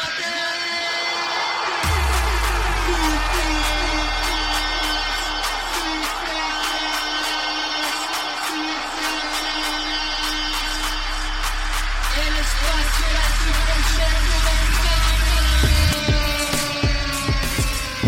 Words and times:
Motherfucker! 0.00 0.39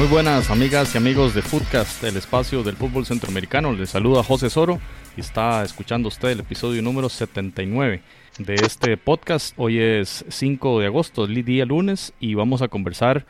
Muy 0.02 0.10
buenas 0.10 0.50
amigas 0.50 0.96
y 0.96 0.98
amigos 0.98 1.32
de 1.32 1.42
Footcast, 1.42 2.02
el 2.02 2.16
espacio 2.16 2.64
del 2.64 2.74
fútbol 2.74 3.06
centroamericano. 3.06 3.72
Les 3.72 3.90
saluda 3.90 4.24
José 4.24 4.50
Soro 4.50 4.80
y 5.16 5.20
está 5.20 5.62
escuchando 5.62 6.08
usted 6.08 6.30
el 6.30 6.40
episodio 6.40 6.82
número 6.82 7.08
79 7.08 8.02
de 8.38 8.54
este 8.56 8.96
podcast. 8.96 9.54
Hoy 9.56 9.78
es 9.78 10.24
5 10.28 10.80
de 10.80 10.86
agosto, 10.86 11.28
día 11.28 11.64
lunes, 11.66 12.14
y 12.18 12.34
vamos 12.34 12.62
a 12.62 12.68
conversar 12.68 13.26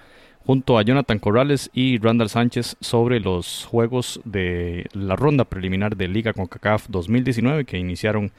junto 0.47 0.79
a 0.79 0.83
Jonathan 0.83 1.19
Corrales 1.19 1.69
y 1.75 1.99
Randall 1.99 2.31
Sánchez 2.31 2.79
sobre 2.81 3.21
los 3.21 3.67
juegos 3.67 4.23
de 4.25 4.87
la 4.95 5.15
ronda 5.15 5.45
preliminar 5.45 5.95
de 5.95 6.09
Liga 6.09 6.33
CONCACAF 6.33 6.87
2019 6.89 7.67
que 7.67 7.77
iniciaron 7.77 8.33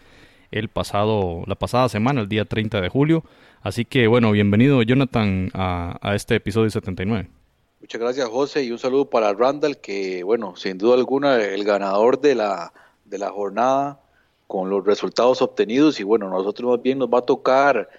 el 0.49 0.69
pasado, 0.69 1.43
la 1.45 1.53
pasada 1.53 1.87
semana, 1.87 2.21
el 2.21 2.29
día 2.29 2.45
30 2.45 2.81
de 2.81 2.89
julio. 2.89 3.23
Así 3.61 3.85
que 3.85 4.07
bueno, 4.07 4.31
bienvenido 4.31 4.81
Jonathan 4.81 5.51
a 5.53 6.15
este 6.15 6.33
episodio 6.33 6.71
79. 6.71 7.29
Muchas 7.83 7.99
gracias, 7.99 8.29
José, 8.29 8.63
y 8.63 8.71
un 8.71 8.79
saludo 8.79 9.09
para 9.09 9.33
Randall, 9.33 9.75
que, 9.75 10.23
bueno, 10.23 10.55
sin 10.55 10.77
duda 10.77 10.95
alguna, 10.95 11.35
el 11.43 11.65
ganador 11.65 12.21
de 12.21 12.33
la, 12.33 12.71
de 13.03 13.17
la 13.17 13.29
jornada 13.29 13.99
con 14.47 14.69
los 14.69 14.85
resultados 14.85 15.41
obtenidos. 15.41 15.99
Y 15.99 16.03
bueno, 16.03 16.29
nosotros 16.29 16.71
más 16.71 16.81
bien 16.81 16.99
nos 16.99 17.09
va 17.09 17.17
a 17.19 17.23
tocar 17.23 17.89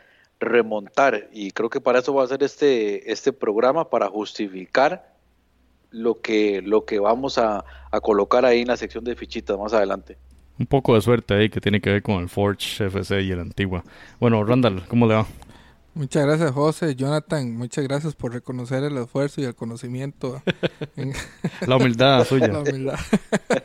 remontar, 0.40 1.28
y 1.34 1.50
creo 1.50 1.68
que 1.68 1.82
para 1.82 1.98
eso 1.98 2.14
va 2.14 2.24
a 2.24 2.28
ser 2.28 2.42
este, 2.42 3.12
este 3.12 3.30
programa, 3.34 3.90
para 3.90 4.08
justificar 4.08 5.12
lo 5.90 6.18
que, 6.18 6.62
lo 6.62 6.86
que 6.86 6.98
vamos 6.98 7.36
a, 7.36 7.62
a 7.90 8.00
colocar 8.00 8.46
ahí 8.46 8.62
en 8.62 8.68
la 8.68 8.78
sección 8.78 9.04
de 9.04 9.14
fichitas 9.14 9.58
más 9.58 9.74
adelante. 9.74 10.16
Un 10.58 10.64
poco 10.64 10.94
de 10.94 11.02
suerte 11.02 11.34
ahí 11.34 11.50
que 11.50 11.60
tiene 11.60 11.82
que 11.82 11.90
ver 11.90 12.02
con 12.02 12.22
el 12.22 12.30
Forge 12.30 12.86
FC 12.86 13.20
y 13.20 13.32
el 13.32 13.40
Antigua. 13.40 13.84
Bueno, 14.18 14.42
Randall, 14.44 14.86
¿cómo 14.88 15.06
le 15.06 15.16
va? 15.16 15.26
Muchas 15.94 16.26
gracias, 16.26 16.50
José. 16.50 16.96
Jonathan, 16.96 17.56
muchas 17.56 17.84
gracias 17.84 18.16
por 18.16 18.32
reconocer 18.32 18.82
el 18.82 18.96
esfuerzo 18.98 19.40
y 19.40 19.44
el 19.44 19.54
conocimiento. 19.54 20.42
La 21.66 21.76
humildad 21.76 22.24
suya. 22.24 22.48
La 22.48 22.60
humildad. 22.60 22.98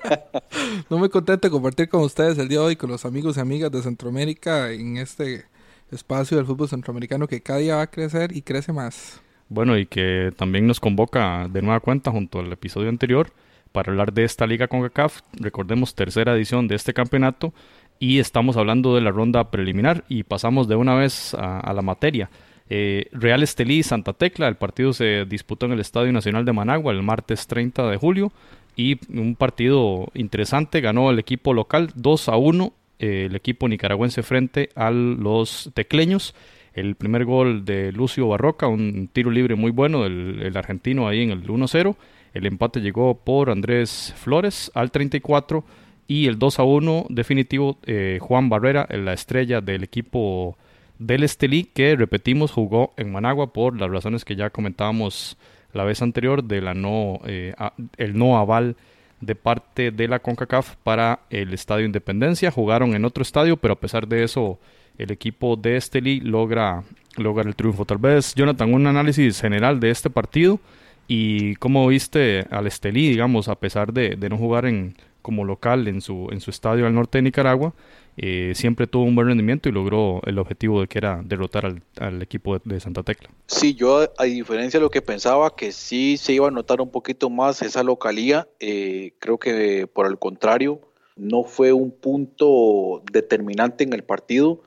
no 0.92 1.00
me 1.00 1.10
contento 1.10 1.48
de 1.48 1.52
compartir 1.52 1.90
con 1.90 2.02
ustedes 2.02 2.38
el 2.38 2.48
día 2.48 2.60
de 2.60 2.66
hoy, 2.66 2.76
con 2.76 2.92
los 2.92 3.04
amigos 3.04 3.38
y 3.38 3.40
amigas 3.40 3.72
de 3.72 3.82
Centroamérica, 3.82 4.72
en 4.72 4.98
este 4.98 5.46
espacio 5.90 6.38
del 6.38 6.46
fútbol 6.46 6.70
centroamericano 6.70 7.28
que 7.28 7.42
cada 7.42 7.60
día 7.60 7.78
va 7.78 7.82
a 7.82 7.88
crecer 7.90 8.36
y 8.38 8.44
crece 8.44 8.72
más. 8.72 9.22
Bueno, 9.48 9.76
y 9.76 9.88
que 9.88 10.32
también 10.38 10.68
nos 10.68 10.80
convoca 10.80 11.48
de 11.50 11.64
nueva 11.64 11.80
cuenta 11.80 12.12
junto 12.12 12.40
al 12.40 12.54
episodio 12.54 12.90
anterior 12.90 13.32
para 13.72 13.92
hablar 13.92 14.14
de 14.14 14.24
esta 14.24 14.46
liga 14.46 14.68
con 14.68 14.82
CACAF. 14.84 15.22
Recordemos, 15.34 15.96
tercera 15.96 16.36
edición 16.36 16.68
de 16.68 16.76
este 16.76 16.94
campeonato 16.94 17.54
y 18.00 18.20
estamos 18.20 18.56
hablando 18.58 18.96
de 18.96 19.02
la 19.02 19.12
ronda 19.12 19.52
preliminar 19.52 20.06
y 20.08 20.24
pasamos 20.24 20.68
de 20.68 20.76
una 20.76 20.96
vez 20.96 21.34
a, 21.34 21.72
la 21.74 21.82
materia. 21.82 22.30
Eh, 22.70 23.08
Real 23.12 23.44
Estelí 23.44 23.84
Santa 23.84 24.14
Tecla, 24.14 24.48
el 24.48 24.56
partido 24.56 24.94
se 24.94 25.26
disputó 25.26 25.66
en 25.66 25.74
el 25.74 25.80
Estadio 25.82 26.12
Nacional 26.14 26.46
de 26.46 26.54
Managua 26.54 26.94
el 26.94 27.04
martes 27.04 27.46
30 27.48 27.90
de 27.90 27.98
julio 27.98 28.32
y 28.76 28.98
un 29.12 29.36
partido 29.36 30.08
interesante, 30.14 30.80
ganó 30.80 31.12
el 31.12 31.20
equipo 31.20 31.54
local 31.54 31.92
2 31.96 32.30
a 32.30 32.38
1, 32.38 32.74
eh, 33.00 33.26
el 33.26 33.36
equipo 33.36 33.68
nicaragüense 33.68 34.24
frente 34.24 34.70
a 34.76 34.92
los 34.92 35.70
tecleños. 35.74 36.34
El 36.74 36.96
primer 36.96 37.26
gol 37.26 37.66
de 37.66 37.92
Lucio 37.92 38.30
Barroca, 38.30 38.68
un 38.68 39.10
tiro 39.12 39.32
libre 39.32 39.56
muy 39.56 39.72
bueno 39.72 40.04
del 40.04 40.42
el 40.42 40.56
argentino 40.56 41.10
ahí 41.10 41.24
en 41.24 41.32
el 41.32 41.46
1-0. 41.46 41.96
El 42.34 42.46
empate 42.46 42.80
llegó 42.80 43.16
por 43.16 43.50
Andrés 43.50 44.14
Flores 44.18 44.72
al 44.76 44.92
34 44.92 45.66
y 46.10 46.26
el 46.26 46.40
2 46.40 46.58
a 46.58 46.64
1 46.64 47.06
definitivo, 47.10 47.78
eh, 47.86 48.18
Juan 48.20 48.50
Barrera, 48.50 48.88
la 48.90 49.14
estrella 49.14 49.62
del 49.62 49.84
equipo 49.84 50.58
del 50.98 51.24
Estelí, 51.24 51.66
que 51.66 51.96
repetimos 51.96 52.52
jugó 52.52 52.94
en 52.98 53.12
Managua 53.12 53.54
por 53.54 53.80
las 53.80 53.92
razones 53.92 54.26
que 54.26 54.36
ya 54.36 54.50
comentábamos 54.50 55.38
la 55.72 55.84
vez 55.84 56.02
anterior 56.02 56.44
de 56.44 56.62
la 56.62 56.74
no, 56.74 57.22
eh, 57.26 57.54
el 57.98 58.18
no 58.18 58.40
aval 58.40 58.76
de 59.22 59.36
parte 59.36 59.92
de 59.92 60.08
la 60.08 60.18
CONCACAF 60.18 60.78
para 60.78 61.20
el 61.30 61.54
Estadio 61.54 61.86
Independencia. 61.86 62.50
Jugaron 62.50 62.96
en 62.96 63.06
otro 63.06 63.22
estadio, 63.22 63.58
pero 63.58 63.76
a 63.76 63.80
pesar 63.80 64.08
de 64.08 64.24
eso, 64.24 64.58
el 64.98 65.12
equipo 65.12 65.58
de 65.58 65.78
Estelí 65.78 66.22
logra, 66.22 66.86
logra 67.18 67.48
el 67.48 67.56
triunfo. 67.56 67.86
Tal 67.86 68.00
vez, 68.00 68.34
Jonathan, 68.34 68.74
un 68.74 68.88
análisis 68.88 69.40
general 69.40 69.80
de 69.80 69.92
este 69.92 70.10
partido 70.10 70.60
y 71.08 71.54
cómo 71.58 71.86
viste 71.88 72.48
al 72.50 72.66
Estelí, 72.66 73.10
digamos, 73.10 73.48
a 73.48 73.54
pesar 73.60 73.94
de, 73.94 74.16
de 74.16 74.30
no 74.30 74.38
jugar 74.38 74.66
en, 74.66 74.96
como 75.30 75.46
local 75.46 75.88
en 75.88 76.02
su, 76.02 76.28
en 76.32 76.42
su 76.42 76.50
estadio 76.50 76.88
al 76.88 76.96
norte 76.96 77.20
de 77.20 77.22
Nicaragua, 77.22 77.76
eh, 78.18 78.54
siempre 78.56 78.88
tuvo 78.88 79.04
un 79.04 79.14
buen 79.14 79.28
rendimiento 79.28 79.70
y 79.70 79.72
logró 79.72 80.22
el 80.26 80.40
objetivo 80.40 80.82
de 80.82 80.88
que 80.88 80.98
era 80.98 81.22
derrotar 81.24 81.72
al, 82.00 82.22
equipo 82.24 82.58
de, 82.58 82.80
Santa 82.80 83.04
Tecla. 83.04 83.30
Sí, 83.46 83.76
yo 83.76 84.12
a 84.18 84.24
diferencia 84.24 84.80
de 84.80 84.84
lo 84.84 84.90
que 84.90 85.04
pensaba, 85.04 85.56
que 85.56 85.72
sí 85.72 86.18
se 86.18 86.34
iba 86.34 86.48
a 86.48 86.52
notar 86.52 86.82
un 86.82 86.90
poquito 86.90 87.30
más 87.30 87.62
esa 87.62 87.84
localía, 87.84 88.48
eh, 88.60 89.14
creo 89.20 89.38
que 89.38 89.86
por 89.86 90.08
el 90.08 90.18
contrario, 90.18 90.82
no 91.16 91.44
fue 91.44 91.72
un 91.72 91.92
punto 91.92 93.04
determinante 93.12 93.84
en 93.84 93.94
el 93.94 94.04
partido. 94.04 94.64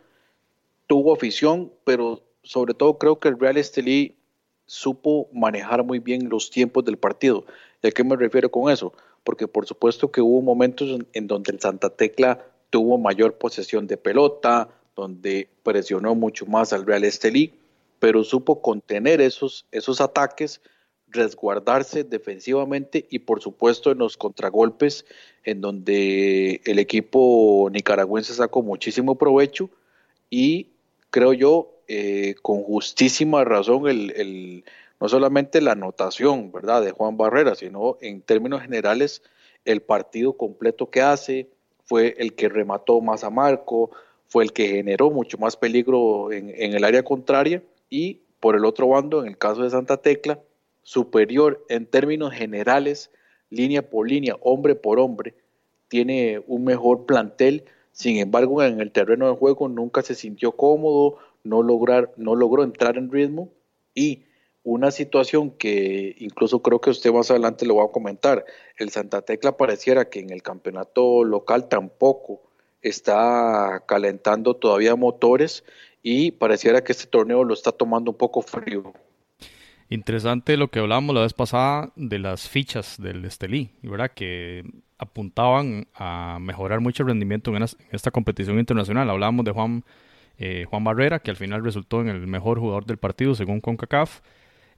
Tuvo 0.87 1.13
afición, 1.13 1.73
pero 1.83 2.23
sobre 2.45 2.75
todo 2.75 2.99
creo 2.99 3.19
que 3.19 3.27
el 3.27 3.41
Real 3.41 3.57
Estelí 3.57 4.15
supo 4.67 5.29
manejar 5.33 5.83
muy 5.83 5.99
bien 5.99 6.29
los 6.29 6.51
tiempos 6.51 6.85
del 6.85 6.99
partido. 6.99 7.47
¿Y 7.83 7.89
a 7.89 7.91
qué 7.91 8.05
me 8.05 8.15
refiero 8.15 8.49
con 8.49 8.73
eso? 8.73 8.93
Porque 9.25 9.49
por 9.49 9.67
supuesto 9.67 10.11
que 10.11 10.21
hubo 10.21 10.43
momentos 10.43 10.99
en 11.13 11.27
donde 11.27 11.53
el 11.53 11.61
Santa 11.61 11.91
Tecla 11.91 12.45
tuvo 12.71 12.99
mayor 12.99 13.35
posesión 13.35 13.87
de 13.87 13.97
pelota, 13.97 14.69
donde 14.97 15.49
presionó 15.63 16.15
mucho 16.15 16.47
más 16.47 16.73
al 16.73 16.87
Real 16.87 17.05
Estelí, 17.05 17.53
pero 17.99 18.25
supo 18.25 18.61
contener 18.63 19.21
esos, 19.21 19.67
esos 19.71 20.01
ataques, 20.01 20.61
resguardarse 21.09 22.05
defensivamente 22.05 23.07
y 23.11 23.21
por 23.21 23.41
supuesto 23.41 23.91
en 23.93 23.99
los 23.99 24.17
contragolpes 24.17 25.05
en 25.45 25.61
donde 25.61 26.61
el 26.65 26.79
equipo 26.79 27.69
nicaragüense 27.71 28.35
sacó 28.35 28.63
muchísimo 28.63 29.17
provecho 29.17 29.69
y 30.31 30.69
creo 31.11 31.35
yo 31.35 31.73
eh, 31.89 32.35
con 32.41 32.63
justísima 32.63 33.45
razón 33.45 33.87
el, 33.89 34.65
no 35.03 35.09
solamente 35.09 35.61
la 35.61 35.73
anotación, 35.73 36.53
¿verdad?, 36.53 36.81
de 36.81 36.93
Juan 36.93 37.17
Barrera, 37.17 37.57
sino 37.57 37.99
en 38.01 38.23
términos 38.23 38.63
generales 38.63 39.21
el 39.65 39.83
partido 39.83 40.37
completo 40.37 40.91
que 40.91 41.01
hace, 41.01 41.51
fue 41.83 42.15
el 42.19 42.35
que 42.37 42.49
remató 42.49 43.01
más 43.01 43.25
a 43.25 43.31
Marco, 43.31 43.91
fue 44.29 44.45
el 44.45 44.53
que 44.53 44.69
generó 44.69 45.11
mucho 45.11 45.39
más 45.39 45.57
peligro 45.57 46.31
en, 46.31 46.51
el 46.51 46.85
área 46.85 47.03
contraria 47.03 47.65
y 47.91 48.21
por 48.39 48.55
el 48.55 48.65
otro 48.65 48.87
bando, 48.87 49.23
en 49.23 49.27
el 49.27 49.37
caso 49.37 49.65
de 49.65 49.71
Santa 49.71 49.97
Tecla, 49.97 50.39
superior 50.85 51.67
en 51.69 51.87
términos 51.87 52.33
generales, 52.33 53.11
línea 53.51 53.83
por 53.91 54.09
línea, 54.09 54.37
hombre 54.41 54.77
por 54.77 55.01
hombre, 55.01 55.35
tiene 55.89 56.45
un 56.47 56.63
mejor 56.63 57.07
plantel, 57.07 57.65
sin 57.91 58.19
embargo 58.19 58.63
en 58.63 58.81
el 58.81 58.93
terreno 58.93 59.29
de 59.29 59.37
juego 59.37 59.69
nunca 59.69 60.03
se 60.03 60.15
sintió 60.15 60.53
cómodo, 60.53 61.19
no, 61.43 61.65
lograr, 61.65 62.13
no 62.17 62.37
logró 62.37 62.63
entrar 62.63 62.97
en 62.99 63.11
ritmo 63.11 63.49
y 63.97 64.23
una 64.65 64.91
situación 64.91 65.51
que 65.51 66.15
incluso 66.19 66.63
creo 66.63 66.81
que 66.81 66.91
usted 66.91 67.13
más 67.13 67.31
adelante 67.31 67.67
lo 67.67 67.77
va 67.77 67.85
a 67.85 67.93
comentar. 67.93 68.45
El 68.77 68.91
Santa 68.91 69.23
Tecla 69.23 69.57
pareciera 69.57 70.09
que 70.09 70.21
en 70.21 70.31
el 70.31 70.43
campeonato 70.43 71.25
local 71.25 71.69
tampoco 71.69 72.43
está 72.81 73.83
calentando 73.87 74.55
todavía 74.55 74.97
motores 74.97 75.65
y 76.03 76.33
pareciera 76.33 76.83
que 76.83 76.93
este 76.93 77.07
torneo 77.07 77.45
lo 77.45 77.55
está 77.55 77.73
tomando 77.73 78.11
un 78.11 78.17
poco 78.17 78.43
frío. 78.43 78.93
Interesante 79.89 80.57
lo 80.57 80.69
que 80.69 80.79
hablábamos 80.79 81.15
la 81.15 81.23
vez 81.23 81.35
pasada 81.35 81.93
de 81.97 82.19
las 82.19 82.49
fichas 82.49 83.01
del 83.01 83.25
Estelí, 83.25 83.71
¿verdad? 83.83 84.13
Que 84.15 84.65
apuntaban 84.97 85.87
a 85.95 86.39
mejorar 86.41 86.81
mucho 86.81 87.03
el 87.03 87.09
rendimiento 87.09 87.55
en, 87.55 87.65
esta 87.91 88.11
competición 88.11 88.59
internacional. 88.59 89.11
Hablábamos 89.11 89.45
de 89.45 89.51
Juan, 89.51 89.85
eh, 90.39 90.65
Juan 90.69 90.85
Barrera, 90.85 91.19
que 91.19 91.31
al 91.31 91.37
final 91.37 91.63
resultó 91.63 92.01
en 92.01 92.09
el 92.09 92.27
mejor 92.27 92.59
jugador 92.59 92.87
del 92.87 92.97
partido 92.97 93.35
según 93.35 93.61
CONCACAF. 93.61 94.21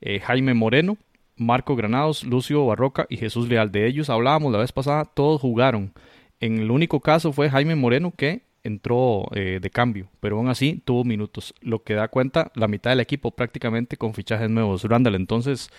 Eh, 0.07 0.21
Jaime 0.21 0.53
Moreno, 0.53 0.99
Marco 1.35 1.75
Granados, 1.77 2.25
Lucio 2.25 2.67
Barroca 2.67 3.07
y 3.09 3.17
Jesús 3.17 3.49
Leal. 3.49 3.73
De 3.73 3.87
ellos 3.87 4.11
hablábamos 4.11 4.53
la 4.53 4.59
vez 4.59 4.71
pasada, 4.71 5.07
todos 5.07 5.41
jugaron. 5.41 5.95
En 6.41 6.59
el 6.59 6.71
único 6.71 7.01
caso 7.01 7.33
fue 7.33 7.49
Jaime 7.49 7.75
Moreno 7.75 8.13
que 8.15 8.43
entró 8.63 9.29
eh, 9.35 9.61
de 9.63 9.71
cambio, 9.71 10.09
pero 10.21 10.37
aún 10.37 10.49
así 10.49 10.83
tuvo 10.85 11.05
minutos, 11.05 11.55
lo 11.63 11.83
que 11.83 11.95
da 11.95 12.09
cuenta 12.09 12.53
la 12.55 12.69
mitad 12.69 12.91
del 12.91 13.01
equipo 13.01 13.31
prácticamente 13.31 13.97
con 13.97 14.13
fichajes 14.13 14.51
nuevos. 14.51 14.85
Randall, 14.85 15.15
entonces, 15.15 15.71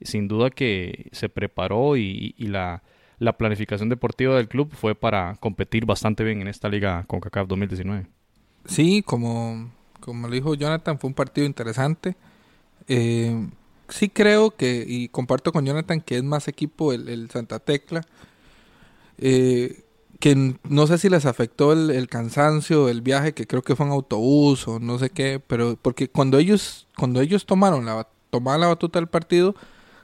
sin 0.00 0.28
duda 0.28 0.50
que 0.50 1.08
se 1.10 1.28
preparó 1.28 1.96
y, 1.96 2.36
la, 2.38 2.84
la, 3.18 3.36
planificación 3.36 3.88
deportiva 3.88 4.36
del 4.36 4.46
club 4.46 4.70
fue 4.72 4.94
para 4.94 5.34
competir 5.40 5.86
bastante 5.86 6.22
bien 6.22 6.40
en 6.40 6.46
esta 6.46 6.68
liga 6.68 7.02
con 7.08 7.18
CACAF 7.18 7.48
2019. 7.48 8.06
Sí, 8.64 9.02
como, 9.02 9.72
como 9.98 10.28
le 10.28 10.36
dijo 10.36 10.54
Jonathan, 10.54 11.00
fue 11.00 11.08
un 11.08 11.14
partido 11.14 11.48
interesante 11.48 12.14
Eh, 12.88 13.48
sí 13.92 14.08
creo 14.08 14.52
que, 14.52 14.84
y 14.86 15.08
comparto 15.08 15.52
con 15.52 15.66
Jonathan, 15.66 16.00
que 16.00 16.16
es 16.16 16.24
más 16.24 16.48
equipo 16.48 16.92
el, 16.92 17.30
Santa 17.30 17.58
Tecla. 17.58 18.02
Eh, 19.18 19.84
que 20.22 20.54
no 20.68 20.86
sé 20.86 20.98
si 20.98 21.08
les 21.08 21.26
afectó 21.26 21.72
el, 21.72 22.08
cansancio, 22.08 22.88
el 22.88 23.02
viaje, 23.02 23.34
que 23.34 23.46
creo 23.48 23.62
que 23.62 23.74
fue 23.74 23.86
en 23.86 23.92
autobús 23.92 24.68
o 24.68 24.78
no 24.78 24.98
sé 25.00 25.10
qué, 25.10 25.40
pero 25.44 25.76
porque 25.82 26.08
cuando 26.08 26.38
ellos, 26.38 26.86
cuando 26.96 27.20
ellos 27.20 27.44
tomaron 27.44 27.84
la, 27.86 28.06
tomaban 28.30 28.60
la 28.60 28.68
batuta 28.68 29.00
del 29.00 29.08
partido, 29.08 29.56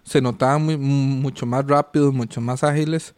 se 0.03 0.21
notaban 0.21 0.65
muy, 0.65 0.77
mucho 0.77 1.47
más 1.47 1.65
rápidos, 1.67 2.13
mucho 2.13 2.41
más 2.41 2.65
ágiles, 2.65 3.15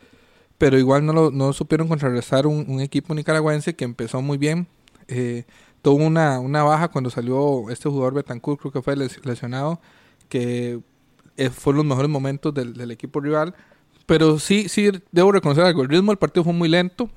pero 0.59 0.79
igual 0.79 1.07
no, 1.07 1.15
lo, 1.15 1.31
no 1.31 1.55
supieron 1.55 1.89
contrarrestar 1.89 2.47
un, 2.47 2.81
equipo 2.83 3.15
nicaragüense 3.15 3.75
que 3.75 3.85
empezó 3.85 4.21
muy 4.21 4.37
bien. 4.37 4.67
Eh, 5.09 5.45
tuvo 5.81 6.05
una, 6.05 6.39
una 6.39 6.63
baja 6.65 6.89
cuando 6.89 7.09
salió 7.09 7.71
este 7.71 7.89
jugador 7.89 8.13
Betancourt, 8.15 8.61
creo 8.61 8.73
que 8.73 8.83
fue 8.83 8.95
lesionado, 8.97 9.81
que 10.31 10.81
eh, 11.37 11.51
fueron 11.51 11.79
los 11.79 11.87
mejores 11.87 12.11
momentos 12.11 12.55
del, 12.55 12.73
del 12.73 12.91
equipo 12.91 13.21
rival 13.21 13.55
pero 14.11 14.41
sí, 14.41 14.69
sí, 14.69 14.91
debo 15.13 15.31
reconocer 15.31 15.63
algo. 15.63 15.83
El 15.83 15.89
ritmo 15.89 16.11
del 16.11 16.19
partido 16.19 16.43
fue 16.43 16.53
muy 16.53 16.69
lento, 16.69 17.09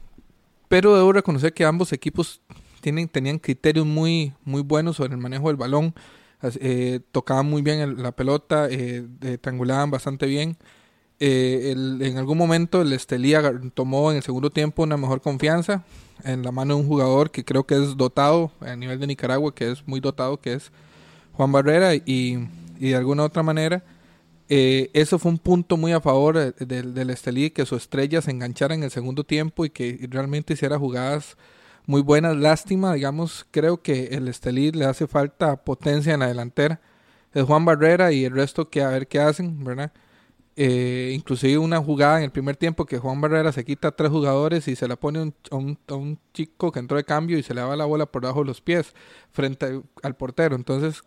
pero 0.67 0.95
debo 0.95 1.11
reconocer 1.11 1.51
que 1.51 1.65
ambos 1.65 1.91
equipos 1.91 2.39
tienen, 2.81 3.07
tenían 3.07 3.39
criterios 3.39 3.83
muy, 3.83 4.31
muy 4.45 4.61
buenos 4.61 4.97
sobre 4.97 5.13
el 5.13 5.17
manejo 5.17 5.47
del 5.47 5.55
balón. 5.55 5.95
Eh, 6.43 6.99
tocaban 7.11 7.47
muy 7.47 7.63
bien 7.63 7.99
la 7.99 8.11
pelota, 8.11 8.67
eh, 8.69 9.07
triangulaban 9.41 9.89
bastante 9.89 10.27
bien. 10.27 10.55
Eh, 11.19 11.73
en 11.75 12.17
algún 12.19 12.37
momento 12.37 12.83
el 12.83 12.93
Estelí 12.93 13.33
tomó 13.73 14.11
en 14.11 14.17
el 14.17 14.23
segundo 14.23 14.51
tiempo 14.51 14.83
una 14.83 14.95
mejor 14.95 15.19
confianza 15.19 15.83
en 16.23 16.43
la 16.43 16.51
mano 16.51 16.75
de 16.75 16.81
un 16.81 16.87
jugador 16.87 17.31
que 17.31 17.43
creo 17.43 17.65
que 17.65 17.73
es 17.73 17.97
dotado 17.97 18.51
a 18.59 18.75
nivel 18.75 18.99
de 18.99 19.07
Nicaragua, 19.07 19.55
que 19.55 19.71
es 19.71 19.87
muy 19.87 19.99
dotado, 19.99 20.39
que 20.39 20.53
es 20.53 20.71
Juan 21.31 21.51
Barrera, 21.51 21.95
y, 21.95 22.37
y 22.83 22.89
de 22.89 22.95
alguna 22.95 23.23
otra 23.23 23.43
manera 23.43 23.83
eh, 24.49 24.91
eso 24.93 25.19
fue 25.19 25.31
un 25.31 25.37
punto 25.39 25.77
muy 25.77 25.93
a 25.93 26.01
favor 26.01 26.37
eh, 26.37 26.53
del, 26.65 27.09
Estelí, 27.09 27.49
que 27.49 27.65
su 27.65 27.75
estrella 27.75 28.21
se 28.21 28.31
enganchara 28.31 28.75
en 28.75 28.83
el 28.83 28.91
segundo 28.91 29.23
tiempo 29.23 29.65
y 29.65 29.69
que 29.69 30.05
realmente 30.09 30.53
hiciera 30.53 30.77
jugadas 30.77 31.37
muy 31.85 32.01
buenas. 32.01 32.35
Lástima, 32.35 32.93
digamos, 32.93 33.45
creo 33.51 33.81
que 33.81 34.07
el 34.07 34.27
Estelí 34.27 34.71
le 34.71 34.85
hace 34.85 35.07
falta 35.07 35.63
potencia 35.63 36.13
en 36.13 36.19
la 36.19 36.27
delantera. 36.27 36.81
Es 37.33 37.43
Juan 37.45 37.65
Barrera 37.65 38.11
y 38.11 38.25
el 38.25 38.33
resto 38.33 38.69
que 38.69 38.81
a 38.83 38.89
ver 38.89 39.07
qué 39.07 39.19
hacen, 39.19 39.63
¿verdad? 39.63 39.91
Eh, 40.55 41.13
inclusive 41.15 41.57
una 41.57 41.79
jugada 41.81 42.19
en 42.19 42.25
el 42.25 42.31
primer 42.31 42.55
tiempo 42.55 42.85
que 42.85 42.99
Juan 42.99 43.19
Barrera 43.21 43.51
se 43.51 43.65
quita 43.65 43.87
a 43.87 43.91
tres 43.91 44.11
jugadores 44.11 44.67
y 44.67 44.75
se 44.75 44.87
la 44.87 44.97
pone 44.97 45.19
a, 45.19 45.55
un, 45.55 45.79
a, 45.87 45.95
un, 45.95 46.19
chico 46.31 46.71
que 46.71 46.79
entró 46.79 46.97
de 46.97 47.03
cambio 47.05 47.39
y 47.39 47.43
se 47.43 47.55
le 47.55 47.61
va 47.63 47.75
la 47.75 47.85
bola 47.85 48.05
por 48.05 48.21
debajo 48.21 48.41
de 48.41 48.47
los 48.47 48.61
pies 48.61 48.93
frente 49.31 49.81
al 50.03 50.15
portero. 50.15 50.55
Entonces, 50.55 51.01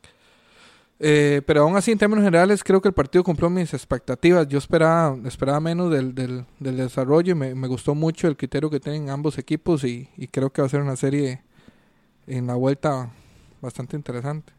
eh, 0.98 1.42
pero 1.46 1.62
aún 1.62 1.76
así, 1.76 1.92
en 1.92 1.98
términos 1.98 2.24
generales, 2.24 2.64
creo 2.64 2.80
que 2.80 2.88
el 2.88 2.94
partido 2.94 3.22
cumplió 3.22 3.50
mis 3.50 3.74
expectativas. 3.74 4.48
Yo 4.48 4.58
esperaba, 4.58 5.16
esperaba 5.26 5.60
menos 5.60 5.90
del, 5.90 6.14
del, 6.14 6.46
desarrollo 6.58 7.32
y 7.32 7.34
me, 7.34 7.68
gustó 7.68 7.94
mucho 7.94 8.28
el 8.28 8.36
criterio 8.36 8.70
que 8.70 8.80
tienen 8.80 9.10
ambos 9.10 9.38
equipos 9.38 9.84
y, 9.84 10.08
creo 10.30 10.50
que 10.50 10.62
va 10.62 10.66
a 10.66 10.70
ser 10.70 10.80
una 10.80 10.96
serie 10.96 11.42
en 12.26 12.46
la 12.46 12.54
vuelta 12.54 13.10
bastante 13.60 13.96
interesante. 13.96 14.52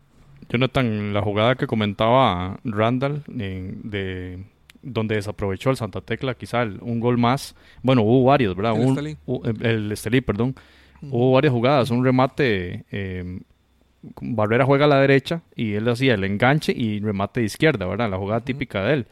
Jonathan, 0.49 1.13
la 1.13 1.21
jugada 1.21 1.55
que 1.55 1.65
comentaba 1.65 2.59
Randall, 2.63 3.23
de 3.27 4.45
donde 4.81 5.15
desaprovechó 5.15 5.69
el 5.69 5.77
Santa 5.77 6.01
Tecla, 6.01 6.35
quizá 6.35 6.63
un 6.63 6.99
gol 6.99 7.17
más. 7.17 7.55
Bueno, 7.81 8.03
hubo 8.03 8.25
varios, 8.25 8.55
¿verdad? 8.55 8.75
El 9.61 9.91
Estelí, 9.91 10.21
perdón. 10.21 10.55
Hubo 11.01 11.33
varias 11.33 11.53
jugadas, 11.53 11.91
un 11.91 12.03
remate 12.03 12.85
eh, 12.91 13.39
Barrera 14.21 14.65
juega 14.65 14.85
a 14.85 14.87
la 14.87 14.99
derecha 14.99 15.41
y 15.55 15.73
él 15.73 15.87
hacía 15.87 16.13
el 16.13 16.23
enganche 16.23 16.73
y 16.75 16.99
remate 16.99 17.41
de 17.41 17.45
izquierda, 17.45 17.85
¿verdad? 17.85 18.09
La 18.09 18.17
jugada 18.17 18.41
típica 18.41 18.83
de 18.83 18.93
él. 18.93 19.07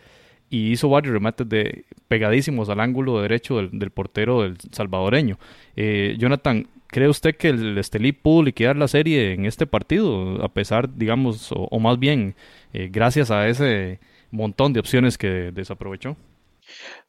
Y 0.49 0.71
hizo 0.71 0.89
varios 0.89 1.13
remates 1.13 1.47
de, 1.49 1.85
pegadísimos 2.07 2.69
al 2.69 2.79
ángulo 2.79 3.21
derecho 3.21 3.57
del, 3.57 3.91
portero 3.91 4.43
del 4.43 4.57
salvadoreño. 4.71 5.39
Eh, 5.75 6.15
Jonathan, 6.19 6.67
¿cree 6.87 7.09
usted 7.09 7.35
que 7.35 7.49
el 7.49 7.77
Estelí 7.77 8.11
pudo 8.11 8.43
liquidar 8.43 8.75
la 8.75 8.87
serie 8.87 9.33
en 9.33 9.45
este 9.45 9.65
partido? 9.65 10.43
A 10.43 10.49
pesar, 10.49 10.95
digamos, 10.95 11.51
o, 11.51 11.79
más 11.79 11.97
bien, 11.99 12.35
eh, 12.73 12.89
gracias 12.91 13.31
a 13.31 13.47
ese 13.47 13.99
montón 14.31 14.73
de 14.73 14.79
opciones 14.79 15.17
que 15.17 15.51
desaprovechó. 15.51 16.15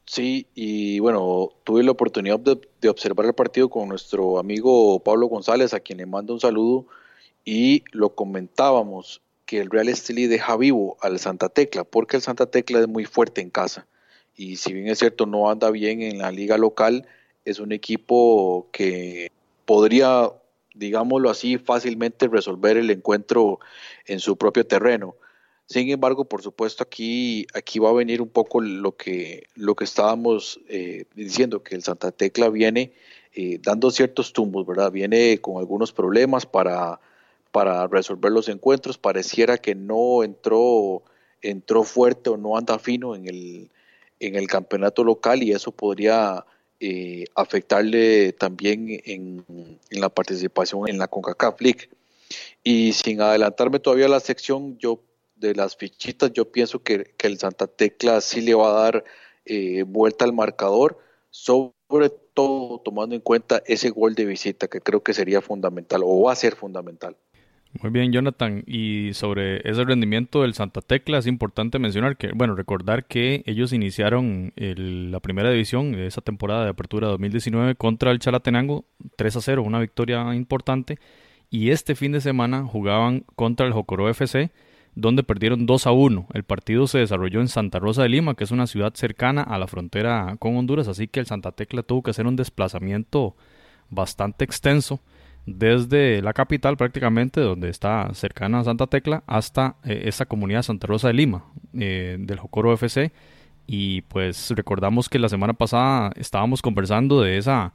Sí, 0.06 0.46
y 0.54 0.98
bueno, 1.00 1.50
tuve 1.64 1.82
la 1.82 1.90
oportunidad 1.90 2.38
de, 2.38 2.60
de, 2.80 2.88
observar 2.88 3.26
el 3.26 3.34
partido 3.34 3.68
con 3.68 3.88
nuestro 3.88 4.38
amigo 4.38 5.00
Pablo 5.00 5.26
González, 5.26 5.74
a 5.74 5.80
quien 5.80 5.98
le 5.98 6.06
mando 6.06 6.32
un 6.32 6.40
saludo 6.40 6.86
y 7.46 7.84
lo 7.93 8.14
comentábamos 8.14 9.22
que 9.46 9.60
el 9.60 9.70
Real 9.70 9.88
Estelí 9.88 10.26
deja 10.26 10.56
vivo 10.56 10.98
al 11.00 11.20
Santa 11.20 11.48
Tecla 11.48 11.84
porque 11.84 12.16
el 12.16 12.22
Santa 12.22 12.50
Tecla 12.50 12.81
es 12.81 12.88
muy 12.88 13.06
fuerte 13.06 13.40
en 13.40 13.50
casa. 13.50 13.87
Y 14.34 14.56
si 14.56 14.75
bien 14.75 14.88
es 14.88 14.98
cierto 14.98 15.25
no 15.25 15.48
anda 15.48 15.70
bien 15.70 16.02
en 16.02 16.19
la 16.19 16.32
liga 16.32 16.58
local 16.58 17.06
es 17.44 17.60
un 17.60 17.70
equipo 17.70 18.69
que 18.72 19.31
podría 19.64 20.32
digámoslo 20.75 21.31
así 21.31 21.56
fácilmente 21.56 22.26
resolver 22.26 22.76
el 22.76 22.90
encuentro 22.90 23.60
en 24.06 24.19
su 24.19 24.37
propio 24.37 24.66
terreno. 24.66 25.14
Sin 25.66 25.88
embargo 25.88 26.25
por 26.25 26.42
supuesto 26.42 26.82
aquí 26.82 27.46
aquí 27.54 27.78
va 27.78 27.90
a 27.90 27.94
venir 27.94 28.20
un 28.20 28.28
poco 28.28 28.60
lo 28.60 28.96
que 28.96 29.44
lo 29.54 29.76
que 29.76 29.84
estábamos 29.84 30.58
eh, 30.69 31.04
diciendo 31.14 31.62
que 31.62 31.76
el 31.76 31.84
Santa 31.84 32.10
Tecla 32.10 32.49
viene 32.49 32.92
eh, 33.32 33.60
dando 33.62 33.92
ciertos 33.92 34.32
tumbos 34.32 34.66
verdad 34.66 34.90
viene 34.90 35.38
con 35.38 35.58
algunos 35.58 35.92
problemas 35.92 36.44
para 36.44 36.99
para 37.52 37.87
resolver 37.87 38.32
los 38.32 38.48
encuentros. 38.48 38.98
Pareciera 38.98 39.58
que 39.58 39.75
no 39.75 40.22
entró, 40.22 41.02
entró 41.43 41.84
fuerte 41.84 42.31
o 42.31 42.37
no 42.37 42.56
anda 42.56 42.78
fino 42.78 43.14
en 43.14 43.28
el, 43.28 43.70
en 44.20 44.37
el 44.37 44.46
campeonato 44.46 45.04
local 45.04 45.43
y 45.43 45.52
eso 45.52 45.72
podría 45.72 46.44
eh, 46.78 47.25
afectarle 47.34 48.34
también 48.34 49.00
en, 49.04 49.78
la 49.90 50.10
participación 50.10 50.88
en 50.88 50.98
la 50.98 51.08
CONCACAF 51.08 51.60
League. 51.60 51.88
Y 52.62 52.93
sin 52.93 53.20
adelantarme 53.20 53.78
todavía 53.78 54.06
a 54.06 54.10
la 54.10 54.20
sección 54.20 54.76
yo 54.78 55.00
de 55.37 55.54
las 55.54 55.76
fichitas, 55.76 56.32
yo 56.32 56.50
pienso 56.50 56.82
que, 56.82 57.14
el 57.22 57.38
Santa 57.38 57.66
Tecla 57.66 58.20
sí 58.20 58.40
le 58.40 58.54
va 58.54 58.70
a 58.70 58.82
dar 58.82 59.04
eh, 59.44 59.84
vuelta 59.84 60.25
al 60.25 60.32
marcador, 60.32 60.99
sobre 61.31 62.10
todo 62.34 62.81
tomando 62.84 63.14
en 63.14 63.20
cuenta 63.20 63.62
ese 63.66 63.90
gol 63.90 64.14
de 64.14 64.25
visita 64.26 64.69
que 64.69 64.81
creo 64.81 65.02
que 65.02 65.14
sería 65.14 65.40
fundamental 65.40 66.02
o 66.04 66.22
va 66.22 66.32
a 66.32 66.37
ser 66.37 66.56
fundamental. 66.56 67.16
Muy 67.82 67.90
bien, 67.90 68.12
Jonathan. 68.12 68.62
Y 68.67 69.12
sobre 69.12 69.68
ese 69.68 69.85
rendimiento 69.85 70.42
del 70.42 70.54
Santa 70.54 70.80
Tecla, 70.80 71.18
es 71.18 71.26
importante 71.26 71.78
mencionar 71.78 72.16
que, 72.16 72.30
bueno, 72.35 72.54
recordar 72.54 73.06
que 73.06 73.42
ellos 73.47 73.73
iniciaron 73.73 74.52
la 74.56 75.21
primera 75.21 75.50
división 75.50 75.92
de 75.92 76.06
esa 76.06 76.21
temporada 76.21 76.64
de 76.64 76.71
apertura 76.71 77.09
2019 77.09 77.75
contra 77.75 78.12
el 78.12 78.18
Chalatenango 78.18 78.85
3 79.16 79.37
a 79.37 79.40
0, 79.40 79.62
una 79.62 79.80
victoria 79.80 80.35
importante. 80.35 80.99
Y 81.50 81.71
este 81.71 81.95
fin 81.95 82.12
de 82.12 82.21
semana 82.21 82.64
jugaban 82.64 83.25
contra 83.35 83.66
el 83.66 83.73
Jocoro 83.73 84.09
FC, 84.09 84.50
donde 84.95 85.23
perdieron 85.23 85.66
2 85.66 85.87
a 85.87 85.92
1. 85.92 86.28
El 86.33 86.45
partido 86.45 86.87
se 86.87 86.99
desarrolló 86.99 87.40
en 87.40 87.49
Santa 87.49 87.78
Rosa 87.78 88.02
de 88.02 88.09
Lima, 88.09 88.35
que 88.35 88.45
es 88.45 88.50
una 88.50 88.66
ciudad 88.66 88.95
cercana 88.95 89.42
a 89.42 89.59
la 89.59 89.66
frontera 89.66 90.37
con 90.38 90.56
Honduras, 90.56 90.88
así 90.88 91.09
que 91.09 91.21
el 91.21 91.26
Santa 91.26 91.52
Tecla 91.52 91.83
tuvo 91.83 92.02
que 92.02 92.11
hacer 92.11 92.26
un 92.26 92.37
desplazamiento 92.37 93.37
bastante 93.90 94.45
extenso 94.45 95.00
desde 95.46 96.20
la 96.22 96.32
capital 96.32 96.76
prácticamente, 96.76 97.40
donde 97.40 97.70
está 97.70 98.12
cercana 98.14 98.60
a 98.60 98.64
Santa 98.64 98.88
Tecla, 98.88 99.22
hasta 99.26 99.76
eh, 99.84 100.02
esa 100.06 100.26
comunidad 100.26 100.62
Santa 100.62 100.88
Rosa 100.88 101.08
de 101.08 101.14
Lima, 101.14 101.44
eh, 101.72 102.16
del 102.18 102.38
Jocoro 102.40 102.72
FC. 102.72 103.12
Y 103.66 104.02
pues 104.02 104.50
recordamos 104.50 105.08
que 105.08 105.18
la 105.18 105.28
semana 105.28 105.54
pasada 105.54 106.12
estábamos 106.16 106.62
conversando 106.62 107.20
de 107.20 107.38
esa 107.38 107.72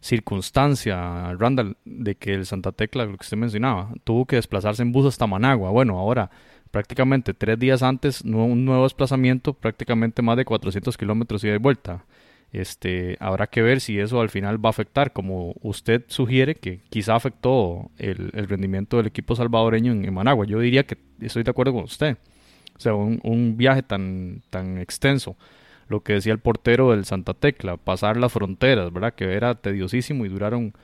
circunstancia, 0.00 1.34
Randall, 1.36 1.76
de 1.84 2.14
que 2.14 2.34
el 2.34 2.46
Santa 2.46 2.72
Tecla, 2.72 3.04
lo 3.04 3.16
que 3.16 3.24
usted 3.24 3.36
mencionaba, 3.36 3.92
tuvo 4.04 4.26
que 4.26 4.36
desplazarse 4.36 4.82
en 4.82 4.92
bus 4.92 5.06
hasta 5.06 5.26
Managua. 5.26 5.70
Bueno, 5.70 5.98
ahora 5.98 6.30
prácticamente 6.70 7.34
tres 7.34 7.58
días 7.58 7.82
antes, 7.82 8.22
un 8.22 8.64
nuevo 8.64 8.84
desplazamiento, 8.84 9.54
prácticamente 9.54 10.22
más 10.22 10.36
de 10.36 10.44
400 10.44 10.96
kilómetros 10.96 11.42
y 11.44 11.48
de 11.48 11.58
vuelta. 11.58 12.04
Este, 12.52 13.16
habrá 13.20 13.46
que 13.46 13.60
ver 13.60 13.80
si 13.80 13.98
eso 13.98 14.20
al 14.20 14.30
final 14.30 14.64
va 14.64 14.68
a 14.68 14.70
afectar, 14.70 15.12
como 15.12 15.54
usted 15.60 16.04
sugiere, 16.08 16.54
que 16.54 16.80
quizá 16.88 17.14
afectó 17.14 17.90
el, 17.98 18.30
rendimiento 18.32 18.96
del 18.96 19.06
equipo 19.06 19.36
salvadoreño 19.36 19.92
en, 19.92 20.12
Managua. 20.14 20.46
Yo 20.46 20.58
diría 20.60 20.84
que 20.84 20.96
estoy 21.20 21.42
de 21.42 21.50
acuerdo 21.50 21.74
con 21.74 21.84
usted. 21.84 22.16
O 22.76 22.80
sea, 22.80 22.94
un, 22.94 23.56
viaje 23.56 23.82
tan, 23.82 24.42
tan 24.50 24.78
extenso. 24.78 25.36
Lo 25.88 26.02
que 26.02 26.14
decía 26.14 26.32
el 26.32 26.38
portero 26.38 26.90
del 26.90 27.04
Santa 27.04 27.34
Tecla, 27.34 27.76
pasar 27.76 28.16
las 28.16 28.32
fronteras, 28.32 28.92
¿verdad? 28.92 29.14
Que 29.14 29.32
era 29.34 29.54
tediosísimo 29.54 30.24
y 30.24 30.28
duraron 30.28 30.74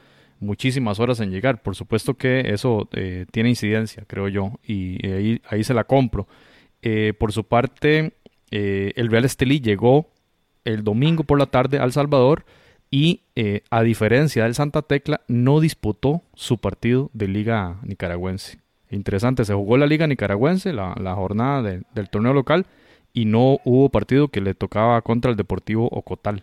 muchísimas 0.40 0.98
horas 1.00 1.20
en 1.20 1.30
llegar. 1.30 1.62
Por 1.62 1.76
supuesto 1.76 2.14
que 2.14 2.52
eso 2.52 2.88
eh, 2.92 3.26
tiene 3.30 3.50
incidencia, 3.50 4.04
creo 4.06 4.28
yo, 4.28 4.52
y 4.64 5.06
ahí, 5.06 5.40
ahí 5.48 5.64
se 5.64 5.74
la 5.74 5.84
compro. 5.84 6.26
Eh, 6.82 7.14
por 7.18 7.32
su 7.32 7.44
parte, 7.44 8.12
eh, 8.50 8.92
el 8.96 9.08
Real 9.10 9.24
Estelí 9.24 9.60
llegó 9.60 10.10
el 10.64 10.84
domingo 10.84 11.24
por 11.24 11.38
la 11.38 11.46
tarde 11.46 11.78
al 11.78 11.92
Salvador 11.92 12.44
y 12.90 13.22
eh, 13.34 13.62
a 13.70 13.82
diferencia 13.82 14.44
del 14.44 14.54
Santa 14.54 14.82
Tecla 14.82 15.20
no 15.26 15.60
disputó 15.60 16.22
su 16.34 16.58
partido 16.58 17.10
de 17.12 17.28
liga 17.28 17.78
nicaragüense. 17.82 18.58
interesante. 18.90 19.44
Se 19.44 19.54
jugó 19.54 19.76
la 19.76 19.86
Liga 19.86 20.06
Nicaragüense, 20.06 20.72
la, 20.72 21.14
jornada 21.16 21.62
del 21.62 22.10
torneo 22.10 22.32
local, 22.32 22.66
y 23.12 23.24
no 23.24 23.58
hubo 23.64 23.88
partido 23.88 24.28
que 24.28 24.40
le 24.40 24.54
tocaba 24.54 25.00
contra 25.02 25.30
el 25.30 25.36
Deportivo 25.36 25.88
Ocotal. 25.88 26.42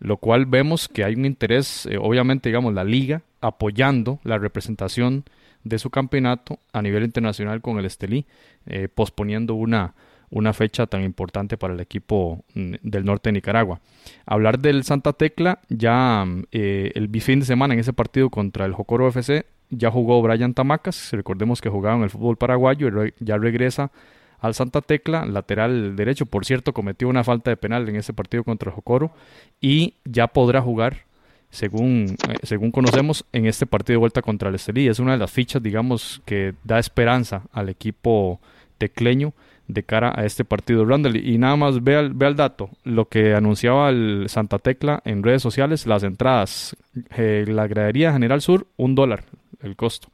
Lo 0.00 0.16
cual 0.16 0.46
vemos 0.46 0.88
que 0.88 1.04
hay 1.04 1.14
un 1.14 1.24
interés, 1.24 1.86
eh, 1.86 1.98
obviamente, 1.98 2.48
digamos, 2.48 2.74
la 2.74 2.84
liga 2.84 3.22
apoyando 3.40 4.18
la 4.24 4.38
representación 4.38 5.24
de 5.62 5.78
su 5.78 5.90
campeonato 5.90 6.58
a 6.72 6.82
nivel 6.82 7.04
internacional 7.04 7.60
con 7.60 7.78
el 7.78 7.84
Estelí, 7.84 8.26
eh, 8.66 8.88
posponiendo 8.88 9.54
una, 9.54 9.94
una 10.34 10.52
fecha 10.52 10.86
tan 10.86 11.02
importante 11.02 11.56
para 11.56 11.74
el 11.74 11.80
equipo 11.80 12.44
mm, 12.54 12.74
del 12.82 13.04
norte 13.04 13.28
de 13.28 13.34
Nicaragua. 13.34 13.80
Hablar 14.26 14.58
del 14.58 14.82
Santa 14.82 15.12
Tecla, 15.12 15.60
ya 15.68 16.26
eh, 16.50 16.90
el 16.94 17.08
fin 17.22 17.40
de 17.40 17.46
semana 17.46 17.74
en 17.74 17.80
ese 17.80 17.92
partido 17.92 18.30
contra 18.30 18.66
el 18.66 18.72
Jocoro 18.74 19.08
FC, 19.08 19.46
ya 19.70 19.90
jugó 19.90 20.20
Brian 20.22 20.52
Tamacas, 20.52 21.12
recordemos 21.12 21.60
que 21.60 21.68
jugaba 21.68 21.96
en 21.96 22.02
el 22.02 22.10
fútbol 22.10 22.36
paraguayo 22.36 22.88
y 23.06 23.14
ya 23.20 23.38
regresa 23.38 23.92
al 24.40 24.54
Santa 24.54 24.82
Tecla, 24.82 25.24
lateral 25.24 25.94
derecho, 25.94 26.26
por 26.26 26.44
cierto, 26.44 26.74
cometió 26.74 27.08
una 27.08 27.22
falta 27.22 27.50
de 27.50 27.56
penal 27.56 27.88
en 27.88 27.96
ese 27.96 28.12
partido 28.12 28.42
contra 28.42 28.70
el 28.70 28.74
Jocoro 28.74 29.12
y 29.60 29.94
ya 30.04 30.26
podrá 30.26 30.60
jugar 30.60 31.04
según, 31.50 32.16
eh, 32.28 32.38
según 32.42 32.72
conocemos, 32.72 33.24
en 33.32 33.46
este 33.46 33.66
partido 33.66 33.94
de 33.94 33.98
vuelta 33.98 34.20
contra 34.20 34.48
el 34.48 34.56
Estelí. 34.56 34.88
Es 34.88 34.98
una 34.98 35.12
de 35.12 35.18
las 35.18 35.30
fichas, 35.30 35.62
digamos, 35.62 36.20
que 36.24 36.54
da 36.64 36.80
esperanza 36.80 37.42
al 37.52 37.68
equipo 37.68 38.40
tecleño 38.78 39.32
de 39.66 39.82
cara 39.82 40.12
a 40.14 40.24
este 40.24 40.44
partido. 40.44 40.84
Randall, 40.84 41.16
y 41.16 41.38
nada 41.38 41.56
más 41.56 41.82
ve 41.82 41.96
al, 41.96 42.14
ve 42.14 42.26
al 42.26 42.36
dato, 42.36 42.70
lo 42.84 43.08
que 43.08 43.34
anunciaba 43.34 43.90
el 43.90 44.26
Santa 44.28 44.58
Tecla 44.58 45.02
en 45.04 45.22
redes 45.22 45.42
sociales, 45.42 45.86
las 45.86 46.02
entradas, 46.02 46.76
eh, 47.16 47.44
la 47.48 47.66
gradería 47.66 48.12
General 48.12 48.40
Sur, 48.40 48.66
un 48.76 48.94
dólar 48.94 49.24
el 49.64 49.76
costo. 49.76 50.08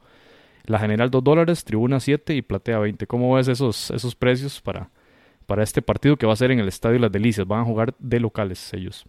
La 0.65 0.79
General 0.79 1.09
dos 1.09 1.23
dólares, 1.23 1.63
Tribuna 1.63 1.99
7 1.99 2.35
y 2.35 2.41
Platea 2.41 2.79
20. 2.79 3.07
¿Cómo 3.07 3.33
ves 3.33 3.47
esos, 3.47 3.91
esos 3.91 4.15
precios 4.15 4.61
para, 4.61 4.89
para 5.45 5.63
este 5.63 5.81
partido 5.81 6.17
que 6.17 6.25
va 6.25 6.33
a 6.33 6.37
ser 6.37 6.51
en 6.51 6.59
el 6.59 6.67
Estadio 6.67 6.99
Las 6.99 7.11
Delicias? 7.11 7.47
Van 7.47 7.61
a 7.61 7.65
jugar 7.65 7.95
de 7.99 8.19
locales 8.19 8.73
ellos. 8.73 9.05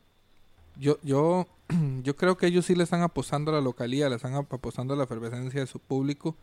Yo, 0.77 0.99
yo, 1.03 1.47
yo 2.03 2.17
creo 2.17 2.37
que 2.37 2.47
ellos 2.47 2.67
sí 2.67 2.75
le 2.75 2.85
están 2.85 3.03
apostando 3.03 3.51
a 3.51 3.55
la 3.55 3.61
localía, 3.61 4.09
le 4.09 4.17
están 4.17 4.35
apostando 4.35 4.95
a 4.95 4.97
la 4.97 5.05
efervescencia 5.05 5.61
de 5.61 5.67
su 5.67 5.79
público. 5.79 6.37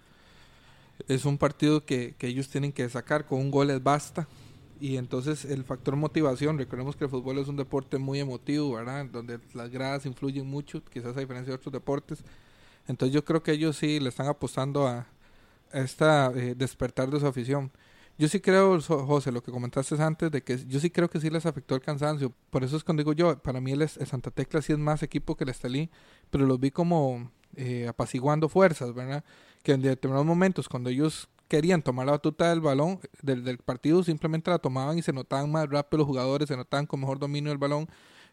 Es 1.08 1.26
un 1.26 1.38
partido 1.38 1.86
que, 1.86 2.16
que 2.18 2.28
ellos 2.28 2.50
tienen 2.50 2.72
que 2.72 2.88
sacar, 2.90 3.26
con 3.26 3.40
un 3.40 3.52
gol 3.52 3.70
es 3.70 3.82
basta. 3.82 4.28
Y 4.80 4.98
entonces 4.98 5.44
el 5.46 5.64
factor 5.66 5.96
motivación, 5.96 6.58
recordemos 6.58 6.96
que 6.96 7.04
el 7.04 7.10
fútbol 7.10 7.38
es 7.40 7.48
un 7.48 7.58
deporte 7.58 7.98
muy 7.98 8.20
emotivo, 8.20 8.74
¿verdad? 8.74 9.06
Donde 9.06 9.40
las 9.54 9.70
gradas 9.70 10.06
influyen 10.06 10.48
mucho, 10.48 10.84
quizás 10.86 11.18
a 11.18 11.20
diferencia 11.20 11.52
de 11.52 11.56
otros 11.56 11.74
deportes. 11.74 12.24
Entonces 12.88 13.14
yo 13.14 13.26
creo 13.26 13.44
que 13.44 13.52
ellos 13.52 13.78
sí 13.78 14.00
le 14.00 14.10
están 14.10 14.28
apostando 14.28 14.88
a, 14.88 15.08
esta 15.74 16.32
eh, 16.36 16.56
despertar 16.56 17.10
de 17.10 17.20
su 17.20 17.28
afición. 17.28 17.72
Yo 18.18 18.28
sí 18.28 18.40
creo, 18.42 18.82
José, 18.82 19.32
lo 19.32 19.42
que 19.42 19.52
comentaste 19.52 20.02
antes, 20.02 20.32
de 20.32 20.44
que 20.44 20.58
yo 20.66 20.80
sí 20.80 20.90
creo 20.90 21.10
que 21.10 21.22
sí 21.22 21.30
les 21.30 21.46
afectó 21.46 21.76
el 21.76 21.82
cansancio. 21.82 22.34
Por 22.50 22.64
eso 22.64 22.76
es 22.76 22.84
cuando 22.84 23.02
digo 23.02 23.14
yo, 23.14 23.38
para 23.42 23.62
mí 23.62 23.72
el, 23.72 23.88
Santa 23.88 24.32
Tecla 24.32 24.62
sí 24.62 24.74
es 24.74 24.80
más 24.80 25.04
equipo 25.04 25.38
que 25.38 25.46
el 25.46 25.52
Estelí, 25.52 25.90
pero 26.30 26.46
los 26.46 26.60
vi 26.60 26.72
como 26.72 27.32
eh, 27.60 27.88
apaciguando 27.88 28.50
fuerzas, 28.50 28.94
¿verdad? 28.94 29.24
Que 29.64 29.74
en 29.74 29.82
determinados 29.82 30.26
momentos, 30.26 30.70
cuando 30.70 30.90
ellos 30.90 31.28
querían 31.48 31.82
tomar 31.82 32.06
la 32.06 32.14
batuta 32.14 32.50
del 32.50 32.62
balón, 32.62 33.00
del, 33.22 33.58
partido, 33.58 34.04
simplemente 34.04 34.52
la 34.52 34.60
tomaban 34.60 34.98
y 34.98 35.02
se 35.02 35.12
notaban 35.12 35.52
más 35.52 35.70
rápido 35.70 36.00
los 36.00 36.08
jugadores, 36.08 36.48
se 36.48 36.58
notaban 36.58 36.86
con 36.86 37.00
mejor 37.00 37.20
dominio 37.20 37.50
del 37.50 37.58
balón, 37.58 37.88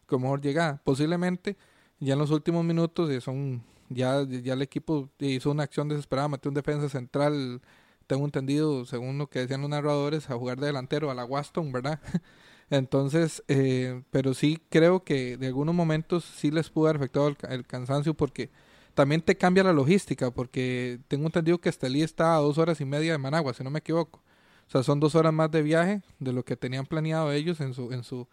con 0.06 0.22
mejor 0.22 0.40
llegada. 0.40 0.80
Posiblemente 0.84 1.56
ya 1.98 2.12
en 2.12 2.18
los 2.18 2.30
últimos 2.30 2.64
minutos, 2.64 3.10
y 3.10 3.20
son 3.20 3.62
ya, 3.88 4.22
ya 4.24 4.54
el 4.54 4.62
equipo 4.62 5.08
hizo 5.18 5.50
una 5.50 5.64
acción 5.64 5.88
desesperada, 5.88 6.28
metió 6.28 6.48
un 6.50 6.54
defensa 6.54 6.88
central 6.88 7.60
tengo 8.06 8.24
entendido, 8.24 8.84
según 8.84 9.18
lo 9.18 9.28
que 9.28 9.40
decían 9.40 9.60
los 9.60 9.70
narradores, 9.70 10.30
a 10.30 10.34
jugar 10.36 10.58
de 10.60 10.66
delantero 10.66 11.10
a 11.10 11.14
la 11.14 11.24
Waston, 11.24 11.72
¿verdad? 11.72 12.00
Entonces, 12.70 13.42
eh, 13.48 14.02
pero 14.10 14.34
sí 14.34 14.60
creo 14.70 15.04
que 15.04 15.36
de 15.36 15.46
algunos 15.48 15.74
momentos 15.74 16.24
sí 16.24 16.50
les 16.50 16.70
pudo 16.70 16.86
haber 16.86 16.96
afectado 16.96 17.34
el, 17.48 17.66
cansancio 17.66 18.14
porque 18.14 18.50
también 18.96 19.20
te 19.20 19.36
cambia 19.36 19.62
la 19.62 19.72
logística, 19.72 20.32
porque 20.32 20.98
tengo 21.06 21.26
entendido 21.26 21.58
que 21.58 21.68
Estelí 21.68 22.02
está 22.02 22.34
a 22.34 22.38
dos 22.38 22.58
horas 22.58 22.80
y 22.80 22.84
media 22.84 23.12
de 23.12 23.18
Managua, 23.18 23.54
si 23.54 23.62
no 23.62 23.70
me 23.70 23.78
equivoco. 23.78 24.22
O 24.66 24.70
sea, 24.70 24.82
son 24.82 24.98
dos 24.98 25.14
horas 25.14 25.32
más 25.32 25.50
de 25.52 25.62
viaje 25.62 26.02
de 26.18 26.32
lo 26.32 26.44
que 26.44 26.56
tenían 26.56 26.86
planeado 26.86 27.30
ellos 27.30 27.60
en 27.60 27.74
su, 27.74 27.92
en 27.92 28.02
su 28.02 28.26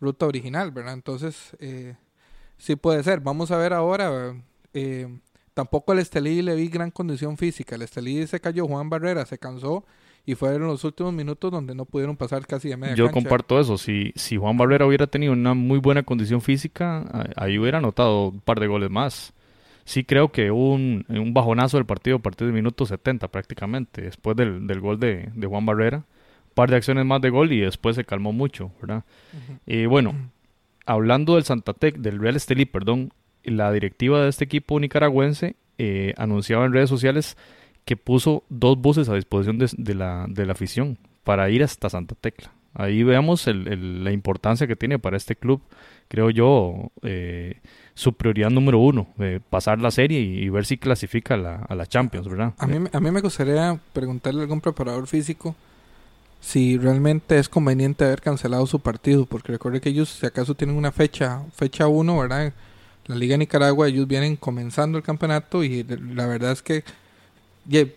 ruta 0.00 0.26
original, 0.26 0.72
¿verdad? 0.72 0.92
Entonces, 0.92 1.56
eh, 1.60 1.96
sí 2.58 2.76
puede 2.76 3.02
ser. 3.02 3.20
Vamos 3.20 3.50
a 3.50 3.56
ver 3.56 3.72
ahora. 3.72 4.34
Eh, 4.74 5.08
Tampoco 5.58 5.90
al 5.90 5.98
Estelí 5.98 6.40
le 6.40 6.54
vi 6.54 6.68
gran 6.68 6.92
condición 6.92 7.36
física. 7.36 7.74
El 7.74 7.82
Estelí 7.82 8.24
se 8.28 8.38
cayó, 8.38 8.68
Juan 8.68 8.88
Barrera 8.88 9.26
se 9.26 9.38
cansó 9.38 9.84
y 10.24 10.36
fueron 10.36 10.68
los 10.68 10.84
últimos 10.84 11.12
minutos 11.12 11.50
donde 11.50 11.74
no 11.74 11.84
pudieron 11.84 12.16
pasar 12.16 12.46
casi 12.46 12.68
de 12.68 12.76
media 12.76 12.94
Yo 12.94 13.10
comparto 13.10 13.58
eso. 13.58 13.76
Si, 13.76 14.12
si 14.14 14.36
Juan 14.36 14.56
Barrera 14.56 14.86
hubiera 14.86 15.08
tenido 15.08 15.32
una 15.32 15.54
muy 15.54 15.80
buena 15.80 16.04
condición 16.04 16.42
física, 16.42 17.04
ahí 17.34 17.58
hubiera 17.58 17.78
anotado 17.78 18.28
un 18.28 18.40
par 18.40 18.60
de 18.60 18.68
goles 18.68 18.88
más. 18.88 19.34
Sí 19.88 20.04
creo 20.04 20.30
que 20.30 20.50
hubo 20.50 20.74
un, 20.74 21.06
un 21.08 21.32
bajonazo 21.32 21.78
del 21.78 21.86
partido 21.86 22.18
a 22.18 22.18
partir 22.18 22.46
del 22.46 22.54
minuto 22.54 22.84
70 22.84 23.26
prácticamente, 23.28 24.02
después 24.02 24.36
del, 24.36 24.66
del 24.66 24.80
gol 24.80 25.00
de, 25.00 25.30
de, 25.34 25.46
Juan 25.46 25.64
Barrera. 25.64 25.96
Un 25.96 26.54
par 26.54 26.68
de 26.68 26.76
acciones 26.76 27.06
más 27.06 27.22
de 27.22 27.30
gol 27.30 27.52
y 27.52 27.60
después 27.60 27.96
se 27.96 28.04
calmó 28.04 28.34
mucho, 28.34 28.70
¿verdad? 28.82 29.04
Y 29.64 29.86
bueno, 29.86 30.14
hablando 30.84 31.36
del 31.36 31.44
Santa 31.44 31.72
Tec, 31.72 31.96
del 31.96 32.18
Real 32.18 32.36
Estelí, 32.36 32.66
perdón, 32.66 33.14
la 33.44 33.72
directiva 33.72 34.22
de 34.22 34.28
este 34.28 34.44
equipo 34.44 34.78
nicaragüense 34.78 35.56
eh, 35.78 36.12
anunciaba 36.18 36.66
en 36.66 36.74
redes 36.74 36.90
sociales 36.90 37.38
que 37.86 37.96
puso 37.96 38.44
dos 38.50 38.78
buses 38.78 39.08
a 39.08 39.14
disposición 39.14 39.56
de, 39.58 39.94
la, 39.94 40.26
de 40.28 40.44
la 40.44 40.52
afición 40.52 40.98
para 41.24 41.48
ir 41.48 41.62
hasta 41.62 41.88
Santa 41.88 42.14
Tecla. 42.14 42.52
Ahí 42.74 43.04
veamos 43.04 43.46
la 43.46 44.12
importancia 44.12 44.66
que 44.66 44.76
tiene 44.76 44.98
para 44.98 45.16
este 45.16 45.34
club, 45.34 45.62
creo 46.08 46.28
yo, 46.28 46.92
eh, 47.02 47.60
su 47.98 48.12
prioridad 48.12 48.50
número 48.50 48.78
uno, 48.78 49.08
pasar 49.50 49.80
la 49.80 49.90
serie 49.90 50.20
y, 50.20 50.48
ver 50.50 50.64
si 50.64 50.78
clasifica 50.78 51.34
a 51.34 51.74
la 51.74 51.86
Champions, 51.86 52.28
¿verdad? 52.28 52.54
A 52.56 52.68
mí, 52.68 52.88
a 52.92 53.00
mí 53.00 53.10
me 53.10 53.20
gustaría 53.20 53.76
preguntarle 53.92 54.38
a 54.38 54.42
algún 54.44 54.60
preparador 54.60 55.08
físico 55.08 55.56
si 56.40 56.78
realmente 56.78 57.40
es 57.40 57.48
conveniente 57.48 58.04
haber 58.04 58.20
cancelado 58.20 58.64
su 58.68 58.78
partido, 58.78 59.26
porque 59.26 59.50
recuerde 59.50 59.80
que 59.80 59.88
ellos, 59.88 60.10
si 60.10 60.26
acaso 60.26 60.54
tienen 60.54 60.76
una 60.76 60.92
fecha, 60.92 61.42
fecha 61.56 61.88
uno, 61.88 62.18
¿verdad? 62.18 62.52
la 63.06 63.16
Liga 63.16 63.32
de 63.32 63.38
Nicaragua, 63.38 63.88
ellos 63.88 64.06
vienen 64.06 64.36
comenzando 64.36 64.96
el 64.96 65.02
campeonato 65.02 65.64
y 65.64 65.82
la 65.82 66.26
verdad 66.26 66.52
es 66.52 66.62
que 66.62 66.84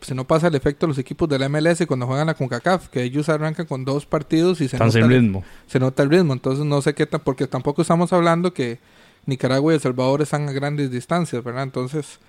se 0.02 0.16
no 0.16 0.26
pasa 0.26 0.48
el 0.48 0.56
efecto 0.56 0.88
los 0.88 0.98
equipos 0.98 1.30
de 1.30 1.38
la 1.38 1.48
MLS 1.48 1.86
cuando 1.86 2.08
juegan 2.08 2.26
la 2.26 2.34
CONCACAF, 2.34 2.88
que 2.88 3.04
ellos 3.04 3.30
arrancan 3.30 3.68
con 3.68 3.86
dos 3.86 4.08
partidos 4.08 4.62
y 4.62 4.68
se 4.68 4.80
nota, 4.80 4.98
el 4.98 5.08
ritmo. 5.08 5.44
se 5.68 5.80
nota 5.80 6.02
el 6.02 6.10
ritmo. 6.10 6.34
Entonces 6.34 6.66
no 6.66 6.82
sé 6.82 6.96
qué 6.96 7.06
tan, 7.06 7.20
porque 7.20 7.46
tampoco 7.46 7.84
estamos 7.84 8.12
hablando 8.12 8.52
que 8.52 8.80
Nicaragua 9.26 9.74
y 9.74 9.76
El 9.76 9.82
Salvador 9.82 10.22
están 10.22 10.48
a 10.50 10.52
grandes 10.52 10.92
distancias, 10.92 11.44
¿verdad? 11.44 11.64
Entonces, 11.64 12.20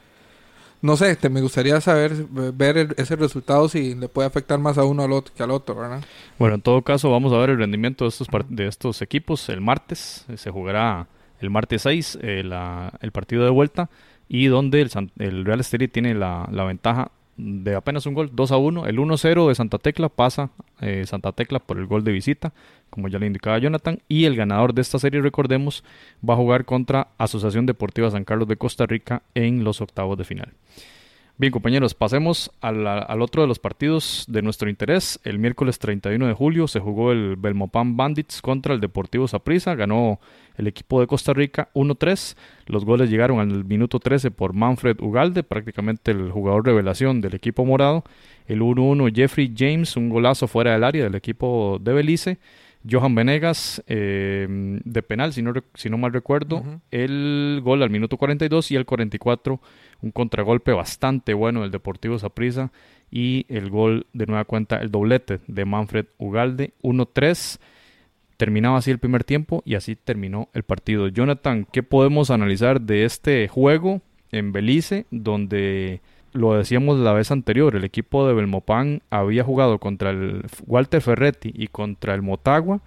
no 0.83 0.97
sé, 0.97 1.15
te, 1.17 1.29
me 1.29 1.41
gustaría 1.41 1.81
saber, 1.81 2.27
ver 2.55 2.95
ese 2.97 3.17
resultado 3.17 3.69
si 3.69 3.95
le 3.95 4.09
puede 4.09 4.27
afectar 4.27 4.59
más 4.59 4.79
a 4.79 4.85
uno 4.85 5.05
al 5.05 5.13
otro 5.13 5.33
que 5.35 5.43
al 5.43 5.53
otro, 5.53 5.77
¿verdad? 5.77 6.05
Bueno, 6.39 6.57
en 6.57 6.61
todo 6.61 6.83
caso 6.83 7.11
vamos 7.11 7.33
a 7.33 7.39
ver 7.39 7.51
el 7.51 7.59
rendimiento 7.59 8.05
de 8.05 8.09
estos, 8.09 8.29
de 8.49 8.67
estos 8.67 9.01
equipos 9.01 9.49
el 9.49 9.61
martes, 9.61 10.27
se 10.35 10.51
jugará 10.51 11.07
el 11.41 11.51
martes 11.51 11.83
6 11.83 12.19
eh, 12.23 12.43
el 13.01 13.13
partido 13.13 13.45
de 13.45 13.51
vuelta 13.51 13.91
y 14.29 14.47
donde 14.47 14.81
el, 14.81 14.91
el 15.19 15.45
Real 15.45 15.61
Estelí 15.61 15.89
tiene 15.89 16.15
la, 16.15 16.49
ventaja 16.67 17.11
de 17.43 17.75
apenas 17.75 18.07
un 18.07 18.15
gol, 18.15 18.31
2 18.33 18.53
a 18.53 18.57
1. 18.57 18.87
El 18.87 18.99
1-0 18.99 19.49
de 19.49 19.55
Santa 19.55 19.79
Tecla 19.79 20.09
pasa 20.09 20.51
eh, 20.81 21.05
Santa 21.07 21.33
Tecla 21.33 21.59
por 21.59 21.79
el 21.79 21.87
gol 21.87 22.05
de 22.05 22.13
visita, 22.13 22.53
como 22.91 23.09
ya 23.09 23.19
le 23.19 23.27
indicaba 23.27 23.59
Jonathan. 23.59 24.01
Y 24.09 24.25
el 24.25 24.37
ganador 24.37 24.75
de 24.75 24.83
esta 24.83 24.99
serie, 24.99 25.21
recordemos, 25.21 25.85
va 26.29 26.35
a 26.35 26.37
jugar 26.37 26.65
contra 26.65 27.09
Asociación 27.19 27.67
Deportiva 27.67 28.11
San 28.11 28.25
Carlos 28.25 28.49
de 28.49 28.57
Costa 28.57 28.87
Rica 28.87 29.23
en 29.35 29.65
los 29.65 29.81
octavos 29.81 30.17
de 30.17 30.25
final. 30.25 30.53
Bien, 31.43 31.51
compañeros, 31.51 31.95
pasemos 31.95 32.53
al, 32.61 33.21
otro 33.21 33.43
de 33.43 33.49
los 33.49 33.59
partidos 33.59 34.27
de 34.29 34.43
nuestro 34.43 34.71
interés. 34.71 35.19
El 35.25 35.41
miércoles 35.41 35.81
31 35.81 36.29
de 36.29 36.35
julio 36.35 36.69
se 36.69 36.79
jugó 36.79 37.11
el 37.11 37.35
Belmopan 37.35 37.97
Bandits 37.97 38.41
contra 38.41 38.75
el 38.75 38.81
Deportivo 38.81 39.27
Saprissa. 39.27 39.75
Ganó 39.75 40.21
el 40.57 40.69
equipo 40.69 41.01
de 41.01 41.09
Costa 41.09 41.33
Rica 41.33 41.69
1-3. 41.75 42.37
Los 42.67 42.85
goles 42.85 43.11
llegaron 43.11 43.41
al 43.41 43.65
minuto 43.65 43.99
13 43.99 44.31
por 44.31 44.53
Manfred 44.53 45.01
Ugalde, 45.01 45.43
prácticamente 45.43 46.13
el 46.13 46.31
jugador 46.31 46.65
revelación 46.65 47.21
del 47.21 47.35
equipo 47.35 47.65
morado. 47.65 48.05
El 48.47 48.61
1-1 48.61 49.13
Jeffrey 49.13 49.53
James, 49.53 49.97
un 49.97 50.11
golazo 50.11 50.47
fuera 50.47 50.75
del 50.75 50.85
área 50.85 51.03
del 51.03 51.17
equipo 51.17 51.81
de 51.83 51.93
Belice. 51.93 52.39
Johan 52.89 53.15
Venegas 53.15 53.83
eh, 53.87 54.47
de 54.49 55.03
penal, 55.03 55.33
si 55.33 55.43
no, 55.43 55.53
si 55.75 55.89
no 55.89 55.99
mal 55.99 56.13
recuerdo, 56.13 56.65
el 56.91 57.61
gol 57.63 57.83
al 57.83 57.91
minuto 57.91 58.17
42 58.17 58.71
y 58.73 58.77
el 58.77 58.87
44, 58.87 59.61
un 60.03 60.11
contragolpe 60.11 60.73
bastante 60.73 61.35
bueno 61.35 61.63
del 61.63 61.71
Deportivo 61.71 62.19
Saprissa 62.19 62.73
y 63.11 63.47
el 63.49 63.71
gol 63.71 64.07
de 64.13 64.27
nueva 64.27 64.45
cuenta, 64.45 64.79
el 64.79 64.91
doblete 64.91 65.41
de 65.47 65.65
Manfred 65.65 66.07
Ugalde, 66.19 66.73
1-3. 66.83 67.59
Terminaba 68.37 68.79
así 68.79 68.91
el 68.91 68.99
primer 68.99 69.23
tiempo 69.23 69.63
y 69.65 69.77
así 69.77 69.95
terminó 69.95 70.49
el 70.53 70.65
partido. 70.65 71.07
Jonathan, 71.09 71.67
¿qué 71.71 71.83
podemos 71.83 72.31
analizar 72.31 72.81
de 72.81 73.05
este 73.05 73.47
juego 73.47 74.01
en 74.33 74.51
Belice, 74.51 75.07
donde 75.11 76.01
lo 76.33 76.55
decíamos 76.55 76.99
la 76.99 77.13
vez 77.13 77.31
anterior, 77.31 77.77
el 77.77 77.85
equipo 77.85 78.27
de 78.27 78.35
Belmopan 78.35 79.03
había 79.11 79.45
jugado 79.45 79.79
contra 79.79 80.11
el 80.11 80.45
Walter 80.67 81.01
Ferretti 81.01 81.53
y 81.55 81.69
contra 81.69 82.15
el 82.15 82.23
Motagua 82.23 82.81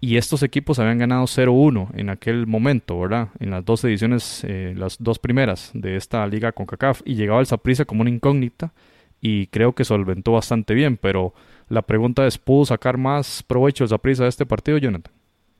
y 0.00 0.16
estos 0.16 0.42
equipos 0.42 0.78
habían 0.78 0.98
ganado 0.98 1.24
0-1 1.24 1.90
en 1.94 2.08
aquel 2.08 2.46
momento, 2.46 2.98
¿verdad? 2.98 3.28
En 3.38 3.50
las 3.50 3.64
dos 3.64 3.84
ediciones, 3.84 4.42
eh, 4.44 4.74
las 4.76 4.96
dos 4.98 5.18
primeras 5.18 5.70
de 5.74 5.96
esta 5.96 6.26
liga 6.26 6.52
con 6.52 6.64
CACAF 6.64 7.02
y 7.04 7.14
llegaba 7.14 7.40
el 7.40 7.46
Saprissa 7.46 7.84
como 7.84 8.00
una 8.00 8.10
incógnita 8.10 8.72
y 9.20 9.48
creo 9.48 9.74
que 9.74 9.84
solventó 9.84 10.32
bastante 10.32 10.72
bien, 10.72 10.96
pero 10.96 11.34
la 11.68 11.82
pregunta 11.82 12.26
es, 12.26 12.38
¿pudo 12.38 12.64
sacar 12.64 12.96
más 12.96 13.42
provecho 13.42 13.84
el 13.84 13.90
Saprissa 13.90 14.22
de 14.22 14.30
este 14.30 14.46
partido, 14.46 14.78
Jonathan? 14.78 15.12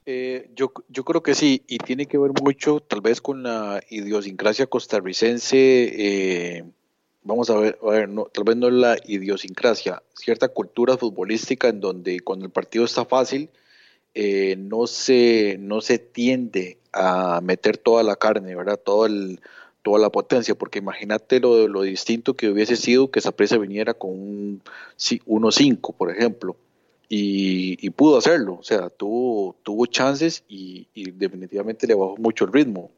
Eh, 0.07 0.51
yo, 0.57 0.73
yo 0.89 1.05
creo 1.05 1.23
que 1.23 1.35
sí, 1.35 1.63
y 1.69 1.77
tiene 1.77 2.07
que 2.07 2.17
ver 2.17 2.33
mucho 2.43 2.81
tal 2.81 3.03
vez 3.03 3.21
con 3.21 3.43
la 3.43 3.83
idiosincrasia 3.91 4.67
costarricense. 4.67 5.59
Eh, 5.59 6.65
vamos 7.23 7.51
a 7.51 7.57
ver, 7.57 7.79
a 7.83 7.91
ver 7.91 8.09
no, 8.09 8.25
tal 8.25 8.45
vez 8.45 8.57
no 8.57 8.71
la 8.71 8.97
idiosincrasia, 9.05 10.03
cierta 10.15 10.49
cultura 10.49 10.97
futbolística 10.97 11.69
en 11.69 11.81
donde 11.81 12.21
cuando 12.21 12.47
el 12.47 12.53
partido 12.53 12.85
está 12.85 13.05
fácil, 13.05 13.51
eh, 14.15 14.57
no, 14.59 14.87
se, 14.87 15.57
no 15.61 15.81
se 15.81 15.99
tiende 15.99 16.79
a 16.93 17.41
meter 17.43 17.77
toda 17.77 18.03
la 18.03 18.17
carne, 18.17 18.57
¿verdad? 18.57 18.81
Todo 18.83 19.07
el, 19.07 19.41
toda 19.83 19.99
la 19.99 20.11
potencia, 20.11 20.55
porque 20.57 20.81
imagínate 20.81 21.41
lo, 21.41 21.69
lo 21.69 21.83
distinto 21.83 22.35
que 22.35 22.49
hubiese 22.49 22.77
sido 22.77 23.11
que 23.11 23.21
esa 23.21 23.33
presa 23.33 23.59
viniera 23.59 23.95
con 23.95 24.11
un 24.11 24.63
1-5, 24.99 25.95
por 25.97 26.11
ejemplo 26.11 26.57
y, 27.13 27.91
pudo 27.91 28.19
hacerlo, 28.19 28.59
o 28.61 28.63
sea, 28.63 28.89
tuvo, 28.89 29.57
tuvo 29.65 29.87
chances 29.87 30.45
y, 30.49 30.87
definitivamente 30.95 31.89
le 31.89 31.95
bajó 31.95 32.17
mucho 32.17 32.45
el 32.45 32.53
ritmo. 32.53 32.93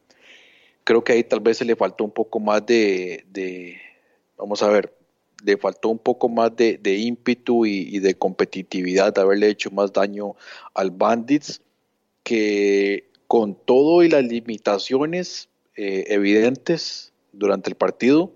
Creo 0.85 1.03
que 1.03 1.15
ahí 1.15 1.25
tal 1.25 1.41
vez 1.41 1.57
se 1.59 1.65
le 1.65 1.77
faltó 1.77 2.05
un 2.05 2.11
poco 2.11 2.39
más 2.39 2.65
de, 2.67 3.81
vamos 4.43 4.61
a 4.65 4.69
ver, 4.69 4.93
le 5.45 5.57
faltó 5.57 5.89
un 5.89 6.01
poco 6.01 6.29
más 6.29 6.55
de, 6.57 6.81
ímpetu 6.85 7.65
y, 7.65 8.01
de 8.01 8.17
competitividad, 8.17 9.15
de 9.15 9.21
haberle 9.21 9.49
hecho 9.49 9.71
más 9.71 9.93
daño 9.93 10.35
al 10.75 10.91
Bandits, 10.91 11.63
que 12.25 13.09
con 13.29 13.55
todo 13.55 14.03
y 14.03 14.09
las 14.09 14.25
limitaciones 14.25 15.49
eh, 15.77 16.07
evidentes 16.09 17.13
durante 17.33 17.71
el 17.71 17.77
partido, 17.77 18.33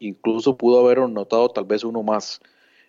incluso 0.00 0.56
pudo 0.56 0.80
haber 0.80 0.98
notado 1.08 1.48
tal 1.50 1.64
vez 1.64 1.84
uno 1.84 2.02
más. 2.02 2.40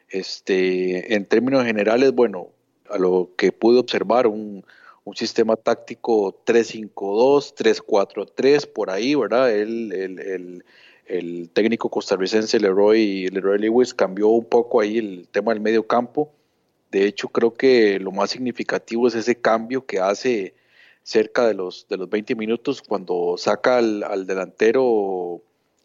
Este, 0.10 1.14
en 1.14 1.26
términos 1.26 1.66
generales, 1.66 2.14
bueno, 2.14 2.50
a 2.90 2.98
lo 2.98 3.32
que 3.38 3.52
pude 3.52 3.80
observar, 3.80 4.26
un, 4.26 4.66
sistema 5.14 5.56
táctico 5.56 6.44
3-5-2, 6.46 7.54
3-4-3, 7.54 8.68
por 8.74 8.90
ahí, 8.90 9.14
¿verdad? 9.14 9.52
El, 9.52 9.94
el, 9.94 10.66
técnico 11.54 11.90
costarricense 11.90 12.60
Leroy, 12.60 13.28
Leroy 13.28 13.60
Lewis 13.60 13.94
cambió 13.94 14.28
un 14.30 14.46
poco 14.46 14.82
ahí 14.82 14.98
el 14.98 15.28
tema 15.32 15.54
del 15.54 15.62
medio 15.62 15.86
campo. 15.86 16.32
De 16.92 17.06
hecho, 17.06 17.30
creo 17.30 17.54
que 17.54 18.00
lo 18.00 18.12
más 18.12 18.32
significativo 18.32 19.08
es 19.08 19.16
ese 19.16 19.36
cambio 19.36 19.86
que 19.86 20.00
hace 20.00 20.56
cerca 21.04 21.48
de 21.48 21.54
los, 21.54 21.88
de 21.88 21.98
los 21.98 22.10
20 22.10 22.36
minutos 22.36 22.82
cuando 22.82 23.36
saca 23.38 23.78
al, 23.78 24.04
al 24.04 24.26
delantero 24.26 25.42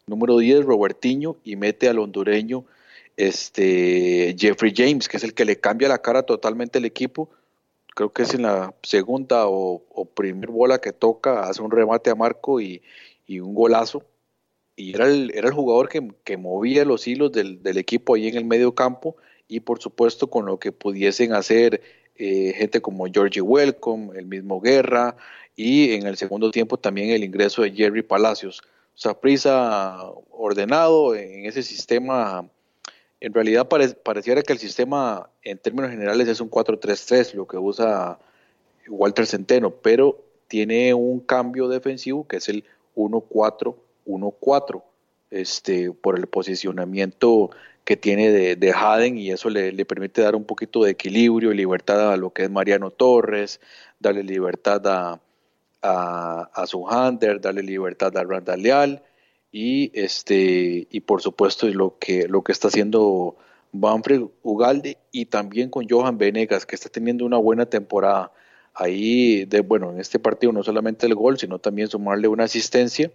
número 0.07 0.37
10, 0.37 0.65
Robertiño, 0.65 1.37
y 1.43 1.55
mete 1.55 1.87
al 1.87 1.99
hondureño 1.99 2.65
este 3.17 4.35
Jeffrey 4.37 4.73
James, 4.75 5.07
que 5.07 5.17
es 5.17 5.23
el 5.23 5.33
que 5.33 5.45
le 5.45 5.59
cambia 5.59 5.87
la 5.87 6.01
cara 6.01 6.23
totalmente 6.23 6.79
al 6.79 6.85
equipo. 6.85 7.29
Creo 7.93 8.11
que 8.11 8.23
es 8.23 8.33
en 8.33 8.43
la 8.43 8.73
segunda 8.83 9.47
o, 9.47 9.83
primer 10.15 10.49
bola 10.49 10.79
que 10.79 10.93
toca, 10.93 11.41
hace 11.41 11.61
un 11.61 11.71
remate 11.71 12.09
a 12.09 12.15
Marco 12.15 12.61
y, 12.61 12.81
un 13.29 13.53
golazo. 13.53 14.03
Y 14.75 14.95
era 14.95 15.07
el, 15.07 15.31
era 15.35 15.47
el 15.47 15.53
jugador 15.53 15.89
que, 15.89 16.37
movía 16.37 16.85
los 16.85 17.07
hilos 17.07 17.31
del, 17.31 17.59
equipo 17.77 18.15
ahí 18.15 18.27
en 18.27 18.37
el 18.37 18.45
medio 18.45 18.73
campo 18.73 19.15
y 19.47 19.59
por 19.59 19.81
supuesto 19.81 20.29
con 20.29 20.45
lo 20.45 20.59
que 20.59 20.71
pudiesen 20.71 21.33
hacer 21.33 21.81
eh, 22.15 22.53
gente 22.55 22.81
como 22.81 23.05
Georgie 23.05 23.41
Welcome, 23.41 24.17
el 24.17 24.25
mismo 24.25 24.61
Guerra 24.61 25.15
y 25.55 25.93
en 25.93 26.07
el 26.07 26.17
segundo 26.17 26.51
tiempo 26.51 26.77
también 26.77 27.09
el 27.09 27.23
ingreso 27.23 27.61
de 27.61 27.71
Jerry 27.71 28.01
Palacios. 28.01 28.61
O 28.95 28.97
sea, 28.97 29.19
prisa 29.19 29.97
ordenado 30.31 31.15
en 31.15 31.45
ese 31.45 31.63
sistema 31.63 32.49
en 33.21 33.33
realidad 33.33 33.67
pareciera 33.67 34.41
que 34.41 34.51
el 34.51 34.59
sistema 34.59 35.29
en 35.43 35.59
términos 35.59 35.91
generales 35.91 36.27
es 36.27 36.41
un 36.41 36.49
4-3-3, 36.49 37.35
lo 37.35 37.47
que 37.47 37.57
usa 37.57 38.17
Walter 38.89 39.27
Centeno, 39.27 39.69
pero 39.69 40.19
tiene 40.47 40.95
un 40.95 41.19
cambio 41.19 41.67
defensivo 41.67 42.27
que 42.27 42.37
es 42.37 42.49
el 42.49 42.65
1-4-1-4, 44.05 44.83
este, 45.31 45.91
por 45.91 46.17
el 46.17 46.27
posicionamiento 46.27 47.51
que 47.83 47.97
tiene 47.97 48.29
de, 48.31 48.55
de 48.55 48.71
Haden 48.71 49.17
y 49.17 49.31
eso 49.31 49.49
le, 49.49 49.85
permite 49.85 50.21
dar 50.21 50.35
un 50.35 50.43
poquito 50.43 50.83
de 50.83 50.91
equilibrio 50.91 51.51
y 51.51 51.57
libertad 51.57 52.11
a 52.11 52.17
lo 52.17 52.31
que 52.31 52.43
es 52.43 52.51
Mariano 52.51 52.91
Torres, 52.91 53.59
darle 53.99 54.23
libertad 54.23 54.85
a, 54.87 55.19
a, 55.81 56.49
a 56.53 56.67
Suhander, 56.67 57.41
darle 57.41 57.63
libertad 57.63 58.15
a 58.17 58.23
Randall 58.23 58.61
Leal 58.61 59.03
y 59.51 59.91
este 59.93 60.87
y 60.89 60.99
por 61.01 61.21
supuesto 61.21 61.67
lo 61.67 61.97
que 61.99 62.27
lo 62.27 62.43
que 62.43 62.51
está 62.51 62.69
haciendo 62.69 63.35
Banfred 63.73 64.23
Ugalde 64.43 64.97
y 65.11 65.25
también 65.25 65.69
con 65.69 65.87
Johan 65.89 66.17
Venegas 66.17 66.65
que 66.65 66.75
está 66.75 66.89
teniendo 66.89 67.25
una 67.25 67.37
buena 67.37 67.65
temporada. 67.65 68.31
Ahí 68.73 69.43
de 69.45 69.59
bueno 69.59 69.91
en 69.91 69.99
este 69.99 70.19
partido 70.19 70.53
no 70.53 70.63
solamente 70.63 71.05
el 71.05 71.15
gol 71.15 71.37
sino 71.37 71.59
también 71.59 71.89
sumarle 71.89 72.29
una 72.29 72.45
asistencia 72.45 73.11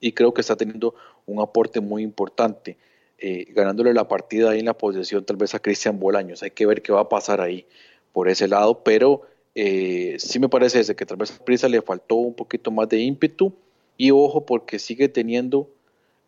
y 0.00 0.12
creo 0.12 0.34
que 0.34 0.40
está 0.40 0.56
teniendo 0.56 0.94
un 1.26 1.40
aporte 1.40 1.80
muy 1.80 2.02
importante 2.02 2.76
eh, 3.18 3.46
ganándole 3.50 3.94
la 3.94 4.08
partida 4.08 4.50
ahí 4.50 4.60
en 4.60 4.66
la 4.66 4.76
posesión 4.76 5.24
tal 5.24 5.36
vez 5.36 5.54
a 5.54 5.60
Cristian 5.60 5.98
Bolaños 5.98 6.42
hay 6.42 6.50
que 6.50 6.66
ver 6.66 6.82
qué 6.82 6.92
va 6.92 7.00
a 7.00 7.08
pasar 7.08 7.40
ahí 7.40 7.66
por 8.12 8.28
ese 8.28 8.48
lado 8.48 8.82
pero 8.82 9.22
eh, 9.54 10.16
sí 10.18 10.38
me 10.38 10.48
parece 10.48 10.80
ese 10.80 10.96
que 10.96 11.06
tal 11.06 11.16
vez 11.16 11.30
a 11.30 11.44
Prisa 11.44 11.68
le 11.68 11.80
faltó 11.80 12.16
un 12.16 12.34
poquito 12.34 12.70
más 12.70 12.88
de 12.88 13.00
ímpetu 13.00 13.54
y 13.96 14.10
ojo 14.10 14.44
porque 14.44 14.78
sigue 14.78 15.08
teniendo 15.08 15.70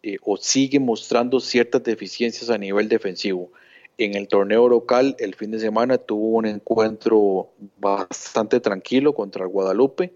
eh, 0.03 0.19
o 0.23 0.37
sigue 0.37 0.79
mostrando 0.79 1.41
ciertas 1.41 1.83
deficiencias 1.83 2.51
a 2.51 2.59
nivel 2.59 2.89
defensivo. 2.89 3.51
En 3.99 4.15
el 4.15 4.29
torneo 4.29 4.69
local 4.69 5.17
el 5.19 5.35
fin 5.35 5.51
de 5.51 5.59
semana 5.59 5.99
tuvo 5.99 6.37
un 6.37 6.47
encuentro 6.47 7.49
bastante 7.79 8.61
tranquilo 8.61 9.15
contra 9.15 9.45
el 9.45 9.51
Guadalupe, 9.51 10.13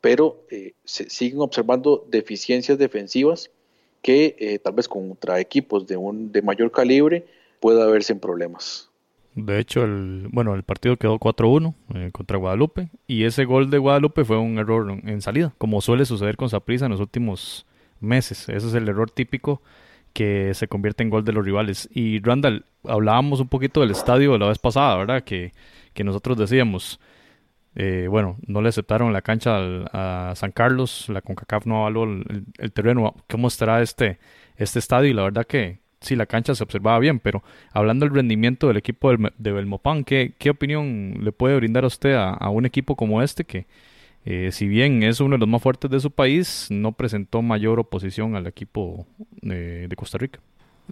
pero 0.00 0.44
eh, 0.50 0.72
se 0.84 1.10
siguen 1.10 1.40
observando 1.40 2.06
deficiencias 2.08 2.78
defensivas 2.78 3.50
que 4.02 4.36
eh, 4.38 4.58
tal 4.58 4.74
vez 4.74 4.88
contra 4.88 5.40
equipos 5.40 5.86
de, 5.86 5.96
un, 5.96 6.32
de 6.32 6.42
mayor 6.42 6.70
calibre 6.72 7.26
pueda 7.60 7.86
verse 7.86 8.12
en 8.12 8.20
problemas. 8.20 8.88
De 9.34 9.58
hecho, 9.58 9.84
el, 9.84 10.28
bueno, 10.32 10.54
el 10.54 10.64
partido 10.64 10.96
quedó 10.96 11.18
4-1 11.18 11.74
eh, 11.94 12.10
contra 12.12 12.38
Guadalupe 12.38 12.88
y 13.06 13.24
ese 13.24 13.44
gol 13.44 13.70
de 13.70 13.78
Guadalupe 13.78 14.24
fue 14.24 14.38
un 14.38 14.58
error 14.58 14.90
en 15.04 15.20
salida, 15.20 15.54
como 15.58 15.80
suele 15.80 16.04
suceder 16.04 16.36
con 16.36 16.48
Saprissa 16.48 16.86
en 16.86 16.92
los 16.92 17.00
últimos 17.00 17.66
meses. 18.00 18.48
Ese 18.48 18.66
es 18.66 18.74
el 18.74 18.88
error 18.88 19.10
típico 19.10 19.62
que 20.12 20.52
se 20.54 20.66
convierte 20.66 21.02
en 21.02 21.10
gol 21.10 21.24
de 21.24 21.32
los 21.32 21.44
rivales. 21.44 21.88
Y 21.92 22.20
Randall, 22.20 22.64
hablábamos 22.84 23.40
un 23.40 23.48
poquito 23.48 23.80
del 23.80 23.92
estadio 23.92 24.36
la 24.38 24.48
vez 24.48 24.58
pasada, 24.58 24.96
¿verdad? 24.96 25.22
Que, 25.22 25.52
que 25.94 26.02
nosotros 26.02 26.36
decíamos, 26.36 26.98
eh, 27.74 28.08
bueno, 28.10 28.36
no 28.46 28.62
le 28.62 28.68
aceptaron 28.68 29.12
la 29.12 29.22
cancha 29.22 29.58
a 29.92 30.34
San 30.34 30.50
Carlos, 30.52 31.08
la 31.08 31.22
CONCACAF 31.22 31.66
no 31.66 31.78
avaló 31.78 32.04
el, 32.04 32.44
el, 32.58 32.72
terreno. 32.72 33.14
¿Cómo 33.28 33.48
estará 33.48 33.80
este, 33.80 34.18
este 34.56 34.78
estadio? 34.78 35.10
Y 35.10 35.14
la 35.14 35.22
verdad 35.22 35.46
que 35.46 35.78
sí, 36.00 36.16
la 36.16 36.26
cancha 36.26 36.54
se 36.54 36.62
observaba 36.62 36.98
bien, 36.98 37.20
pero 37.20 37.42
hablando 37.72 38.06
del 38.06 38.14
rendimiento 38.14 38.68
del 38.68 38.76
equipo 38.76 39.12
de 39.12 39.52
Belmopan, 39.52 40.04
¿qué, 40.04 40.34
¿qué, 40.38 40.50
opinión 40.50 41.18
le 41.20 41.32
puede 41.32 41.56
brindar 41.56 41.84
a 41.84 41.88
usted 41.88 42.14
a, 42.14 42.48
un 42.50 42.66
equipo 42.66 42.96
como 42.96 43.22
este 43.22 43.44
que, 43.44 43.66
eh, 44.24 44.50
si 44.52 44.66
bien 44.66 45.02
es 45.02 45.20
uno 45.20 45.36
de 45.36 45.40
los 45.40 45.48
más 45.48 45.62
fuertes 45.62 45.90
de 45.90 46.00
su 46.00 46.10
país, 46.10 46.66
no 46.70 46.92
presentó 46.92 47.42
mayor 47.42 47.78
oposición 47.78 48.34
al 48.34 48.46
equipo 48.46 49.06
de, 49.42 49.88
Costa 49.96 50.18
Rica? 50.18 50.40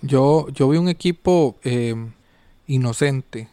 Yo, 0.02 0.48
yo 0.50 0.68
vi 0.68 0.78
un 0.78 0.88
equipo 0.88 1.58
eh, 1.64 1.94
inocente. 2.66 3.48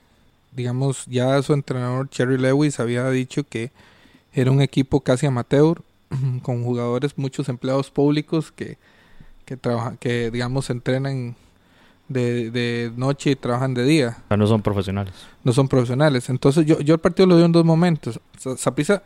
Digamos, 0.56 1.06
ya 1.08 1.42
su 1.42 1.54
entrenador 1.54 2.10
Cherry 2.10 2.38
Lewis 2.38 2.80
había 2.80 3.10
dicho 3.10 3.44
que 3.44 3.72
era 4.34 4.52
un 4.52 4.62
equipo 4.62 5.02
casi 5.02 5.26
amateur, 5.26 5.82
con 6.42 6.64
jugadores, 6.64 7.18
muchos 7.18 7.50
empleados 7.50 7.92
públicos 7.92 8.52
que, 8.52 8.78
que, 9.46 9.58
trabajan, 9.58 9.98
que 9.98 10.32
digamos, 10.32 10.70
entrenan 10.70 11.36
de, 12.08 12.52
de 12.52 12.92
noche 12.96 13.32
y 13.32 13.36
trabajan 13.36 13.74
de 13.74 13.84
día. 13.84 14.18
no 14.30 14.48
son 14.48 14.62
profesionales. 14.62 15.14
No 15.44 15.54
son 15.54 15.68
profesionales. 15.68 16.30
Entonces 16.30 16.66
yo, 16.66 16.80
yo 16.80 16.94
el 16.94 17.00
partido 17.00 17.28
lo 17.28 17.38
dio 17.38 17.46
en 17.46 17.52
dos 17.52 17.66
momentos. 17.66 18.20
Saprissa 18.58 19.04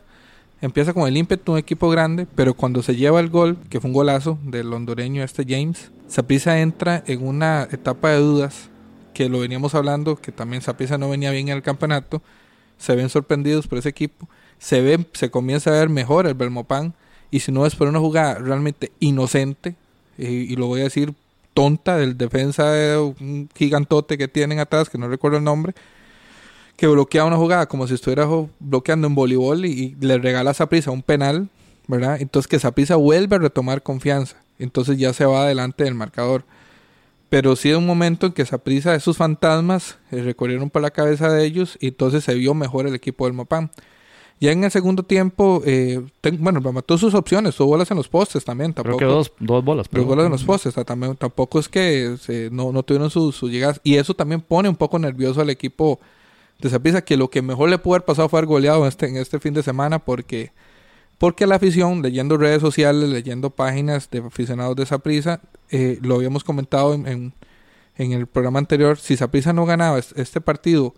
empieza 0.60 0.92
con 0.92 1.08
el 1.08 1.16
ímpetu, 1.16 1.52
un 1.52 1.58
equipo 1.58 1.88
grande, 1.88 2.26
pero 2.34 2.54
cuando 2.54 2.82
se 2.82 2.96
lleva 2.96 3.20
el 3.20 3.30
gol, 3.30 3.56
que 3.70 3.80
fue 3.80 3.88
un 3.88 3.94
golazo 3.94 4.38
del 4.44 4.72
hondureño 4.72 5.22
este 5.22 5.44
James, 5.48 5.90
Saprissa 6.08 6.60
entra 6.60 7.02
en 7.06 7.26
una 7.26 7.68
etapa 7.70 8.10
de 8.10 8.18
dudas, 8.18 8.68
que 9.12 9.28
lo 9.28 9.40
veníamos 9.40 9.74
hablando, 9.74 10.16
que 10.16 10.32
también 10.32 10.62
Saprissa 10.62 10.98
no 10.98 11.08
venía 11.08 11.30
bien 11.30 11.48
en 11.48 11.56
el 11.56 11.62
campeonato, 11.62 12.22
se 12.78 12.94
ven 12.94 13.08
sorprendidos 13.08 13.66
por 13.66 13.78
ese 13.78 13.88
equipo, 13.88 14.28
se 14.58 14.80
ve, 14.80 15.06
se 15.12 15.30
comienza 15.30 15.70
a 15.70 15.74
ver 15.74 15.88
mejor 15.88 16.26
el 16.26 16.34
Belmopan, 16.34 16.94
y 17.30 17.40
si 17.40 17.52
no 17.52 17.66
es 17.66 17.76
por 17.76 17.88
una 17.88 17.98
jugada 17.98 18.34
realmente 18.34 18.92
inocente, 19.00 19.76
y 20.18 20.54
lo 20.56 20.66
voy 20.66 20.80
a 20.80 20.84
decir 20.84 21.14
tonta 21.54 21.96
del 21.96 22.16
defensa 22.16 22.70
de 22.70 22.98
un 22.98 23.48
gigantote 23.54 24.18
que 24.18 24.28
tienen 24.28 24.58
atrás, 24.58 24.88
que 24.88 24.98
no 24.98 25.08
recuerdo 25.08 25.38
el 25.38 25.44
nombre, 25.44 25.74
que 26.76 26.86
bloquea 26.86 27.24
una 27.24 27.36
jugada 27.36 27.66
como 27.66 27.86
si 27.86 27.94
estuviera 27.94 28.26
bloqueando 28.58 29.06
en 29.06 29.14
voleibol 29.14 29.66
y, 29.66 29.96
le 30.00 30.18
regala 30.18 30.52
a 30.52 30.54
Saprisa 30.54 30.90
un 30.90 31.02
penal, 31.02 31.48
¿verdad? 31.86 32.18
Entonces 32.20 32.48
que 32.48 32.58
Saprisa 32.58 32.96
vuelve 32.96 33.36
a 33.36 33.38
retomar 33.38 33.82
confianza. 33.82 34.36
Entonces 34.58 34.96
ya 34.96 35.12
se 35.12 35.26
va 35.26 35.42
adelante 35.42 35.84
del 35.84 35.94
marcador. 35.94 36.44
Pero 37.30 37.54
sí 37.56 37.68
de 37.70 37.76
un 37.76 37.86
momento 37.86 38.26
en 38.26 38.32
que 38.32 38.44
Saprisa, 38.44 38.94
esos 38.94 39.16
fantasmas, 39.16 39.98
eh, 40.10 40.20
recorrieron 40.22 40.68
por 40.68 40.82
la 40.82 40.90
cabeza 40.90 41.30
de 41.32 41.44
ellos 41.46 41.78
y 41.80 41.88
entonces 41.88 42.24
se 42.24 42.34
vio 42.34 42.54
mejor 42.54 42.86
el 42.86 42.94
equipo 42.94 43.24
del 43.24 43.34
Mopán. 43.34 43.70
Ya 44.40 44.52
en 44.52 44.64
el 44.64 44.70
segundo 44.70 45.02
tiempo, 45.02 45.62
eh, 45.64 46.00
bueno, 46.38 46.60
mató 46.72 46.98
sus 46.98 47.14
opciones, 47.14 47.54
tuvo 47.54 47.68
bolas 47.68 47.90
en 47.90 47.98
los 47.98 48.08
postes 48.08 48.44
también. 48.44 48.72
Tampoco, 48.72 48.96
Creo 48.96 49.08
que 49.08 49.14
dos, 49.14 49.32
dos 49.38 49.64
bolas. 49.64 49.86
Dos 49.90 50.04
bolas 50.04 50.26
en 50.26 50.32
los 50.32 50.44
postes, 50.44 50.74
también, 50.74 51.14
tampoco 51.14 51.60
es 51.60 51.68
que 51.68 52.16
no, 52.50 52.72
no, 52.72 52.82
tuvieron 52.82 53.10
sus 53.10 53.42
llegadas. 53.42 53.80
Y 53.84 53.96
eso 53.96 54.14
también 54.14 54.40
pone 54.40 54.68
un 54.68 54.76
poco 54.76 54.98
nervioso 54.98 55.42
al 55.42 55.50
equipo 55.50 56.00
de 56.58 56.70
Saprissa, 56.70 57.02
que 57.02 57.16
lo 57.16 57.28
que 57.28 57.42
mejor 57.42 57.68
le 57.68 57.78
pudo 57.78 57.94
haber 57.94 58.06
pasado 58.06 58.28
fue 58.28 58.38
haber 58.38 58.48
goleado 58.48 58.82
en 58.82 58.88
este, 58.88 59.08
en 59.08 59.16
este 59.18 59.38
fin 59.40 59.54
de 59.54 59.62
semana, 59.62 59.98
porque, 59.98 60.52
porque 61.20 61.46
la 61.46 61.56
afición, 61.56 62.00
leyendo 62.00 62.38
redes 62.38 62.62
sociales, 62.62 63.10
leyendo 63.10 63.50
páginas 63.50 64.08
de 64.10 64.20
aficionados 64.20 64.74
de 64.74 64.86
Saprissa, 64.86 65.42
eh, 65.68 65.98
lo 66.00 66.14
habíamos 66.14 66.44
comentado 66.44 66.94
en, 66.94 67.34
el 67.98 68.26
programa 68.26 68.58
anterior, 68.58 68.96
si 68.96 69.18
Saprissa 69.18 69.52
no 69.52 69.66
ganaba 69.66 69.98
este 69.98 70.40
partido, 70.40 70.94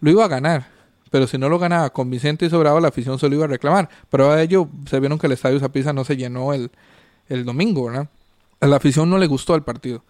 lo 0.00 0.10
iba 0.10 0.26
a 0.26 0.28
ganar 0.28 0.66
pero 1.10 1.26
si 1.26 1.36
no 1.36 1.50
lo 1.50 1.58
ganaba 1.58 1.90
con 1.90 2.08
Vicente 2.08 2.46
y 2.46 2.50
Sobrado, 2.50 2.80
la 2.80 2.88
afición 2.88 3.18
solo 3.18 3.34
iba 3.34 3.44
a 3.44 3.48
reclamar. 3.48 3.90
Prueba 4.08 4.34
de 4.34 4.44
ello, 4.44 4.66
se 4.88 4.98
vieron 4.98 5.18
que 5.18 5.26
el 5.26 5.34
estadio 5.34 5.60
Zapisa 5.60 5.92
no 5.92 6.04
se 6.06 6.16
llenó 6.16 6.54
el, 6.54 6.70
el 7.28 7.44
domingo, 7.44 7.84
¿verdad? 7.84 8.08
A 8.60 8.66
la 8.66 8.76
afición 8.76 9.10
no 9.10 9.18
le 9.18 9.26
gustó 9.26 9.54
el 9.54 9.62
partido. 9.62 10.02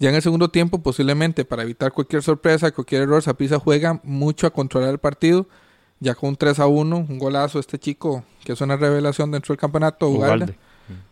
Ya 0.00 0.08
en 0.08 0.16
el 0.16 0.22
segundo 0.22 0.48
tiempo, 0.48 0.82
posiblemente 0.82 1.44
para 1.44 1.62
evitar 1.62 1.92
cualquier 1.92 2.24
sorpresa, 2.24 2.72
cualquier 2.72 3.02
error, 3.02 3.22
Zapisa 3.22 3.60
juega 3.60 4.00
mucho 4.02 4.48
a 4.48 4.50
controlar 4.50 4.90
el 4.90 4.98
partido. 4.98 5.46
Ya 6.00 6.14
con 6.14 6.30
un 6.30 6.36
3 6.36 6.60
a 6.60 6.66
1, 6.66 7.06
un 7.08 7.18
golazo, 7.18 7.58
este 7.58 7.78
chico, 7.78 8.24
que 8.44 8.52
es 8.52 8.60
una 8.60 8.76
revelación 8.76 9.30
dentro 9.30 9.52
del 9.52 9.60
campeonato, 9.60 10.08
Ugalde. 10.08 10.56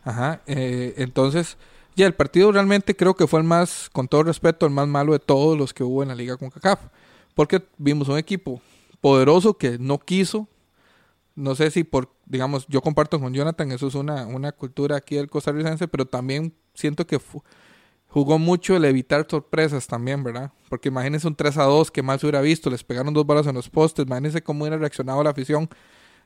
Ajá, 0.05 0.41
eh, 0.47 0.95
entonces, 0.99 1.57
ya 1.97 2.07
el 2.07 2.15
partido 2.15 2.53
realmente 2.53 2.95
creo 2.95 3.15
que 3.15 3.27
fue 3.27 3.41
el 3.41 3.47
más, 3.47 3.91
con 3.93 4.09
todo 4.09 4.23
respeto, 4.23 4.67
el 4.67 4.73
más 4.73 4.87
malo 4.87 5.13
de 5.13 5.19
todos 5.19 5.59
los 5.59 5.75
que 5.75 5.83
hubo 5.83 6.03
en 6.03 6.09
la 6.09 6.15
liga 6.15 6.37
con 6.37 6.51
CACAF. 6.51 6.81
Porque 7.35 7.63
vimos 7.77 8.09
un 8.09 8.19
equipo 8.19 8.61
poderoso 9.01 9.55
que 9.55 9.79
no 9.79 9.99
quiso. 9.99 10.49
No 11.35 11.55
sé 11.55 11.71
si 11.71 11.85
por, 11.85 12.11
digamos, 12.25 12.67
yo 12.69 12.81
comparto 12.81 13.21
con 13.21 13.35
Jonathan, 13.35 13.71
eso 13.73 13.89
es 13.89 13.95
una, 13.95 14.27
una 14.27 14.53
cultura 14.53 14.97
aquí 14.97 15.17
del 15.17 15.29
costarricense, 15.29 15.87
pero 15.89 16.07
también 16.07 16.55
siento 16.75 17.07
que 17.07 17.19
jugó 18.17 18.39
mucho 18.39 18.75
el 18.75 18.87
evitar 18.87 19.27
sorpresas 19.29 19.87
también, 19.87 20.25
¿verdad? 20.25 20.51
Porque 20.71 20.89
imagínense 20.89 21.29
un 21.29 21.35
3 21.35 21.59
a 21.59 21.65
2 21.65 21.91
que 21.91 22.03
más 22.03 22.19
se 22.19 22.27
hubiera 22.27 22.41
visto, 22.41 22.71
les 22.71 22.83
pegaron 22.83 23.13
dos 23.13 23.27
balas 23.27 23.47
en 23.47 23.55
los 23.55 23.69
postes, 23.69 24.07
imagínense 24.07 24.43
cómo 24.43 24.63
hubiera 24.63 24.79
reaccionado 24.79 25.23
la 25.23 25.29
afición 25.29 25.69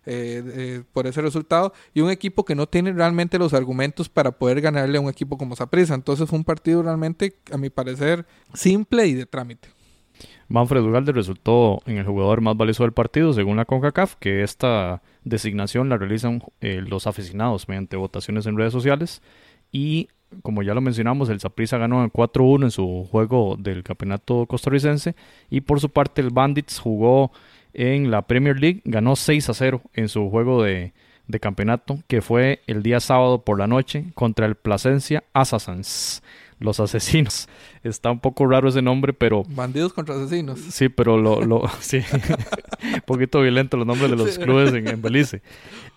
eh, 0.07 0.85
por 0.93 1.09
ese 1.09 1.21
resultado 1.21 1.73
y 1.93 2.01
un 2.01 2.13
equipo 2.13 2.45
que 2.45 2.55
no 2.55 2.69
tiene 2.69 2.93
realmente 2.93 3.41
los 3.41 3.55
argumentos 3.55 4.09
para 4.09 4.31
poder 4.31 4.61
ganarle 4.61 4.99
a 4.99 5.01
un 5.01 5.09
equipo 5.09 5.37
como 5.37 5.57
Saprissa. 5.57 5.95
Entonces 5.95 6.29
fue 6.29 6.39
un 6.39 6.45
partido 6.45 6.81
realmente, 6.81 7.35
a 7.51 7.57
mi 7.57 7.71
parecer, 7.71 8.25
simple 8.55 9.09
y 9.09 9.15
de 9.15 9.27
trámite. 9.27 9.71
Manfred 10.47 10.83
Ugalde 10.83 11.11
resultó 11.11 11.81
en 11.87 11.99
el 11.99 12.07
jugador 12.07 12.41
más 12.41 12.57
valioso 12.57 12.85
del 12.85 12.93
partido, 12.93 13.33
según 13.33 13.57
la 13.57 13.65
CONCACAF, 13.65 14.15
que 14.15 14.45
esta 14.45 15.03
designación 15.25 15.89
la 15.89 15.99
realizan 15.99 16.41
eh, 16.61 16.85
los 16.87 17.09
aficionados 17.09 17.69
mediante 17.69 17.97
votaciones 17.97 18.47
en 18.47 18.57
redes 18.57 18.73
sociales. 18.73 19.23
Y 19.73 20.09
como 20.43 20.63
ya 20.63 20.75
lo 20.75 20.81
mencionamos, 20.81 21.29
el 21.29 21.41
Saprissa 21.41 21.79
ganó 21.79 22.03
en 22.03 22.11
4-1 22.11 22.65
en 22.65 22.71
su 22.71 23.07
juego 23.11 23.57
del 23.59 23.83
campeonato 23.83 24.47
costarricense. 24.47 25.15
Y 25.49 25.63
por 25.63 25.81
su 25.81 25.91
parte, 25.91 26.21
el 26.21 26.31
Bandits 26.31 26.79
jugó 26.79 27.33
en 27.73 28.11
la 28.11 28.23
Premier 28.23 28.59
League, 28.59 28.83
ganó 28.85 29.13
6-0 29.13 29.81
en 29.95 30.09
su 30.09 30.31
juego 30.31 30.63
de, 30.63 30.93
de 31.27 31.41
campeonato, 31.41 31.99
que 32.07 32.21
fue 32.21 32.61
el 32.67 32.83
día 32.83 33.01
sábado 33.01 33.43
por 33.43 33.59
la 33.59 33.67
noche 33.67 34.07
contra 34.15 34.47
el 34.47 34.55
Plasencia 34.55 35.25
Assassins 35.33 36.23
los 36.61 36.79
asesinos. 36.79 37.49
Está 37.83 38.11
un 38.11 38.21
poco 38.21 38.47
raro 38.47 38.69
ese 38.69 38.83
nombre, 38.83 39.13
pero... 39.13 39.43
Bandidos 39.49 39.93
contra 39.93 40.15
asesinos. 40.15 40.61
Sí, 40.61 40.89
pero 40.89 41.17
lo... 41.19 41.43
lo 41.43 41.63
sí, 41.81 42.03
un 42.83 43.01
poquito 43.07 43.41
violento 43.41 43.77
los 43.77 43.87
nombres 43.87 44.11
de 44.11 44.17
los 44.17 44.39
clubes 44.39 44.73
en, 44.73 45.03
Belice. 45.03 45.43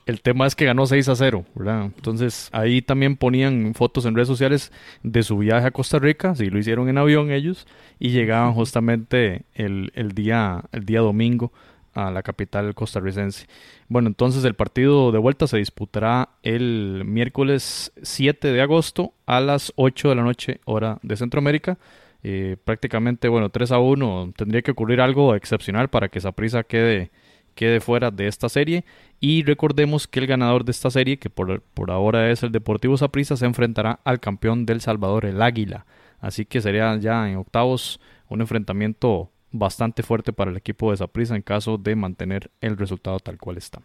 El 0.06 0.21
tema 0.21 0.47
es 0.47 0.56
que 0.56 0.65
ganó 0.65 0.86
6 0.86 1.08
a 1.10 1.15
0, 1.15 1.45
¿verdad? 1.56 1.84
Entonces 1.84 2.49
ahí 2.52 2.82
también 2.82 3.15
ponían 3.15 3.73
fotos 3.73 4.06
en 4.06 4.15
redes 4.15 4.28
sociales 4.28 4.71
de 5.04 5.23
su 5.23 5.38
viaje 5.38 5.67
a 5.67 5.71
Costa 5.71 5.99
Rica, 5.99 6.36
si 6.36 6.49
lo 6.49 6.58
hicieron 6.58 6.89
en 6.89 6.97
avión 6.97 7.32
ellos, 7.32 7.67
y 7.99 8.10
llegaban 8.10 8.54
justamente 8.54 9.43
el, 9.54 9.91
el, 9.95 10.12
día, 10.12 10.63
el 10.71 10.86
día 10.86 10.99
domingo 10.99 11.54
a 11.93 12.12
la 12.12 12.23
capital 12.23 12.73
costarricense. 12.75 13.47
Bueno, 13.88 14.08
entonces 14.08 14.43
el 14.45 14.56
partido 14.56 15.12
de 15.12 15.19
vuelta 15.19 15.47
se 15.47 15.58
disputará 15.58 16.29
el 16.43 17.03
miércoles 17.06 17.91
7 18.01 18.51
de 18.51 18.62
agosto 18.62 19.13
a 19.25 19.39
las 19.39 19.73
8 19.75 20.10
de 20.10 20.15
la 20.15 20.23
noche, 20.23 20.60
hora 20.65 20.99
de 21.03 21.15
Centroamérica. 21.15 21.77
Eh, 22.23 22.56
prácticamente, 22.63 23.27
bueno, 23.27 23.49
3 23.49 23.71
a 23.73 23.79
1. 23.79 24.34
Tendría 24.36 24.62
que 24.62 24.71
ocurrir 24.71 25.01
algo 25.01 25.36
excepcional 25.36 25.89
para 25.89 26.08
que 26.08 26.21
prisa 26.32 26.63
quede, 26.63 27.12
quede 27.53 27.82
fuera 27.82 28.12
de 28.12 28.27
esta 28.27 28.49
serie. 28.49 28.86
Y 29.19 29.43
recordemos 29.43 30.08
que 30.08 30.19
el 30.19 30.27
ganador 30.27 30.65
de 30.65 30.71
esta 30.71 30.89
serie, 30.89 31.17
que 31.17 31.29
por, 31.29 31.62
por 31.62 31.91
ahora 31.91 32.32
es 32.32 32.43
el 32.43 32.51
Deportivo 32.51 32.97
Saprissa, 32.97 33.38
se 33.38 33.45
enfrentará 33.45 33.99
al 34.03 34.19
campeón 34.19 34.65
del 34.65 34.82
Salvador, 34.82 35.25
el 35.25 35.41
Águila. 35.41 35.86
Así 36.19 36.45
que 36.45 36.62
sería 36.62 36.95
ya 36.97 37.29
en 37.29 37.36
octavos 37.36 37.99
un 38.29 38.41
enfrentamiento 38.41 39.32
bastante 39.53 40.03
fuerte 40.03 40.33
para 40.33 40.51
el 40.51 40.57
equipo 40.57 40.91
de 40.91 40.97
Saprissa 40.97 41.35
en 41.35 41.41
caso 41.41 41.77
de 41.77 41.95
mantener 41.95 42.51
el 42.59 42.75
resultado 42.75 43.19
tal 43.19 43.37
cual 43.37 43.57
está. 43.57 43.81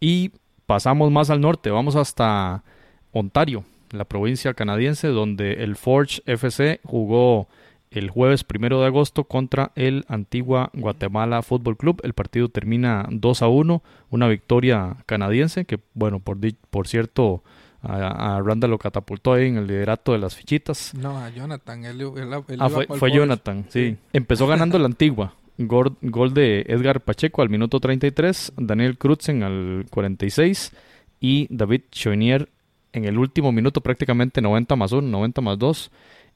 Y 0.00 0.30
pasamos 0.64 1.10
más 1.10 1.28
al 1.28 1.42
norte, 1.42 1.70
vamos 1.70 1.96
hasta 1.96 2.64
Ontario, 3.12 3.64
la 3.90 4.06
provincia 4.06 4.54
canadiense, 4.54 5.08
donde 5.08 5.64
el 5.64 5.76
Forge 5.76 6.22
FC 6.24 6.80
jugó 6.84 7.48
el 7.90 8.10
jueves 8.10 8.44
primero 8.44 8.80
de 8.80 8.86
agosto 8.86 9.24
contra 9.24 9.72
el 9.74 10.04
Antigua 10.08 10.70
Guatemala 10.74 11.42
Fútbol 11.42 11.76
Club. 11.76 12.00
El 12.04 12.12
partido 12.12 12.48
termina 12.48 13.06
2 13.10 13.42
a 13.42 13.48
1, 13.48 13.82
una 14.10 14.28
victoria 14.28 14.96
canadiense 15.06 15.64
que, 15.64 15.80
bueno, 15.94 16.20
por, 16.20 16.38
por 16.70 16.86
cierto, 16.86 17.42
a, 17.82 18.40
Randall 18.44 18.70
lo 18.70 18.78
catapultó 18.78 19.34
ahí 19.34 19.48
en 19.48 19.58
el 19.58 19.66
liderato 19.66 20.12
de 20.12 20.18
las 20.18 20.34
fichitas. 20.34 20.94
No, 20.94 21.18
a 21.18 21.30
Jonathan. 21.30 21.84
ah, 22.58 22.70
fue, 22.70 23.12
Jonathan, 23.12 23.66
sí. 23.68 23.96
Empezó 24.12 24.46
ganando 24.46 24.78
la 24.78 24.86
antigua. 24.86 25.34
Gol, 25.58 26.34
de 26.34 26.64
Edgar 26.68 27.00
Pacheco 27.00 27.42
al 27.42 27.48
minuto 27.48 27.80
33, 27.80 28.52
Daniel 28.56 28.96
Crutzen 28.96 29.42
al 29.42 29.86
46 29.90 30.72
y 31.18 31.48
David 31.50 31.82
Choinier 31.90 32.48
en 32.92 33.06
el 33.06 33.18
último 33.18 33.50
minuto, 33.50 33.80
prácticamente 33.80 34.40
90 34.40 34.76
más 34.76 34.92
1, 34.92 35.08
90 35.08 35.40
más 35.40 35.58
2, 35.58 35.90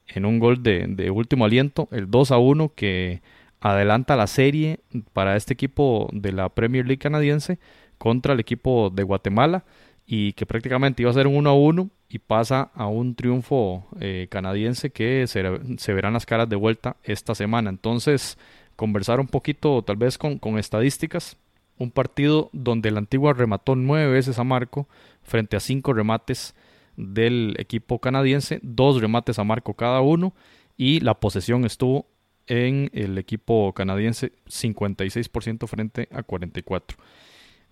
en 0.07 0.25
un 0.25 0.39
gol 0.39 0.61
de, 0.61 0.87
de 0.89 1.09
último 1.09 1.45
aliento, 1.45 1.87
el 1.91 2.11
2 2.11 2.31
a 2.31 2.37
1 2.37 2.73
que 2.75 3.21
adelanta 3.61 4.17
la 4.17 4.27
serie 4.27 4.81
para 5.13 5.37
este 5.37 5.53
equipo 5.53 6.09
de 6.11 6.33
la 6.33 6.49
Premier 6.49 6.85
League 6.85 6.99
canadiense 6.99 7.59
contra 7.97 8.33
el 8.33 8.41
equipo 8.41 8.89
de 8.89 9.03
Guatemala 9.03 9.63
y 10.05 10.33
que 10.33 10.45
prácticamente 10.45 11.01
iba 11.01 11.11
a 11.11 11.13
ser 11.13 11.27
un 11.27 11.35
1 11.35 11.49
a 11.49 11.53
1 11.53 11.89
y 12.09 12.19
pasa 12.19 12.71
a 12.75 12.87
un 12.87 13.15
triunfo 13.15 13.87
eh, 13.99 14.27
canadiense 14.29 14.91
que 14.91 15.25
se, 15.27 15.93
verán 15.93 16.13
las 16.13 16.25
caras 16.25 16.49
de 16.49 16.55
vuelta 16.55 16.97
esta 17.03 17.35
semana. 17.35 17.69
Entonces, 17.69 18.37
conversar 18.75 19.19
un 19.19 19.27
poquito 19.27 19.81
tal 19.81 19.97
vez 19.97 20.17
con, 20.17 20.37
con 20.37 20.57
estadísticas. 20.57 21.37
Un 21.77 21.89
partido 21.89 22.49
donde 22.53 22.89
el 22.89 22.97
Antigua 22.97 23.33
remató 23.33 23.75
nueve 23.75 24.11
veces 24.11 24.37
a 24.37 24.43
Marco 24.43 24.87
frente 25.23 25.57
a 25.57 25.59
cinco 25.59 25.93
remates 25.93 26.53
del 26.95 27.55
equipo 27.57 27.99
canadiense, 27.99 28.59
dos 28.61 29.01
remates 29.01 29.39
a 29.39 29.43
Marco 29.43 29.73
cada 29.73 30.01
uno 30.01 30.33
y 30.77 30.99
la 30.99 31.19
posesión 31.19 31.65
estuvo 31.65 32.07
en 32.47 32.89
el 32.93 33.17
equipo 33.17 33.73
canadiense 33.73 34.33
56% 34.47 35.67
frente 35.67 36.07
a 36.11 36.23
44%. 36.23 36.95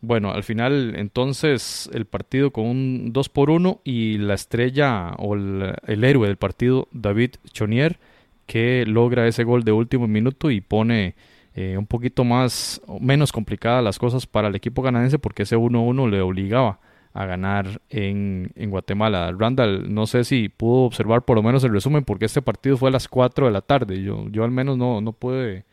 Bueno, 0.01 0.31
al 0.31 0.43
final 0.43 0.95
entonces 0.97 1.87
el 1.93 2.05
partido 2.05 2.51
con 2.51 2.65
un 2.65 3.13
2 3.13 3.29
por 3.29 3.51
1 3.51 3.81
y 3.83 4.17
la 4.17 4.33
estrella 4.33 5.11
o 5.19 5.35
el, 5.35 6.03
héroe 6.03 6.27
del 6.27 6.37
partido, 6.37 6.87
David 6.91 7.35
Chonier, 7.53 7.99
que 8.47 8.83
logra 8.87 9.27
ese 9.27 9.43
gol 9.43 9.63
de 9.63 9.71
último 9.71 10.07
minuto 10.07 10.49
y 10.49 10.59
pone 10.59 11.15
eh, 11.53 11.77
un 11.77 11.85
poquito 11.85 12.23
más, 12.23 12.81
menos 12.99 13.31
complicadas 13.31 13.83
las 13.83 13.99
cosas 13.99 14.25
para 14.25 14.47
el 14.47 14.55
equipo 14.55 14.81
canadiense 14.81 15.19
porque 15.19 15.43
ese 15.43 15.55
1-1 15.55 16.09
le 16.09 16.21
obligaba 16.21 16.79
a 17.13 17.25
ganar 17.25 17.81
en, 17.89 18.51
en, 18.55 18.71
Guatemala. 18.71 19.31
Randall, 19.37 19.93
no 19.93 20.07
sé 20.07 20.23
si 20.23 20.49
pudo 20.49 20.85
observar 20.85 21.23
por 21.23 21.37
lo 21.37 21.43
menos 21.43 21.63
el 21.63 21.73
resumen 21.73 22.05
porque 22.05 22.25
este 22.25 22.41
partido 22.41 22.75
fue 22.77 22.89
a 22.89 22.91
las 22.93 23.07
4 23.07 23.45
de 23.45 23.51
la 23.51 23.61
tarde. 23.61 24.01
Yo, 24.01 24.27
yo 24.29 24.43
al 24.43 24.51
menos 24.51 24.77
no, 24.77 24.99
no 25.01 25.13
pude 25.13 25.65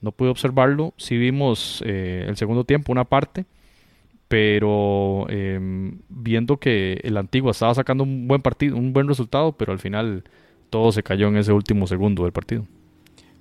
no 0.00 0.12
pude 0.12 0.30
observarlo. 0.30 0.94
Sí 0.96 1.18
vimos 1.18 1.82
eh, 1.86 2.24
el 2.28 2.36
segundo 2.36 2.64
tiempo, 2.64 2.92
una 2.92 3.04
parte 3.04 3.44
pero 4.28 5.26
em, 5.30 5.98
viendo 6.08 6.58
que 6.58 7.00
el 7.02 7.16
Antigua 7.16 7.52
estaba 7.52 7.74
sacando 7.74 8.04
un 8.04 8.28
buen 8.28 8.42
partido, 8.42 8.76
un 8.76 8.92
buen 8.92 9.08
resultado, 9.08 9.52
pero 9.52 9.72
al 9.72 9.78
final 9.78 10.24
todo 10.70 10.92
se 10.92 11.02
cayó 11.02 11.28
en 11.28 11.36
ese 11.36 11.52
último 11.52 11.86
segundo 11.86 12.24
del 12.24 12.32
partido. 12.32 12.66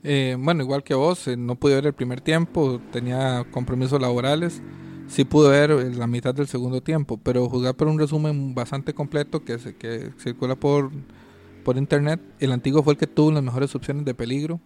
Eh, 0.03 0.37
bueno, 0.39 0.63
igual 0.63 0.83
que 0.83 0.93
vos, 0.93 1.27
no 1.37 1.55
pude 1.55 1.75
ver 1.75 1.87
el 1.87 1.93
primer 1.93 2.21
tiempo, 2.21 2.79
tenía 2.91 3.45
compromisos 3.51 4.01
laborales. 4.01 4.61
Sí 5.07 5.23
pude 5.25 5.49
ver 5.49 5.95
la 5.95 6.07
mitad 6.07 6.33
del 6.33 6.47
segundo 6.47 6.81
tiempo, 6.81 7.17
pero 7.17 7.49
jugar 7.49 7.75
por 7.75 7.87
un 7.87 7.97
resumen 7.99 8.53
bastante 8.55 8.93
completo 8.93 9.43
que, 9.43 9.57
se, 9.57 9.75
que 9.75 10.11
circula 10.17 10.55
por, 10.55 10.91
por 11.63 11.77
internet. 11.77 12.19
El 12.39 12.51
Antiguo 12.51 12.83
fue 12.83 12.93
el 12.93 12.99
que 12.99 13.07
tuvo 13.07 13.31
las 13.31 13.43
mejores 13.43 13.73
opciones 13.75 14.05
de 14.05 14.13
peligro. 14.13 14.59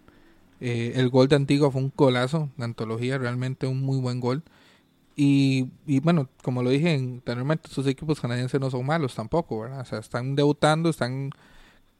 Eh, 0.60 0.92
el 0.96 1.10
gol 1.10 1.26
de 1.28 1.36
Antigua 1.36 1.70
fue 1.70 1.80
un 1.80 1.92
golazo, 1.96 2.48
de 2.56 2.64
antología, 2.64 3.18
realmente 3.18 3.66
un 3.66 3.82
muy 3.82 3.98
buen 4.00 4.20
gol. 4.20 4.42
Y, 5.14 5.68
y 5.86 6.00
bueno, 6.00 6.28
como 6.42 6.62
lo 6.62 6.70
dije 6.70 6.94
anteriormente, 6.94 7.68
estos 7.68 7.86
equipos 7.86 8.20
canadienses 8.20 8.60
no 8.60 8.70
son 8.70 8.86
malos 8.86 9.14
tampoco, 9.14 9.60
¿verdad? 9.60 9.80
O 9.80 9.84
sea, 9.84 9.98
están 9.98 10.34
debutando, 10.36 10.88
están 10.88 11.30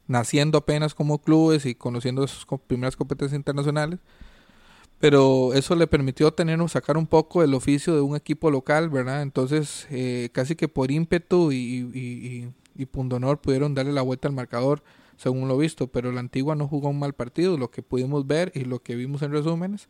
naciendo 0.07 0.57
apenas 0.57 0.95
como 0.95 1.21
clubes 1.21 1.65
y 1.65 1.75
conociendo 1.75 2.25
sus 2.27 2.45
primeras 2.67 2.95
competencias 2.95 3.37
internacionales. 3.37 3.99
Pero 4.99 5.53
eso 5.53 5.75
le 5.75 5.85
permitió 5.85 6.31
tener 6.33 6.57
sacar 6.69 6.97
un 6.97 7.07
poco 7.07 7.43
el 7.43 7.53
oficio 7.53 7.93
de 7.93 8.01
un 8.01 8.15
equipo 8.15 8.49
local, 8.49 8.89
¿verdad? 8.89 9.21
Entonces, 9.21 9.85
eh, 9.91 10.29
casi 10.31 10.55
que 10.55 10.69
por 10.69 10.91
ímpetu 10.91 11.51
y, 11.51 12.53
y, 12.75 12.85
pundonor 12.85 13.41
pudieron 13.41 13.73
darle 13.73 13.91
la 13.91 14.01
vuelta 14.01 14.29
al 14.29 14.33
marcador, 14.33 14.81
según 15.17 15.49
lo 15.49 15.57
visto. 15.57 15.87
Pero 15.87 16.13
la 16.13 16.21
Antigua 16.21 16.55
no 16.55 16.69
jugó 16.69 16.87
un 16.89 16.99
mal 16.99 17.13
partido, 17.13 17.57
lo 17.57 17.69
que 17.69 17.81
pudimos 17.81 18.25
ver 18.27 18.53
y 18.55 18.61
lo 18.61 18.79
que 18.79 18.95
vimos 18.95 19.21
en 19.23 19.33
resúmenes. 19.33 19.89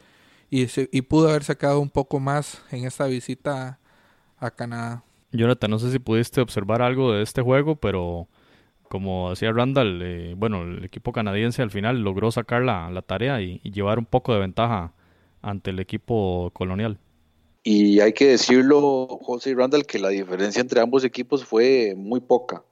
Y, 0.56 0.68
y 0.92 1.02
pudo 1.02 1.30
haber 1.30 1.44
sacado 1.44 1.80
un 1.80 1.90
poco 1.90 2.20
más 2.20 2.62
en 2.70 2.86
esta 2.86 3.08
visita 3.08 3.80
a 4.38 4.52
Canadá. 4.52 5.04
Jonathan, 5.32 5.72
no 5.72 5.80
sé 5.80 5.92
si 5.92 5.98
pudiste 5.98 6.42
observar 6.42 6.84
algo 6.84 7.12
de 7.12 7.24
este 7.24 7.42
juego, 7.42 7.76
pero 7.76 8.28
como 8.88 9.32
decía 9.32 9.52
Randall, 9.52 10.00
eh, 10.04 10.36
bueno, 10.38 10.62
el 10.62 10.86
equipo 10.86 11.12
canadiense 11.12 11.64
al 11.64 11.72
final 11.72 12.02
logró 12.02 12.32
sacar 12.32 12.62
la, 12.62 12.92
la 12.92 13.02
tarea 13.02 13.42
y, 13.42 13.62
llevar 13.64 13.98
un 13.98 14.06
poco 14.06 14.32
de 14.32 14.42
ventaja 14.42 14.94
ante 15.42 15.72
el 15.72 15.80
equipo 15.80 16.52
colonial. 16.54 17.00
Y 17.64 18.00
hay 18.00 18.14
que 18.14 18.28
decirlo, 18.28 19.08
José 19.24 19.50
y 19.50 19.54
Randall, 19.56 19.88
que 19.88 19.98
la 19.98 20.10
diferencia 20.10 20.62
entre 20.62 20.82
ambos 20.82 21.04
equipos 21.04 21.44
fue 21.44 21.96
muy 21.98 22.20
poca, 22.20 22.64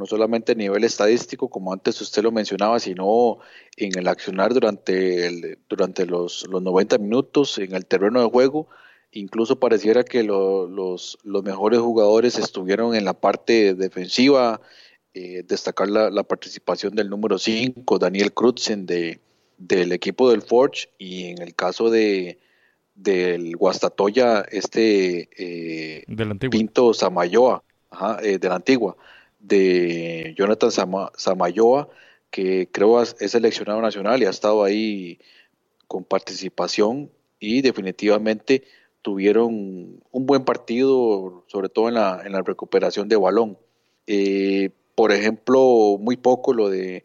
no 0.00 0.06
solamente 0.06 0.52
a 0.52 0.54
nivel 0.54 0.82
estadístico, 0.82 1.50
como 1.50 1.74
antes 1.74 2.00
usted 2.00 2.22
lo 2.22 2.32
mencionaba, 2.32 2.80
sino 2.80 3.38
en 3.76 3.96
el 3.98 4.08
accionar 4.08 4.54
durante, 4.54 5.26
el, 5.26 5.58
durante 5.68 6.06
los, 6.06 6.46
los 6.48 6.62
90 6.62 6.96
minutos 6.96 7.58
en 7.58 7.74
el 7.74 7.84
terreno 7.84 8.22
de 8.22 8.30
juego. 8.30 8.66
Incluso 9.12 9.60
pareciera 9.60 10.02
que 10.02 10.22
los, 10.22 11.18
los 11.22 11.44
mejores 11.44 11.80
jugadores 11.80 12.38
estuvieron 12.38 12.94
en 12.94 13.04
la 13.04 13.12
parte 13.12 13.74
defensiva, 13.74 14.62
eh, 15.12 15.42
destacar 15.46 15.90
la, 15.90 16.22
participación 16.22 16.94
del 16.94 17.10
número 17.10 17.38
5, 17.38 17.98
Daniel 17.98 18.32
Crutzen, 18.32 18.86
de, 18.86 19.20
del 19.58 19.92
equipo 19.92 20.30
del 20.30 20.40
Forge, 20.40 20.88
y 20.96 21.24
en 21.26 21.42
el 21.42 21.54
caso 21.54 21.90
de 21.90 22.38
del 22.94 23.56
Guastatoya, 23.56 24.46
este 24.50 25.28
eh, 25.36 26.04
Pinto 26.50 26.94
Samayoa, 26.94 27.62
eh, 28.22 28.38
de 28.38 28.48
la 28.48 28.56
antigua, 28.56 28.96
de 29.40 30.34
Jonathan 30.36 30.70
Samayoa, 31.16 31.88
que 32.30 32.68
creo 32.70 33.02
es 33.02 33.16
seleccionado 33.18 33.80
nacional 33.80 34.22
y 34.22 34.26
ha 34.26 34.30
estado 34.30 34.62
ahí 34.62 35.18
con 35.88 36.04
participación 36.04 37.10
y 37.40 37.62
definitivamente 37.62 38.62
tuvieron 39.02 40.02
un 40.10 40.26
buen 40.26 40.44
partido, 40.44 41.44
sobre 41.48 41.68
todo 41.68 41.88
en 41.88 41.94
la, 41.94 42.42
recuperación 42.44 43.08
de 43.08 43.16
balón. 43.16 43.58
Eh, 44.06 44.70
por 44.94 45.12
ejemplo, 45.12 45.96
muy 45.98 46.16
poco 46.16 46.52
lo 46.52 46.68
de 46.68 47.04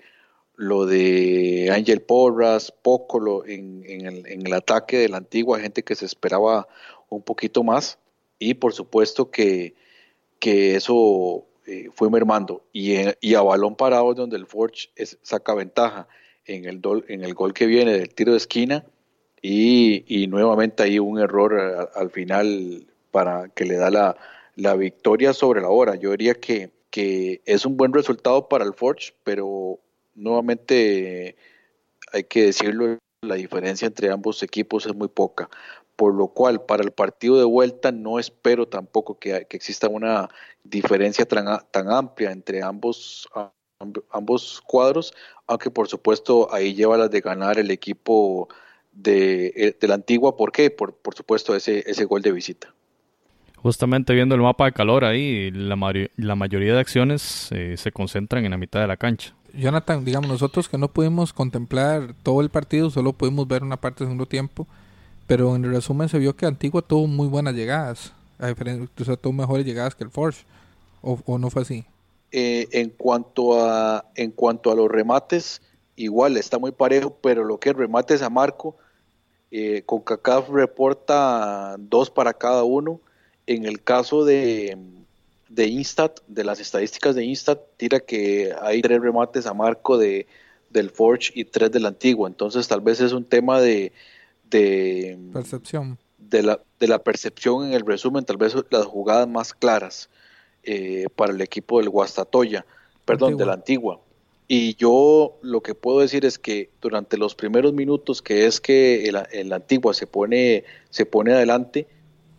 lo 0.58 0.86
de 0.86 1.70
Ángel 1.74 2.02
Porras, 2.02 2.72
poco 2.72 3.20
lo 3.20 3.46
en, 3.46 3.84
el, 3.88 4.26
en, 4.26 4.48
el, 4.48 4.54
ataque 4.54 4.98
de 4.98 5.10
la 5.10 5.18
antigua, 5.18 5.60
gente 5.60 5.84
que 5.84 5.96
se 5.96 6.06
esperaba 6.06 6.68
un 7.10 7.24
poquito 7.24 7.64
más, 7.64 8.00
y 8.40 8.54
por 8.54 8.74
supuesto 8.74 9.32
que, 9.32 9.76
que 10.40 10.76
eso 10.76 11.46
eh, 11.68 11.90
fue 11.94 12.10
mermando. 12.10 12.64
Y, 12.74 12.96
y, 13.22 13.36
a 13.36 13.42
balón 13.42 13.76
parado 13.76 14.14
donde 14.14 14.38
el 14.38 14.46
Forge 14.46 14.90
saca 15.22 15.54
ventaja 15.54 16.08
en 16.46 16.66
el, 16.66 16.82
en 17.08 17.24
el 17.24 17.34
gol 17.34 17.54
que 17.54 17.66
viene 17.66 17.94
del 17.94 18.14
tiro 18.14 18.32
de 18.32 18.38
esquina, 18.38 18.86
y, 19.42 20.04
y 20.08 20.28
nuevamente 20.28 20.84
hay 20.84 21.00
un 21.00 21.20
error 21.20 21.90
al, 21.94 22.10
final 22.10 22.88
para 23.12 23.50
que 23.50 23.66
le 23.66 23.76
da 23.76 23.92
la, 23.92 24.18
la 24.56 24.76
victoria 24.76 25.34
sobre 25.34 25.62
la 25.62 25.70
hora. 25.70 25.96
Yo 25.96 26.12
diría 26.12 26.34
que 26.36 26.72
que 26.96 27.42
es 27.44 27.66
un 27.66 27.76
buen 27.76 27.92
resultado 27.92 28.48
para 28.48 28.64
el 28.64 28.74
Forge, 28.74 29.12
pero 29.26 29.82
nuevamente 30.14 31.36
hay 32.14 32.24
que 32.24 32.46
decirlo, 32.46 32.98
la 33.20 33.36
diferencia 33.36 33.86
entre 33.86 34.10
ambos 34.10 34.42
equipos 34.44 34.86
es 34.86 34.96
muy 34.96 35.10
poca, 35.10 35.50
por 35.96 36.14
lo 36.14 36.28
cual 36.28 36.62
para 36.62 36.84
el 36.84 36.92
partido 36.92 37.38
de 37.38 37.46
vuelta 37.46 37.92
no 37.92 38.20
espero 38.20 38.68
tampoco 38.68 39.18
que, 39.20 39.48
exista 39.50 39.88
una 39.88 40.30
diferencia 40.64 41.26
tan, 41.26 41.48
amplia 41.90 42.32
entre 42.32 42.62
ambos, 42.62 43.30
ambos 44.10 44.62
cuadros, 44.66 45.14
aunque 45.48 45.72
por 45.72 45.88
supuesto 45.88 46.54
ahí 46.54 46.74
lleva 46.74 46.98
las 46.98 47.12
de 47.12 47.22
ganar 47.22 47.60
el 47.60 47.72
equipo 47.72 48.50
de, 48.92 49.48
eh, 49.56 49.78
de 49.80 49.88
la 49.88 49.96
antigua, 49.96 50.36
¿por 50.36 50.52
qué? 50.52 50.70
Por, 50.70 50.96
por 50.96 51.16
supuesto 51.16 51.56
ese, 51.56 51.84
ese 51.90 52.06
gol 52.06 52.22
de 52.22 52.32
visita 52.32 52.74
justamente 53.66 54.14
viendo 54.14 54.36
el 54.36 54.42
mapa 54.42 54.66
de 54.66 54.74
calor 54.74 55.04
ahí, 55.04 55.50
la, 55.50 55.76
la 56.18 56.36
mayoría 56.36 56.76
de 56.76 56.80
acciones 56.80 57.50
eh, 57.52 57.74
se 57.78 57.92
concentran 57.92 58.46
en 58.46 58.52
la 58.52 58.58
mitad 58.58 58.80
de 58.80 58.86
la 58.86 58.96
cancha. 58.96 59.34
Jonathan, 59.56 60.06
digamos, 60.06 60.30
nosotros 60.30 60.70
que 60.70 60.78
no 60.78 60.90
pudimos 60.90 61.34
contemplar 61.34 62.14
todo 62.22 62.42
el 62.42 62.52
partido, 62.52 62.92
solo 62.92 63.14
pudimos 63.14 63.48
ver 63.48 63.64
una 63.64 63.78
parte 63.78 64.04
del 64.04 64.10
segundo 64.10 64.28
tiempo, 64.28 64.68
pero 65.28 65.56
en 65.56 65.64
resumen 65.64 66.10
se 66.10 66.20
vio 66.20 66.36
que 66.36 66.46
Antigua 66.46 66.82
tuvo 66.82 67.08
muy 67.08 67.28
buenas 67.28 67.56
llegadas, 67.56 68.14
a 68.38 68.48
diferencia, 68.48 68.88
o 69.00 69.04
sea, 69.04 69.16
tuvo 69.16 69.34
mejores 69.34 69.66
llegadas 69.66 69.96
que 69.96 70.04
el 70.04 70.12
Forge, 70.12 70.46
o, 71.02 71.38
no 71.38 71.50
fue 71.50 71.62
así. 71.62 71.86
Eh, 72.32 72.68
en 72.72 72.90
cuanto 72.90 73.64
a 73.64 74.06
en 74.16 74.32
cuanto 74.32 74.72
a 74.72 74.76
los 74.76 74.90
remates, 74.90 75.62
igual 75.96 76.36
está 76.38 76.58
muy 76.58 76.72
parejo, 76.72 77.16
pero 77.22 77.44
lo 77.44 77.60
que 77.60 77.70
es 77.70 77.76
remates 77.76 78.22
a 78.22 78.30
Marco, 78.30 78.76
eh, 79.52 79.84
con 79.86 80.02
CACAF 80.02 80.50
reporta 80.50 81.76
dos 81.78 82.10
para 82.10 82.34
cada 82.34 82.64
uno 82.64 83.00
en 83.48 83.66
el 83.66 83.82
caso 83.82 84.26
de, 84.26 84.78
de 85.50 85.68
Instat, 85.68 86.20
de 86.28 86.44
las 86.44 86.60
estadísticas 86.60 87.16
de 87.16 87.26
Instat, 87.26 87.60
tira 87.78 88.00
que 88.00 88.54
hay 88.62 88.82
tres 88.82 89.02
remates 89.02 89.46
a 89.46 89.54
marco 89.54 89.98
de, 89.98 90.28
del 90.70 90.90
Forge 90.90 91.32
y 91.36 91.46
tres 91.46 91.72
del 91.72 91.86
antiguo. 91.86 92.28
Entonces 92.28 92.68
tal 92.68 92.82
vez 92.82 93.00
es 93.02 93.12
un 93.12 93.24
tema 93.24 93.62
de, 93.62 93.92
de 94.50 95.18
percepción. 95.34 95.98
De 96.18 96.42
la, 96.42 96.60
de 96.80 96.88
la 96.88 97.00
percepción 97.00 97.68
en 97.68 97.74
el 97.74 97.86
resumen, 97.86 98.26
tal 98.26 98.38
vez 98.38 98.56
las 98.72 98.86
jugadas 98.86 99.28
más 99.28 99.54
claras 99.54 100.10
eh, 100.64 101.06
para 101.16 101.34
el 101.34 101.42
equipo 101.42 101.80
del 101.80 101.90
Guastatoya, 101.90 102.66
perdón, 103.06 103.38
de 103.38 103.46
la 103.46 103.54
antigua. 103.54 104.00
Y 104.48 104.76
yo 104.76 105.38
lo 105.42 105.62
que 105.62 105.74
puedo 105.74 106.00
decir 106.00 106.26
es 106.26 106.38
que 106.38 106.70
durante 106.82 107.18
los 107.18 107.36
primeros 107.36 107.74
minutos, 107.74 108.22
que 108.22 108.46
es 108.46 108.62
que 108.62 109.06
el, 109.06 109.18
el 109.32 109.54
Antigua 109.54 109.94
se 109.94 110.06
pone, 110.06 110.64
se 110.92 111.06
pone 111.06 111.34
adelante, 111.34 111.88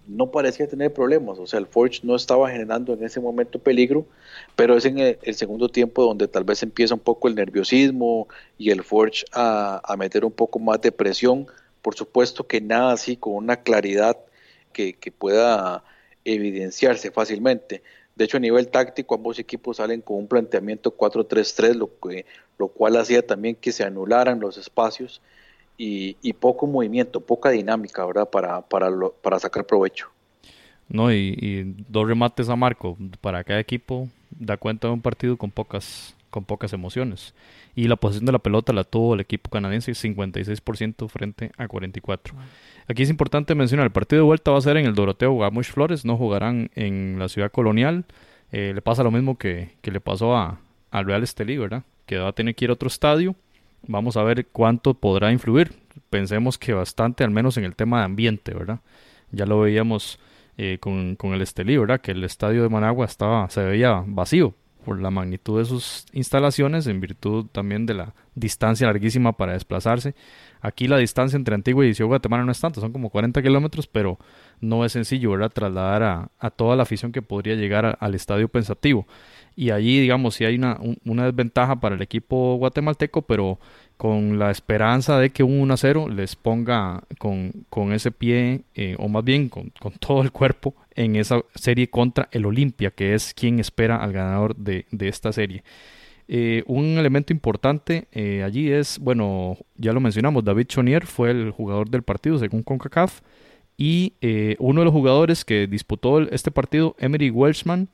no 0.06 0.30
parecía 0.30 0.68
tener 0.68 0.92
problemas, 0.92 1.38
o 1.38 1.46
sea, 1.46 1.58
el 1.58 1.66
Forge 1.66 2.00
no 2.04 2.14
estaba 2.14 2.50
generando 2.50 2.92
en 2.92 3.02
ese 3.02 3.20
momento 3.20 3.58
peligro, 3.58 4.06
pero 4.54 4.76
es 4.76 4.84
en 4.84 4.98
el, 4.98 5.34
segundo 5.34 5.68
tiempo 5.68 6.04
donde 6.04 6.28
tal 6.28 6.44
vez 6.44 6.62
empieza 6.62 6.94
un 6.94 7.00
poco 7.00 7.28
el 7.28 7.34
nerviosismo 7.34 8.28
y 8.58 8.70
el 8.70 8.82
Forge 8.84 9.24
a, 9.32 9.80
a, 9.84 9.96
meter 9.96 10.24
un 10.24 10.32
poco 10.32 10.58
más 10.58 10.80
de 10.80 10.92
presión, 10.92 11.46
por 11.86 11.94
supuesto 11.94 12.48
que 12.48 12.60
nada 12.60 12.94
así 12.94 13.16
con 13.16 13.34
una 13.34 13.58
claridad 13.58 14.16
que, 14.72 14.94
que 14.94 15.12
pueda 15.12 15.84
evidenciarse 16.24 17.12
fácilmente. 17.12 17.84
De 18.16 18.24
hecho, 18.24 18.38
a 18.38 18.40
nivel 18.40 18.66
táctico, 18.66 19.14
ambos 19.14 19.38
equipos 19.38 19.76
salen 19.76 20.00
con 20.00 20.16
un 20.16 20.26
planteamiento 20.26 20.96
4-3-3, 20.96 21.74
lo, 21.74 21.92
lo 22.58 22.66
cual 22.66 22.96
hacía 22.96 23.24
también 23.24 23.54
que 23.54 23.70
se 23.70 23.84
anularan 23.84 24.40
los 24.40 24.58
espacios 24.58 25.22
y, 25.78 26.32
poco 26.32 26.66
movimiento, 26.66 27.20
poca 27.20 27.50
dinámica, 27.50 28.04
¿verdad? 28.04 28.28
Para, 28.30 28.62
para, 28.62 28.90
para 29.22 29.38
sacar 29.38 29.64
provecho. 29.64 30.08
No, 30.88 31.12
y, 31.12 31.76
dos 31.88 32.04
remates 32.04 32.48
a 32.48 32.56
marco 32.56 32.96
para 33.20 33.44
cada 33.44 33.60
equipo 33.60 34.08
da 34.30 34.56
cuenta 34.56 34.88
de 34.88 34.94
un 34.94 35.02
partido 35.02 35.36
con 35.36 35.52
pocas, 35.52 36.15
con 36.36 36.44
pocas 36.44 36.72
emociones. 36.72 37.34
Y 37.74 37.88
la 37.88 37.96
posición 37.96 38.26
de 38.26 38.32
la 38.32 38.38
pelota 38.38 38.72
la 38.72 38.84
tuvo 38.84 39.14
el 39.14 39.20
equipo 39.20 39.50
canadiense 39.50 39.92
56% 39.92 41.08
frente 41.08 41.50
a 41.56 41.66
44%. 41.66 42.18
Aquí 42.88 43.02
es 43.02 43.10
importante 43.10 43.54
mencionar, 43.54 43.86
el 43.86 43.92
partido 43.92 44.20
de 44.20 44.26
vuelta 44.26 44.50
va 44.50 44.58
a 44.58 44.60
ser 44.60 44.76
en 44.76 44.86
el 44.86 44.94
Doroteo 44.94 45.36
Gamush 45.36 45.72
Flores, 45.72 46.04
no 46.04 46.16
jugarán 46.16 46.70
en 46.74 47.16
la 47.18 47.28
ciudad 47.28 47.50
colonial. 47.50 48.04
Eh, 48.52 48.72
le 48.74 48.82
pasa 48.82 49.02
lo 49.02 49.10
mismo 49.10 49.38
que, 49.38 49.76
que 49.80 49.90
le 49.90 50.00
pasó 50.00 50.36
a, 50.36 50.60
al 50.90 51.06
Real 51.06 51.22
Estelí, 51.22 51.56
¿verdad? 51.56 51.82
Que 52.06 52.18
va 52.18 52.28
a 52.28 52.32
tener 52.32 52.54
que 52.54 52.66
ir 52.66 52.70
a 52.70 52.74
otro 52.74 52.86
estadio 52.86 53.34
Vamos 53.88 54.16
a 54.16 54.22
ver 54.22 54.46
cuánto 54.46 54.94
podrá 54.94 55.32
influir. 55.32 55.72
Pensemos 56.10 56.58
que 56.58 56.72
bastante, 56.72 57.24
al 57.24 57.30
menos 57.30 57.56
en 57.56 57.64
el 57.64 57.76
tema 57.76 58.00
de 58.00 58.04
ambiente, 58.04 58.52
¿verdad? 58.52 58.80
Ya 59.30 59.46
lo 59.46 59.60
veíamos 59.60 60.18
eh, 60.58 60.78
con, 60.80 61.16
el 61.22 61.42
Estelí, 61.42 61.76
¿verdad? 61.76 62.00
Que 62.00 62.12
el 62.12 62.24
estadio 62.24 62.62
de 62.62 62.68
Managua 62.68 63.06
estaba, 63.06 63.48
se 63.48 63.62
veía 63.62 64.02
vacío. 64.06 64.54
Por 64.86 65.02
la 65.02 65.10
magnitud 65.10 65.58
de 65.58 65.64
sus 65.64 66.06
instalaciones, 66.12 66.86
en 66.86 67.00
virtud 67.00 67.46
también 67.50 67.86
de 67.86 67.94
la 67.94 68.14
distancia 68.36 68.86
larguísima 68.86 69.32
para 69.32 69.54
desplazarse. 69.54 70.14
Aquí 70.60 70.86
la 70.86 70.96
distancia 70.96 71.36
entre 71.36 71.56
Antigua 71.56 71.84
y 71.84 71.92
Ciudad 71.92 72.06
Guatemala 72.06 72.44
no 72.44 72.52
es 72.52 72.60
tanto, 72.60 72.80
son 72.80 72.92
como 72.92 73.10
40 73.10 73.42
kilómetros, 73.42 73.88
pero 73.88 74.16
no 74.60 74.84
es 74.84 74.92
sencillo, 74.92 75.32
¿verdad? 75.32 75.50
Trasladar 75.50 76.30
a, 76.38 76.50
toda 76.50 76.76
la 76.76 76.84
afición 76.84 77.10
que 77.10 77.20
podría 77.20 77.56
llegar 77.56 77.98
al 77.98 78.14
estadio 78.14 78.46
pensativo. 78.46 79.08
Y 79.56 79.70
allí, 79.70 79.98
digamos, 80.00 80.36
sí 80.36 80.44
hay 80.44 80.54
una, 80.54 80.78
una 81.04 81.24
desventaja 81.24 81.80
para 81.80 81.96
el 81.96 82.02
equipo 82.02 82.54
guatemalteco, 82.54 83.22
pero 83.22 83.58
con 83.96 84.38
la 84.38 84.52
esperanza 84.52 85.18
de 85.18 85.30
que 85.30 85.42
un 85.42 85.58
1 85.58 85.76
0 85.76 86.08
les 86.10 86.36
ponga 86.36 87.02
con, 87.18 87.92
ese 87.92 88.12
pie, 88.12 88.62
eh, 88.76 88.94
o 89.00 89.08
más 89.08 89.24
bien 89.24 89.48
con, 89.48 89.72
todo 89.98 90.22
el 90.22 90.30
cuerpo, 90.30 90.76
en 90.96 91.16
esa 91.16 91.42
serie 91.54 91.88
contra 91.88 92.28
el 92.32 92.46
Olimpia, 92.46 92.90
que 92.90 93.14
es 93.14 93.32
quien 93.34 93.60
espera 93.60 93.96
al 93.96 94.12
ganador 94.12 94.56
de, 94.56 94.86
de 94.90 95.08
esta 95.08 95.32
serie. 95.32 95.62
Eh, 96.28 96.64
un 96.66 96.98
elemento 96.98 97.32
importante 97.32 98.08
eh, 98.10 98.42
allí 98.42 98.72
es, 98.72 98.98
bueno, 98.98 99.56
ya 99.76 99.92
lo 99.92 100.00
mencionamos, 100.00 100.42
David 100.42 100.66
Chonier 100.66 101.06
fue 101.06 101.30
el 101.30 101.52
jugador 101.52 101.88
del 101.88 102.02
partido 102.02 102.36
según 102.38 102.64
CONCACAF 102.64 103.20
y 103.78 104.14
uno 104.58 104.80
de 104.80 104.84
los 104.86 104.92
jugadores 104.92 105.44
que 105.44 105.66
disputó 105.66 106.20
este 106.20 106.50
partido, 106.50 106.96
Emery 106.98 107.30
Welshman, 107.30 107.88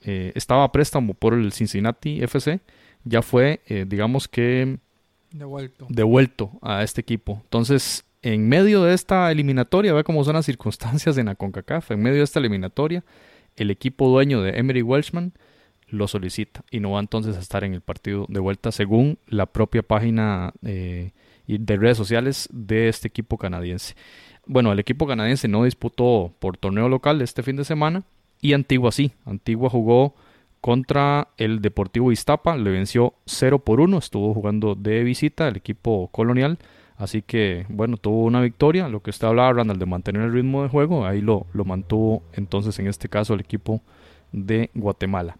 estaba 0.00 0.64
a 0.64 0.72
préstamo 0.72 1.14
por 1.14 1.32
el 1.32 1.52
Cincinnati 1.52 2.20
FC, 2.24 2.58
ya 3.04 3.22
fue, 3.22 3.60
digamos 3.86 4.26
que 4.26 4.78
Devuelto. 5.30 5.86
devuelto 5.88 6.50
a 6.60 6.82
este 6.82 7.00
equipo. 7.00 7.40
Entonces, 7.44 8.04
en 8.22 8.48
medio 8.48 8.82
de 8.82 8.94
esta 8.94 9.30
eliminatoria, 9.30 9.92
ve 9.92 10.04
cómo 10.04 10.24
son 10.24 10.34
las 10.34 10.46
circunstancias 10.46 11.18
en 11.18 11.26
la 11.26 11.34
CONCACAF, 11.34 11.90
en 11.90 12.02
medio 12.02 12.18
de 12.18 12.24
esta 12.24 12.38
eliminatoria, 12.38 13.04
el 13.56 13.70
equipo 13.70 14.08
dueño 14.08 14.40
de 14.40 14.58
Emery 14.58 14.82
Welshman 14.82 15.32
lo 15.88 16.08
solicita 16.08 16.64
y 16.70 16.80
no 16.80 16.92
va 16.92 17.00
entonces 17.00 17.36
a 17.36 17.40
estar 17.40 17.64
en 17.64 17.74
el 17.74 17.82
partido 17.82 18.24
de 18.28 18.40
vuelta 18.40 18.72
según 18.72 19.18
la 19.26 19.46
propia 19.46 19.82
página 19.82 20.54
eh, 20.64 21.12
de 21.46 21.76
redes 21.76 21.98
sociales 21.98 22.48
de 22.50 22.88
este 22.88 23.08
equipo 23.08 23.36
canadiense. 23.36 23.94
Bueno, 24.46 24.72
el 24.72 24.78
equipo 24.78 25.06
canadiense 25.06 25.48
no 25.48 25.64
disputó 25.64 26.32
por 26.38 26.56
torneo 26.56 26.88
local 26.88 27.20
este 27.20 27.42
fin 27.42 27.56
de 27.56 27.64
semana 27.64 28.04
y 28.40 28.54
Antigua 28.54 28.90
sí. 28.90 29.12
Antigua 29.26 29.68
jugó 29.68 30.14
contra 30.62 31.28
el 31.36 31.60
Deportivo 31.60 32.10
Iztapa, 32.10 32.56
le 32.56 32.70
venció 32.70 33.14
0 33.26 33.58
por 33.58 33.80
1, 33.80 33.98
estuvo 33.98 34.32
jugando 34.32 34.74
de 34.74 35.02
visita 35.02 35.48
el 35.48 35.56
equipo 35.56 36.08
colonial, 36.08 36.58
así 36.96 37.22
que 37.22 37.66
bueno, 37.68 37.96
tuvo 37.96 38.24
una 38.24 38.40
victoria, 38.40 38.88
lo 38.88 39.00
que 39.00 39.10
usted 39.10 39.26
hablaba, 39.26 39.52
Randall, 39.52 39.78
de 39.78 39.86
mantener 39.86 40.22
el 40.22 40.32
ritmo 40.32 40.62
de 40.62 40.68
juego, 40.68 41.06
ahí 41.06 41.20
lo, 41.20 41.46
lo 41.52 41.64
mantuvo 41.64 42.22
entonces 42.32 42.78
en 42.78 42.86
este 42.86 43.08
caso 43.08 43.34
el 43.34 43.40
equipo 43.40 43.80
de 44.32 44.70
Guatemala. 44.74 45.36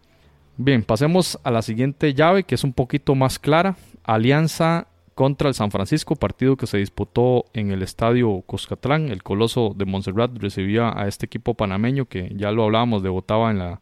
Bien, 0.57 0.83
pasemos 0.83 1.39
a 1.43 1.51
la 1.51 1.61
siguiente 1.61 2.13
llave 2.13 2.43
que 2.43 2.55
es 2.55 2.63
un 2.63 2.73
poquito 2.73 3.15
más 3.15 3.39
clara, 3.39 3.75
Alianza 4.03 4.87
contra 5.15 5.47
el 5.47 5.53
San 5.53 5.71
Francisco, 5.71 6.15
partido 6.15 6.57
que 6.57 6.67
se 6.67 6.77
disputó 6.77 7.45
en 7.53 7.71
el 7.71 7.83
estadio 7.83 8.41
Coscatlán, 8.45 9.09
el 9.09 9.23
Coloso 9.23 9.73
de 9.75 9.85
Montserrat 9.85 10.31
recibía 10.37 10.91
a 10.95 11.07
este 11.07 11.25
equipo 11.27 11.53
panameño 11.53 12.05
que 12.05 12.33
ya 12.35 12.51
lo 12.51 12.63
hablábamos, 12.63 13.03
debutaba 13.03 13.51
en 13.51 13.59
la 13.59 13.81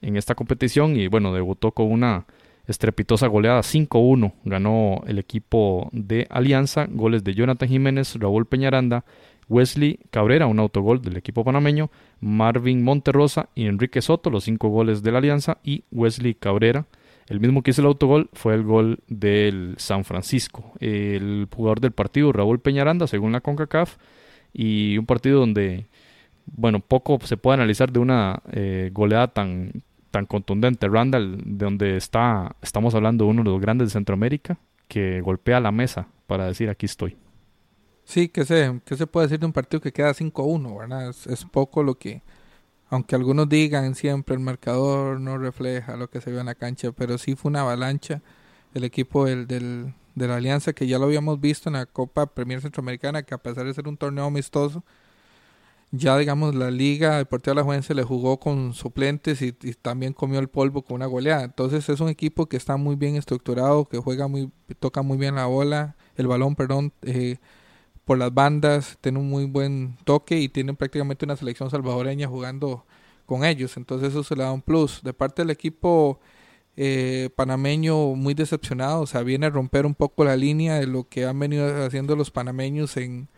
en 0.00 0.16
esta 0.16 0.34
competición 0.34 0.96
y 0.96 1.08
bueno, 1.08 1.32
debutó 1.32 1.72
con 1.72 1.90
una 1.90 2.26
estrepitosa 2.68 3.26
goleada 3.26 3.60
5-1. 3.60 4.32
Ganó 4.44 5.02
el 5.06 5.18
equipo 5.18 5.88
de 5.92 6.26
Alianza, 6.30 6.86
goles 6.88 7.24
de 7.24 7.34
Jonathan 7.34 7.68
Jiménez, 7.68 8.14
Raúl 8.16 8.46
Peñaranda, 8.46 9.04
Wesley 9.48 9.98
Cabrera, 10.10 10.46
un 10.46 10.60
autogol 10.60 11.00
del 11.00 11.16
equipo 11.16 11.42
panameño, 11.42 11.90
Marvin 12.20 12.84
Monterrosa 12.84 13.48
y 13.54 13.66
Enrique 13.66 14.02
Soto, 14.02 14.30
los 14.30 14.44
cinco 14.44 14.68
goles 14.68 15.02
de 15.02 15.10
la 15.10 15.18
Alianza, 15.18 15.58
y 15.64 15.84
Wesley 15.90 16.34
Cabrera. 16.34 16.86
El 17.28 17.40
mismo 17.40 17.62
que 17.62 17.72
hizo 17.72 17.80
el 17.80 17.88
autogol 17.88 18.28
fue 18.34 18.54
el 18.54 18.62
gol 18.62 19.00
del 19.08 19.74
San 19.78 20.04
Francisco. 20.04 20.72
El 20.80 21.48
jugador 21.54 21.80
del 21.80 21.92
partido, 21.92 22.32
Raúl 22.32 22.60
Peñaranda, 22.60 23.06
según 23.06 23.32
la 23.32 23.40
CONCACAF, 23.40 23.96
y 24.52 24.96
un 24.98 25.06
partido 25.06 25.40
donde, 25.40 25.86
bueno, 26.46 26.80
poco 26.80 27.18
se 27.24 27.36
puede 27.36 27.54
analizar 27.54 27.92
de 27.92 27.98
una 27.98 28.42
eh, 28.52 28.90
goleada 28.92 29.28
tan, 29.28 29.82
tan 30.10 30.26
contundente. 30.26 30.88
Randall, 30.88 31.38
de 31.44 31.64
donde 31.64 31.96
está, 31.96 32.56
estamos 32.62 32.94
hablando 32.94 33.24
de 33.24 33.30
uno 33.30 33.42
de 33.44 33.50
los 33.50 33.60
grandes 33.60 33.88
de 33.88 33.92
Centroamérica, 33.92 34.58
que 34.88 35.20
golpea 35.20 35.60
la 35.60 35.72
mesa 35.72 36.08
para 36.26 36.46
decir 36.46 36.70
aquí 36.70 36.86
estoy. 36.86 37.16
Sí, 38.04 38.28
que 38.28 38.44
se, 38.44 38.80
que 38.84 38.96
se 38.96 39.06
puede 39.06 39.26
decir 39.26 39.40
de 39.40 39.46
un 39.46 39.52
partido 39.52 39.80
que 39.80 39.92
queda 39.92 40.14
5-1, 40.14 40.78
¿verdad? 40.78 41.10
Es, 41.10 41.44
poco 41.44 41.82
lo 41.82 41.96
que, 41.96 42.22
aunque 42.88 43.14
algunos 43.14 43.48
digan 43.48 43.94
siempre 43.94 44.34
el 44.34 44.40
marcador 44.40 45.20
no 45.20 45.36
refleja 45.36 45.96
lo 45.96 46.08
que 46.08 46.22
se 46.22 46.30
vio 46.30 46.40
en 46.40 46.46
la 46.46 46.54
cancha, 46.54 46.90
pero 46.92 47.18
sí 47.18 47.34
fue 47.34 47.50
una 47.50 47.60
avalancha 47.60 48.22
el 48.72 48.84
equipo 48.84 49.26
del, 49.26 49.46
del, 49.46 49.92
de 50.14 50.26
la 50.26 50.36
Alianza 50.36 50.72
que 50.72 50.86
ya 50.86 50.98
lo 50.98 51.04
habíamos 51.04 51.38
visto 51.40 51.68
en 51.68 51.74
la 51.74 51.84
Copa 51.84 52.26
Premier 52.26 52.62
Centroamericana, 52.62 53.24
que 53.24 53.34
a 53.34 53.38
pesar 53.38 53.66
de 53.66 53.74
ser 53.74 53.88
un 53.88 53.98
torneo 53.98 54.24
amistoso, 54.24 54.82
ya 55.90 56.18
digamos 56.18 56.54
la 56.54 56.70
Liga 56.70 57.16
Deportiva 57.16 57.54
la 57.54 57.82
se 57.82 57.94
le 57.94 58.02
jugó 58.02 58.38
con 58.38 58.74
suplentes 58.74 59.40
y, 59.42 59.52
también 59.52 60.12
comió 60.12 60.38
el 60.40 60.48
polvo 60.48 60.82
con 60.82 60.96
una 60.96 61.06
goleada. 61.06 61.44
Entonces 61.44 61.88
es 61.88 62.00
un 62.00 62.08
equipo 62.08 62.46
que 62.46 62.56
está 62.56 62.76
muy 62.76 62.96
bien 62.96 63.16
estructurado, 63.16 63.86
que 63.86 63.98
juega 63.98 64.28
muy, 64.28 64.50
toca 64.80 65.02
muy 65.02 65.16
bien 65.18 65.36
la 65.36 65.46
bola, 65.46 65.96
el 66.16 66.26
balón, 66.26 66.56
perdón, 66.56 66.92
eh, 67.02 67.38
por 68.04 68.18
las 68.18 68.32
bandas, 68.34 68.98
tiene 69.00 69.18
un 69.18 69.28
muy 69.28 69.44
buen 69.46 69.96
toque 70.04 70.38
y 70.40 70.48
tienen 70.48 70.76
prácticamente 70.76 71.24
una 71.26 71.36
selección 71.36 71.70
salvadoreña 71.70 72.28
jugando 72.28 72.86
con 73.26 73.44
ellos. 73.44 73.76
Entonces 73.76 74.10
eso 74.10 74.24
se 74.24 74.36
le 74.36 74.42
da 74.44 74.52
un 74.52 74.62
plus. 74.62 75.02
De 75.02 75.12
parte 75.14 75.42
del 75.42 75.50
equipo 75.50 76.20
eh, 76.76 77.30
panameño 77.36 78.14
muy 78.14 78.34
decepcionado, 78.34 79.02
o 79.02 79.06
sea, 79.06 79.22
viene 79.22 79.46
a 79.46 79.50
romper 79.50 79.86
un 79.86 79.94
poco 79.94 80.24
la 80.24 80.36
línea 80.36 80.76
de 80.76 80.86
lo 80.86 81.08
que 81.08 81.26
han 81.26 81.38
venido 81.38 81.84
haciendo 81.84 82.16
los 82.16 82.30
panameños 82.30 82.96
en 82.96 83.28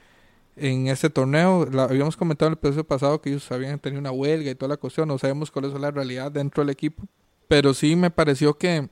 en 0.57 0.89
este 0.89 1.11
torneo. 1.11 1.69
habíamos 1.79 2.17
comentado 2.17 2.49
en 2.49 2.53
el 2.53 2.59
episodio 2.59 2.85
pasado 2.85 3.21
que 3.21 3.31
ellos 3.31 3.51
habían 3.51 3.79
tenido 3.79 4.01
una 4.01 4.13
huelga 4.13 4.51
y 4.51 4.55
toda 4.55 4.71
la 4.71 4.77
cuestión. 4.77 5.09
No 5.09 5.19
sabemos 5.19 5.51
cuál 5.51 5.67
es 5.67 5.75
la 5.75 5.91
realidad 5.91 6.31
dentro 6.31 6.63
del 6.63 6.71
equipo. 6.71 7.05
Pero 7.49 7.75
sí 7.75 7.97
me 7.97 8.11
pareció 8.11 8.57
que 8.57 8.89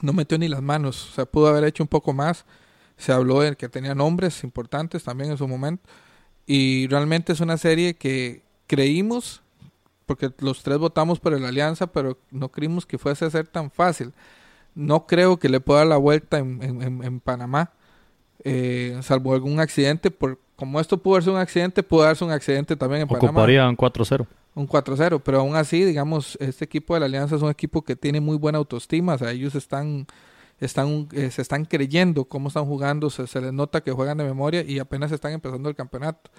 no 0.00 0.12
metió 0.12 0.38
ni 0.38 0.48
las 0.48 0.62
manos. 0.62 1.10
O 1.10 1.14
sea, 1.14 1.26
pudo 1.26 1.48
haber 1.48 1.64
hecho 1.64 1.82
un 1.82 1.88
poco 1.88 2.12
más. 2.12 2.44
Se 2.96 3.12
habló 3.12 3.40
de 3.40 3.56
que 3.56 3.68
tenía 3.68 3.94
nombres 3.94 4.44
importantes 4.44 5.02
también 5.04 5.30
en 5.30 5.38
su 5.38 5.48
momento. 5.48 5.82
Y 6.46 6.86
realmente 6.88 7.32
es 7.32 7.40
una 7.40 7.56
serie 7.56 7.94
que 7.94 8.42
creímos, 8.66 9.42
porque 10.06 10.30
los 10.38 10.62
tres 10.62 10.78
votamos 10.78 11.20
por 11.20 11.38
la 11.38 11.48
alianza, 11.48 11.86
pero 11.86 12.18
no 12.30 12.48
creímos 12.50 12.86
que 12.86 12.98
fuese 12.98 13.24
a 13.24 13.30
ser 13.30 13.46
tan 13.46 13.70
fácil. 13.70 14.12
No 14.74 15.06
creo 15.06 15.38
que 15.38 15.48
le 15.48 15.60
pueda 15.60 15.80
dar 15.80 15.88
la 15.88 15.96
vuelta 15.98 16.38
en, 16.38 17.02
en, 17.02 17.20
Panamá, 17.20 17.72
eh, 18.44 18.98
salvo 19.02 19.34
algún 19.34 19.60
accidente, 19.60 20.10
por, 20.10 20.38
como 20.62 20.78
esto 20.78 20.96
pudo 20.96 21.20
ser 21.20 21.32
un 21.32 21.40
accidente, 21.40 21.82
pudo 21.82 22.04
darse 22.04 22.24
un 22.24 22.30
accidente 22.30 22.76
también 22.76 23.02
en 23.02 23.12
Ocuparía 23.12 23.68
un 23.68 23.76
4-0. 23.76 24.24
Un 24.54 24.68
4-0, 24.68 25.20
pero 25.24 25.40
aún 25.40 25.56
así, 25.56 25.82
digamos, 25.82 26.38
este 26.40 26.66
equipo 26.66 26.94
de 26.94 27.00
la 27.00 27.06
Alianza 27.06 27.34
es 27.34 27.42
un 27.42 27.50
equipo 27.50 27.82
que 27.82 27.96
tiene 27.96 28.20
muy 28.20 28.36
buena 28.36 28.58
autoestima, 28.58 29.14
o 29.14 29.18
sea, 29.18 29.32
ellos 29.32 29.56
están, 29.56 30.06
están, 30.60 31.08
eh, 31.14 31.32
se 31.32 31.42
están 31.42 31.64
creyendo 31.64 32.26
cómo 32.26 32.46
están 32.46 32.64
jugando, 32.64 33.10
se, 33.10 33.40
les 33.40 33.52
nota 33.52 33.80
que 33.80 33.90
juegan 33.90 34.18
de 34.18 34.22
memoria 34.22 34.62
y 34.62 34.78
apenas 34.78 35.10
están 35.10 35.32
empezando 35.32 35.68
el 35.68 35.74
campeonato. 35.74 36.30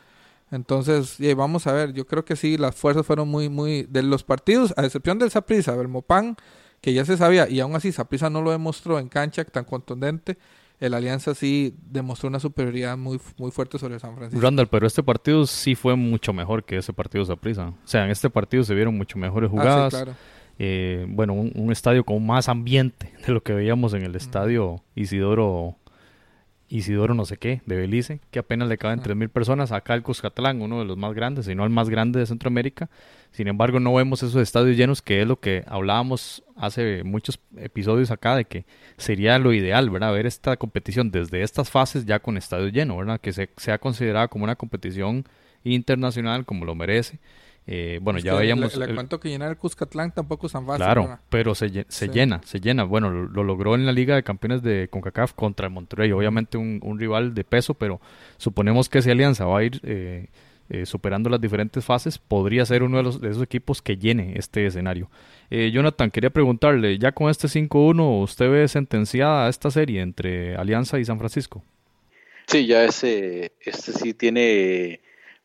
Entonces, 0.51 1.17
vamos 1.35 1.67
a 1.67 1.73
ver, 1.73 1.91
yo 1.91 2.07
creo 2.07 2.23
que 2.23 2.37
sí, 2.37 2.57
las 2.57 2.75
fuerzas 2.75 3.05
fueron 3.05 3.27
muy, 3.27 3.49
muy, 3.49 3.83
de 3.83 4.03
los 4.03 4.23
partidos, 4.23 4.73
a 4.77 4.85
excepción 4.85 5.19
del 5.19 5.31
Saprisa, 5.31 5.75
del 5.75 5.89
Mopan, 5.89 6.37
que 6.79 6.93
ya 6.93 7.03
se 7.03 7.17
sabía, 7.17 7.49
y 7.49 7.59
aún 7.59 7.75
así 7.75 7.91
Saprisa 7.91 8.29
no 8.29 8.41
lo 8.41 8.51
demostró 8.51 8.99
en 8.99 9.09
cancha 9.09 9.43
tan 9.43 9.65
contundente, 9.65 10.37
el 10.83 10.93
Alianza 10.93 11.33
sí 11.33 11.73
demostró 11.81 12.27
una 12.27 12.41
superioridad 12.41 12.97
muy, 12.97 13.17
muy 13.37 13.51
fuerte 13.51 13.79
sobre 13.79 13.99
San 13.99 14.17
Francisco. 14.17 14.43
Randall, 14.43 14.67
pero 14.67 14.85
este 14.85 15.01
partido 15.01 15.45
sí 15.45 15.75
fue 15.75 15.95
mucho 15.95 16.33
mejor 16.33 16.65
que 16.65 16.75
ese 16.75 16.91
partido 16.91 17.23
de 17.23 17.27
Zaprisa. 17.27 17.69
O 17.69 17.87
sea, 17.87 18.03
en 18.03 18.11
este 18.11 18.29
partido 18.29 18.65
se 18.65 18.75
vieron 18.75 18.97
mucho 18.97 19.17
mejores 19.17 19.47
ah, 19.47 19.51
jugadas. 19.51 20.05
Eh, 20.59 21.05
bueno, 21.07 21.33
un, 21.33 21.71
estadio 21.71 22.03
con 22.03 22.25
más 22.25 22.49
ambiente 22.49 23.13
de 23.25 23.33
lo 23.33 23.41
que 23.41 23.53
veíamos 23.53 23.93
en 23.93 24.03
el 24.03 24.15
estadio 24.15 24.83
Isidoro 24.93 25.77
Isidoro 26.73 27.13
no 27.13 27.23
sé 27.23 27.37
qué, 27.37 27.61
de 27.67 27.75
Belice, 27.75 28.19
que 28.31 28.39
apenas 28.39 28.67
le 28.67 28.79
caben 28.79 28.99
3.000 28.99 29.29
personas. 29.29 29.71
Acá 29.71 29.93
el 29.93 30.01
Cuscatlán, 30.01 30.59
uno 30.59 30.79
de 30.79 30.85
los 30.85 30.97
más 30.97 31.13
grandes, 31.13 31.45
si 31.45 31.53
no 31.53 31.65
el 31.65 31.69
más 31.69 31.87
grande 31.87 32.19
de 32.19 32.25
Centroamérica. 32.25 32.89
Sin 33.31 33.47
embargo, 33.47 33.79
no 33.79 33.93
vemos 33.93 34.23
esos 34.23 34.41
estadios 34.41 34.75
llenos, 34.75 35.03
que 35.03 35.21
es 35.21 35.27
lo 35.27 35.39
que 35.39 35.63
hablábamos 35.67 36.43
hace 36.55 37.03
muchos 37.03 37.39
episodios 37.57 38.09
acá, 38.09 38.35
de 38.35 38.45
que 38.45 38.65
sería 38.97 39.37
lo 39.37 39.53
ideal, 39.53 39.91
¿verdad? 39.91 40.13
Ver 40.13 40.25
esta 40.25 40.57
competición 40.57 41.11
desde 41.11 41.43
estas 41.43 41.69
fases 41.69 42.07
ya 42.07 42.17
con 42.17 42.37
estadio 42.37 42.69
lleno, 42.69 42.97
¿verdad? 42.97 43.21
Que 43.21 43.33
se, 43.33 43.51
sea 43.57 43.77
considerada 43.77 44.27
como 44.27 44.43
una 44.45 44.55
competición 44.55 45.25
internacional, 45.63 46.43
como 46.43 46.65
lo 46.65 46.73
merece. 46.73 47.19
Eh, 47.65 47.99
bueno, 48.01 48.19
ya 48.19 48.33
veíamos... 48.35 48.75
Le, 48.75 48.93
cuento 48.93 49.19
que 49.19 49.29
llenar 49.29 49.49
el 49.49 49.57
Cuscatlán 49.57 50.13
tampoco 50.13 50.47
es 50.47 50.53
tan 50.53 50.65
fácil. 50.65 50.83
Claro, 50.83 51.19
pero 51.29 51.55
se, 51.55 51.85
se 51.87 52.07
llena, 52.09 52.41
se 52.43 52.59
llena. 52.59 52.83
Bueno, 52.83 53.09
lo, 53.09 53.43
logró 53.43 53.75
en 53.75 53.85
la 53.85 53.91
Liga 53.91 54.15
de 54.15 54.23
Campeones 54.23 54.61
de 54.61 54.87
CONCACAF 54.89 55.33
contra 55.33 55.67
el 55.67 55.73
Monterrey. 55.73 56.11
Obviamente 56.11 56.57
un, 56.57 56.99
rival 56.99 57.33
de 57.33 57.43
peso, 57.43 57.73
pero 57.73 58.01
suponemos 58.37 58.89
que 58.89 58.99
esa 58.99 59.11
alianza 59.11 59.45
va 59.45 59.59
a 59.59 59.63
ir... 59.63 59.79
Eh, 59.83 60.27
eh, 60.69 60.85
superando 60.85 61.29
las 61.29 61.41
diferentes 61.41 61.83
fases, 61.83 62.17
podría 62.17 62.65
ser 62.65 62.83
uno 62.83 62.97
de, 62.97 63.03
los, 63.03 63.19
de 63.19 63.29
esos 63.29 63.43
equipos 63.43 63.81
que 63.81 63.97
llene 63.97 64.33
este 64.37 64.65
escenario. 64.65 65.09
Eh, 65.51 65.69
Jonathan, 65.71 66.09
quería 66.09 66.31
preguntarle, 66.31 66.97
ya 66.97 67.11
con 67.11 67.29
este 67.29 67.47
5-1, 67.47 68.23
¿usted 68.23 68.49
ve 68.49 68.67
sentenciada 68.67 69.49
esta 69.49 69.69
serie 69.69 70.01
entre 70.01 70.55
Alianza 70.55 70.97
y 70.99 71.05
San 71.05 71.19
Francisco? 71.19 71.63
Sí, 72.47 72.65
ya 72.65 72.85
ese, 72.85 73.51
este 73.59 73.91
sí 73.91 74.13
tiene, 74.15 75.01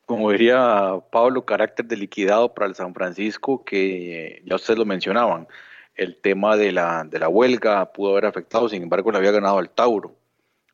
como 0.09 0.33
diría 0.33 1.03
Pablo, 1.13 1.45
carácter 1.45 1.87
de 1.87 1.97
liquidado 1.97 2.55
para 2.55 2.67
el 2.67 2.75
San 2.75 2.95
Francisco, 2.95 3.63
que 3.63 4.43
ya 4.47 4.57
ustedes 4.57 4.79
lo 4.79 4.87
mencionaban. 4.87 5.47
El 5.95 6.17
tema 6.17 6.57
de 6.57 6.73
la, 6.73 7.05
de 7.05 7.19
la 7.19 7.29
huelga 7.29 7.93
pudo 7.93 8.13
haber 8.13 8.25
afectado, 8.25 8.71
sin 8.71 8.83
embargo, 8.83 9.13
le 9.13 9.19
había 9.19 9.33
ganado 9.33 9.61
el 9.61 9.69
Tauro 9.69 10.17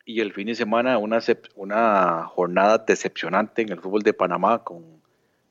y 0.05 0.21
el 0.21 0.31
fin 0.31 0.47
de 0.47 0.55
semana 0.55 0.97
una, 0.99 1.19
una 1.55 2.25
jornada 2.27 2.77
decepcionante 2.77 3.63
en 3.63 3.71
el 3.71 3.81
fútbol 3.81 4.03
de 4.03 4.13
Panamá 4.13 4.63
con 4.63 5.01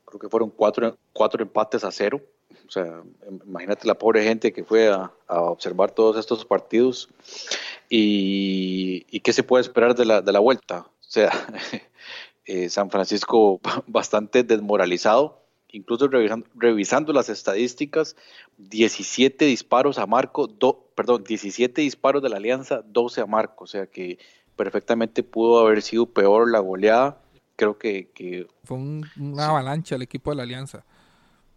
creo 0.05 0.19
que 0.19 0.29
fueron 0.29 0.49
cuatro, 0.49 0.97
cuatro 1.13 1.43
empates 1.43 1.83
a 1.83 1.91
cero. 1.91 2.21
O 2.67 2.71
sea, 2.71 3.03
imagínate 3.45 3.87
la 3.87 3.95
pobre 3.95 4.23
gente 4.23 4.51
que 4.51 4.63
fue 4.63 4.87
a, 4.87 5.11
observar 5.27 5.91
todos 5.91 6.17
estos 6.17 6.43
partidos 6.43 7.09
y, 7.87 9.05
y, 9.11 9.19
qué 9.19 9.31
se 9.31 9.43
puede 9.43 9.61
esperar 9.61 9.93
de 9.93 10.05
la, 10.05 10.21
de 10.21 10.31
la 10.31 10.39
vuelta. 10.39 10.79
O 10.79 10.95
sea, 10.99 11.31
eh, 12.45 12.69
San 12.69 12.89
Francisco 12.89 13.59
bastante 13.87 14.43
desmoralizado, 14.43 15.41
incluso 15.69 16.07
revisando, 16.07 16.47
revisando 16.55 17.13
las 17.13 17.29
estadísticas, 17.29 18.15
17 18.57 19.45
disparos 19.45 19.97
a 19.97 20.05
Marco, 20.05 20.47
do, 20.47 20.89
perdón, 20.95 21.23
17 21.23 21.81
disparos 21.81 22.21
de 22.21 22.29
la 22.29 22.37
Alianza, 22.37 22.81
12 22.85 23.21
a 23.21 23.25
Marco, 23.25 23.65
o 23.65 23.67
sea 23.67 23.87
que 23.87 24.19
perfectamente 24.55 25.23
pudo 25.23 25.59
haber 25.59 25.81
sido 25.81 26.05
peor 26.05 26.49
la 26.51 26.59
goleada. 26.59 27.21
Creo 27.55 27.77
que... 27.77 28.47
Fue 28.63 28.77
una 28.77 29.47
avalancha 29.47 29.95
el 29.95 30.01
equipo 30.01 30.29
de 30.31 30.37
la 30.37 30.43
Alianza. 30.43 30.83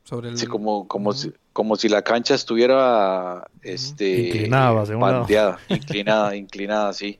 Sobre 0.04 0.30
el... 0.30 0.38
Sí, 0.38 0.46
como, 0.46 0.88
como, 0.88 1.12
si, 1.12 1.32
como 1.52 1.76
si 1.76 1.88
la 1.88 2.02
cancha 2.02 2.34
estuviera 2.34 3.46
este, 3.62 4.28
inclinada, 4.28 5.58
inclinada, 5.68 6.36
inclinada, 6.36 6.92
sí. 6.92 7.18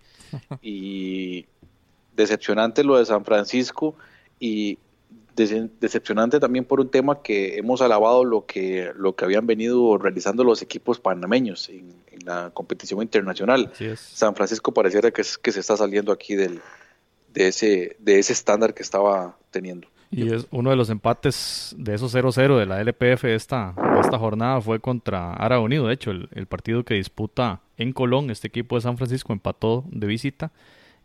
Y 0.62 1.46
decepcionante 2.18 2.84
lo 2.84 2.98
de 2.98 3.06
San 3.06 3.24
Francisco 3.24 3.94
y 4.38 4.78
decepcionante 5.36 6.40
también 6.40 6.64
por 6.64 6.80
un 6.80 6.90
tema 6.90 7.22
que 7.22 7.58
hemos 7.58 7.80
alabado 7.80 8.24
lo 8.24 8.44
que, 8.44 8.92
lo 8.96 9.14
que 9.14 9.24
habían 9.24 9.46
venido 9.46 9.96
realizando 9.96 10.42
los 10.42 10.62
equipos 10.62 10.98
panameños 10.98 11.68
en, 11.68 11.96
la 12.24 12.50
competición 12.52 13.00
internacional. 13.00 13.70
San 13.96 14.34
Francisco 14.34 14.74
pareciera 14.74 15.12
que, 15.12 15.22
es, 15.22 15.38
que 15.38 15.52
se 15.52 15.60
está 15.60 15.76
saliendo 15.76 16.10
aquí 16.10 16.34
del, 16.34 16.60
de 17.32 17.48
ese 17.48 17.96
de 18.00 18.18
ese 18.18 18.32
estándar 18.32 18.74
que 18.74 18.82
estaba 18.82 19.36
teniendo. 19.52 19.86
Y 20.10 20.34
es 20.34 20.46
uno 20.50 20.70
de 20.70 20.76
los 20.76 20.90
empates 20.90 21.74
de 21.78 21.94
esos 21.94 22.14
0-0 22.14 22.58
de 22.58 22.66
la 22.66 22.80
LPF 22.80 23.24
esta, 23.24 23.74
esta 24.00 24.18
jornada 24.18 24.60
fue 24.60 24.80
contra 24.80 25.32
Ara 25.34 25.60
Unido. 25.60 25.86
De 25.86 25.94
hecho, 25.94 26.10
el, 26.10 26.28
el 26.32 26.46
partido 26.46 26.84
que 26.84 26.94
disputa 26.94 27.60
en 27.76 27.92
Colón, 27.92 28.30
este 28.30 28.48
equipo 28.48 28.74
de 28.74 28.82
San 28.82 28.98
Francisco 28.98 29.32
empató 29.32 29.84
de 29.88 30.06
visita 30.08 30.50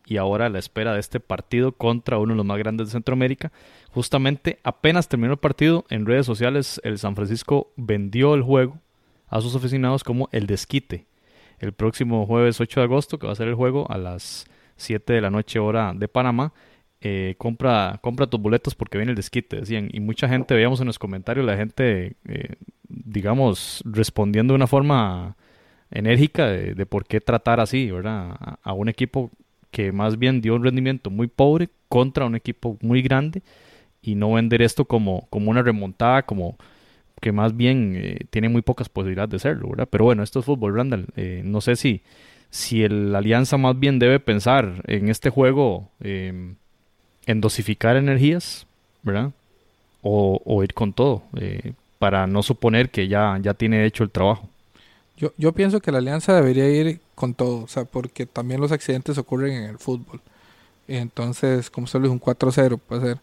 y 0.05 0.17
ahora 0.17 0.47
a 0.47 0.49
la 0.49 0.59
espera 0.59 0.93
de 0.93 0.99
este 0.99 1.19
partido 1.19 1.71
contra 1.71 2.17
uno 2.17 2.33
de 2.33 2.37
los 2.37 2.45
más 2.45 2.57
grandes 2.57 2.87
de 2.87 2.91
Centroamérica. 2.91 3.51
Justamente 3.91 4.59
apenas 4.63 5.07
terminó 5.07 5.33
el 5.33 5.39
partido, 5.39 5.85
en 5.89 6.05
redes 6.05 6.25
sociales 6.25 6.81
el 6.83 6.97
San 6.97 7.15
Francisco 7.15 7.71
vendió 7.75 8.33
el 8.33 8.41
juego 8.41 8.79
a 9.27 9.41
sus 9.41 9.55
aficionados 9.55 10.03
como 10.03 10.29
el 10.31 10.47
desquite. 10.47 11.05
El 11.59 11.73
próximo 11.73 12.25
jueves 12.25 12.59
8 12.59 12.81
de 12.81 12.83
agosto, 12.83 13.17
que 13.17 13.27
va 13.27 13.33
a 13.33 13.37
ser 13.37 13.47
el 13.47 13.55
juego 13.55 13.89
a 13.89 13.97
las 13.97 14.45
7 14.75 15.13
de 15.13 15.21
la 15.21 15.29
noche 15.29 15.59
hora 15.59 15.93
de 15.95 16.07
Panamá, 16.07 16.53
eh, 17.01 17.35
compra, 17.37 17.99
compra 18.01 18.27
tus 18.27 18.39
boletos 18.39 18.75
porque 18.75 18.97
viene 18.97 19.11
el 19.11 19.15
desquite, 19.15 19.57
decían. 19.57 19.89
Y 19.91 19.99
mucha 19.99 20.27
gente, 20.29 20.53
veíamos 20.53 20.79
en 20.81 20.87
los 20.87 20.99
comentarios, 20.99 21.45
la 21.45 21.57
gente, 21.57 22.15
eh, 22.27 22.55
digamos, 22.87 23.81
respondiendo 23.85 24.53
de 24.53 24.55
una 24.55 24.67
forma 24.67 25.35
enérgica 25.91 26.47
de, 26.47 26.85
por 26.85 27.05
qué 27.05 27.21
tratar 27.21 27.59
así, 27.59 27.91
¿verdad? 27.91 28.57
a, 28.61 28.73
un 28.73 28.89
equipo 28.89 29.31
que 29.73 29.91
más 29.91 30.19
bien 30.19 30.39
dio 30.39 30.55
un 30.55 30.63
rendimiento 30.63 31.09
muy 31.09 31.25
pobre 31.27 31.67
contra 31.89 32.25
un 32.25 32.35
equipo 32.35 32.77
muy 32.81 33.01
grande 33.01 33.41
y 34.03 34.13
no 34.13 34.31
vender 34.31 34.61
esto 34.61 34.85
como, 34.85 35.25
como 35.31 35.49
una 35.49 35.63
remontada, 35.63 36.21
como 36.21 36.57
que 37.19 37.31
más 37.31 37.57
bien 37.57 37.93
eh, 37.97 38.19
tiene 38.29 38.49
muy 38.49 38.61
pocas 38.61 38.87
posibilidades 38.87 39.31
de 39.31 39.39
serlo, 39.39 39.69
¿verdad? 39.69 39.87
Pero 39.89 40.05
bueno, 40.05 40.21
esto 40.21 40.39
es 40.39 40.45
fútbol, 40.45 40.75
Randall. 40.75 41.07
Eh, 41.15 41.41
no 41.43 41.59
sé 41.59 41.75
si, 41.75 42.01
si 42.51 42.83
el 42.83 43.15
Alianza 43.15 43.57
más 43.57 43.79
bien 43.79 43.97
debe 43.97 44.19
pensar 44.19 44.83
en 44.85 45.09
este 45.09 45.31
juego 45.31 45.89
em, 46.01 46.55
en 47.25 47.41
dosificar 47.41 47.95
energías, 47.95 48.67
¿verdad? 49.01 49.31
O, 50.03 50.39
o 50.45 50.63
ir 50.63 50.75
con 50.75 50.93
todo, 50.93 51.23
eh, 51.39 51.73
para 51.97 52.27
no 52.27 52.43
suponer 52.43 52.91
que 52.91 53.07
ya, 53.07 53.39
ya 53.41 53.55
tiene 53.55 53.85
hecho 53.85 54.03
el 54.03 54.11
trabajo. 54.11 54.49
Yo, 55.17 55.31
yo 55.37 55.53
pienso 55.53 55.79
que 55.79 55.91
la 55.91 55.99
Alianza 55.99 56.33
debería 56.35 56.69
ir 56.69 56.99
con 57.15 57.33
todo, 57.33 57.63
o 57.63 57.67
sea, 57.67 57.85
porque 57.85 58.25
también 58.25 58.59
los 58.59 58.71
accidentes 58.71 59.17
ocurren 59.17 59.53
en 59.53 59.63
el 59.69 59.77
fútbol. 59.77 60.21
Entonces, 60.87 61.69
como 61.69 61.87
solo 61.87 62.07
es 62.07 62.11
un 62.11 62.19
4-0, 62.19 62.79
puede 62.79 63.19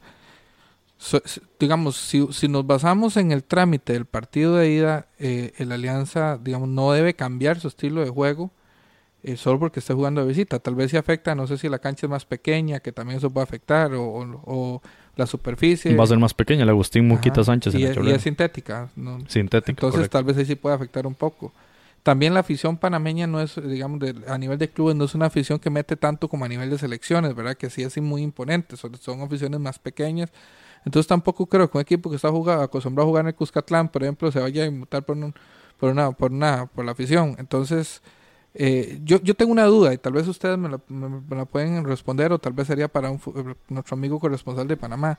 ser. 1.00 1.22
digamos, 1.58 1.96
si, 1.96 2.26
si, 2.32 2.48
nos 2.48 2.66
basamos 2.66 3.16
en 3.16 3.32
el 3.32 3.44
trámite 3.44 3.92
del 3.92 4.06
partido 4.06 4.56
de 4.56 4.70
ida, 4.70 5.06
eh, 5.18 5.52
el 5.58 5.72
Alianza, 5.72 6.38
digamos, 6.42 6.68
no 6.68 6.92
debe 6.92 7.14
cambiar 7.14 7.60
su 7.60 7.68
estilo 7.68 8.02
de 8.02 8.10
juego 8.10 8.50
eh, 9.22 9.36
solo 9.36 9.58
porque 9.58 9.80
esté 9.80 9.92
jugando 9.92 10.22
de 10.22 10.28
visita. 10.28 10.58
Tal 10.58 10.74
vez 10.74 10.90
si 10.90 10.96
afecta, 10.96 11.34
no 11.34 11.46
sé 11.46 11.58
si 11.58 11.68
la 11.68 11.78
cancha 11.78 12.06
es 12.06 12.10
más 12.10 12.24
pequeña, 12.24 12.80
que 12.80 12.92
también 12.92 13.18
eso 13.18 13.30
puede 13.30 13.44
afectar, 13.44 13.92
o, 13.94 14.02
o, 14.44 14.82
la 15.16 15.26
superficie. 15.26 15.94
Va 15.94 16.04
a 16.04 16.06
ser 16.06 16.18
más 16.18 16.32
pequeña, 16.32 16.62
el 16.62 16.70
Agustín 16.70 17.06
Muquita 17.06 17.44
Sánchez. 17.44 17.74
Y, 17.74 17.82
y 17.82 18.10
es 18.10 18.22
sintética. 18.22 18.88
¿no? 18.96 19.18
Sintética. 19.28 19.86
Entonces, 19.86 20.08
tal 20.08 20.24
vez 20.24 20.38
ahí 20.38 20.46
sí 20.46 20.54
puede 20.54 20.74
afectar 20.74 21.06
un 21.06 21.14
poco. 21.14 21.52
También 22.02 22.32
la 22.32 22.40
afición 22.40 22.78
panameña 22.78 23.26
no 23.26 23.40
es, 23.40 23.56
digamos, 23.62 24.00
a 24.26 24.38
nivel 24.38 24.58
de 24.58 24.70
clubes, 24.70 24.96
no 24.96 25.04
es 25.04 25.14
una 25.14 25.26
afición 25.26 25.58
que 25.58 25.68
mete 25.68 25.96
tanto 25.96 26.28
como 26.28 26.46
a 26.46 26.48
nivel 26.48 26.70
de 26.70 26.78
selecciones, 26.78 27.34
¿verdad? 27.34 27.56
Que 27.56 27.68
sí 27.68 27.82
es 27.82 27.96
muy 27.98 28.22
imponente, 28.22 28.76
son, 28.76 29.20
aficiones 29.20 29.60
más 29.60 29.78
pequeñas. 29.78 30.30
Entonces 30.84 31.06
tampoco 31.06 31.46
creo 31.46 31.70
que 31.70 31.76
un 31.76 31.82
equipo 31.82 32.08
que 32.08 32.16
está 32.16 32.30
jugado, 32.30 32.62
acostumbrado 32.62 33.06
a 33.06 33.10
jugar 33.10 33.24
en 33.24 33.28
el 33.28 33.34
Cuscatlán, 33.34 33.90
por 33.90 34.02
ejemplo, 34.02 34.32
se 34.32 34.40
vaya 34.40 34.62
a 34.64 34.66
inmutar 34.66 35.04
por, 35.04 35.16
por, 35.78 35.90
una, 35.90 36.10
por, 36.12 36.32
una, 36.32 36.66
por 36.66 36.86
la 36.86 36.92
afición. 36.92 37.36
Entonces, 37.38 38.02
eh, 38.54 38.98
yo, 39.04 39.20
yo 39.22 39.34
tengo 39.34 39.52
una 39.52 39.64
duda 39.66 39.92
y 39.92 39.98
tal 39.98 40.14
vez 40.14 40.26
ustedes 40.26 40.56
me 40.58 40.70
la, 40.70 40.80
me 40.88 41.36
la 41.36 41.44
pueden 41.44 41.84
responder 41.84 42.32
o 42.32 42.38
tal 42.38 42.54
vez 42.54 42.66
sería 42.66 42.88
para 42.88 43.10
un, 43.10 43.20
nuestro 43.68 43.94
amigo 43.94 44.18
corresponsal 44.18 44.66
de 44.66 44.76
Panamá 44.76 45.18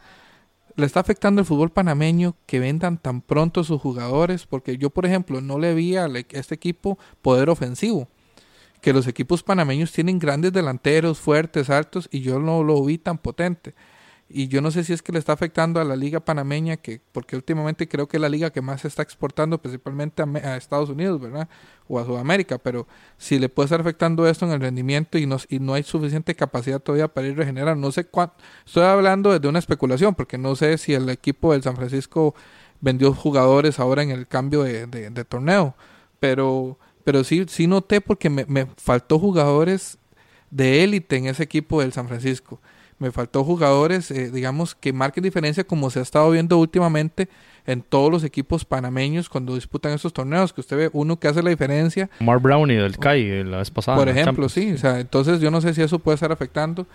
le 0.75 0.85
está 0.85 0.99
afectando 0.99 1.41
el 1.41 1.47
fútbol 1.47 1.71
panameño 1.71 2.35
que 2.45 2.59
vendan 2.59 2.97
tan 2.97 3.21
pronto 3.21 3.63
sus 3.63 3.81
jugadores, 3.81 4.45
porque 4.45 4.77
yo, 4.77 4.89
por 4.89 5.05
ejemplo, 5.05 5.41
no 5.41 5.59
le 5.59 5.73
vi 5.73 5.95
a 5.95 6.07
este 6.31 6.55
equipo 6.55 6.97
poder 7.21 7.49
ofensivo. 7.49 8.07
Que 8.81 8.93
los 8.93 9.07
equipos 9.07 9.43
panameños 9.43 9.91
tienen 9.91 10.19
grandes 10.19 10.53
delanteros, 10.53 11.19
fuertes, 11.19 11.69
altos, 11.69 12.09
y 12.11 12.21
yo 12.21 12.39
no 12.39 12.63
lo 12.63 12.83
vi 12.83 12.97
tan 12.97 13.17
potente. 13.17 13.75
Y 14.33 14.47
yo 14.47 14.61
no 14.61 14.71
sé 14.71 14.83
si 14.83 14.93
es 14.93 15.01
que 15.01 15.11
le 15.11 15.19
está 15.19 15.33
afectando 15.33 15.79
a 15.79 15.83
la 15.83 15.95
liga 15.95 16.19
panameña, 16.19 16.77
que 16.77 17.01
porque 17.11 17.35
últimamente 17.35 17.87
creo 17.87 18.07
que 18.07 18.17
es 18.17 18.21
la 18.21 18.29
liga 18.29 18.51
que 18.51 18.61
más 18.61 18.81
se 18.81 18.87
está 18.87 19.01
exportando 19.01 19.61
principalmente 19.61 20.23
a, 20.23 20.57
Estados 20.57 20.89
Unidos, 20.89 21.19
¿verdad? 21.19 21.49
O 21.87 21.99
a 21.99 22.05
Sudamérica, 22.05 22.57
pero 22.57 22.87
si 23.17 23.39
le 23.39 23.49
puede 23.49 23.65
estar 23.65 23.81
afectando 23.81 24.27
esto 24.27 24.45
en 24.45 24.51
el 24.51 24.61
rendimiento 24.61 25.17
y 25.17 25.25
no, 25.25 25.37
y 25.49 25.59
no 25.59 25.73
hay 25.73 25.83
suficiente 25.83 26.35
capacidad 26.35 26.79
todavía 26.79 27.07
para 27.07 27.27
ir 27.27 27.37
regenerando, 27.37 27.87
no 27.87 27.91
sé 27.91 28.05
cuánto, 28.05 28.35
estoy 28.65 28.83
hablando 28.83 29.37
de 29.37 29.47
una 29.47 29.59
especulación, 29.59 30.15
porque 30.15 30.37
no 30.37 30.55
sé 30.55 30.77
si 30.77 30.93
el 30.93 31.09
equipo 31.09 31.51
del 31.51 31.63
San 31.63 31.75
Francisco 31.75 32.33
vendió 32.79 33.13
jugadores 33.13 33.79
ahora 33.79 34.03
en 34.03 34.11
el 34.11 34.27
cambio 34.27 34.63
de, 34.63 34.87
de, 34.87 35.25
torneo, 35.25 35.75
pero, 36.19 36.77
pero 37.03 37.23
sí, 37.23 37.45
sí 37.47 37.67
noté 37.67 38.01
porque 38.01 38.29
me, 38.29 38.45
me 38.45 38.67
faltó 38.77 39.19
jugadores 39.19 39.97
de 40.49 40.83
élite 40.83 41.17
en 41.17 41.27
ese 41.27 41.43
equipo 41.43 41.81
del 41.81 41.93
San 41.93 42.07
Francisco 42.07 42.59
me 43.01 43.11
faltó 43.11 43.43
jugadores, 43.43 44.11
eh, 44.11 44.29
digamos, 44.29 44.75
que 44.75 44.93
marquen 44.93 45.23
diferencia 45.23 45.63
como 45.63 45.89
se 45.89 45.99
ha 45.99 46.01
estado 46.03 46.29
viendo 46.29 46.59
últimamente 46.59 47.27
en 47.65 47.81
todos 47.81 48.11
los 48.11 48.23
equipos 48.23 48.63
panameños 48.63 49.27
cuando 49.27 49.55
disputan 49.55 49.91
estos 49.91 50.13
torneos, 50.13 50.53
que 50.53 50.61
usted 50.61 50.77
ve 50.77 50.89
uno 50.93 51.19
que 51.19 51.27
hace 51.27 51.41
la 51.41 51.49
diferencia. 51.49 52.11
Mark 52.19 52.43
Brownie 52.43 52.77
del 52.77 52.99
CAI 52.99 53.43
la 53.43 53.57
vez 53.57 53.71
pasada. 53.71 53.97
Por 53.97 54.07
ejemplo, 54.07 54.47
sí, 54.49 54.73
o 54.73 54.77
sea, 54.77 54.99
entonces 54.99 55.41
yo 55.41 55.49
no 55.49 55.61
sé 55.61 55.73
si 55.73 55.81
eso 55.81 55.97
puede 55.97 56.13
estar 56.13 56.31
afectando, 56.31 56.85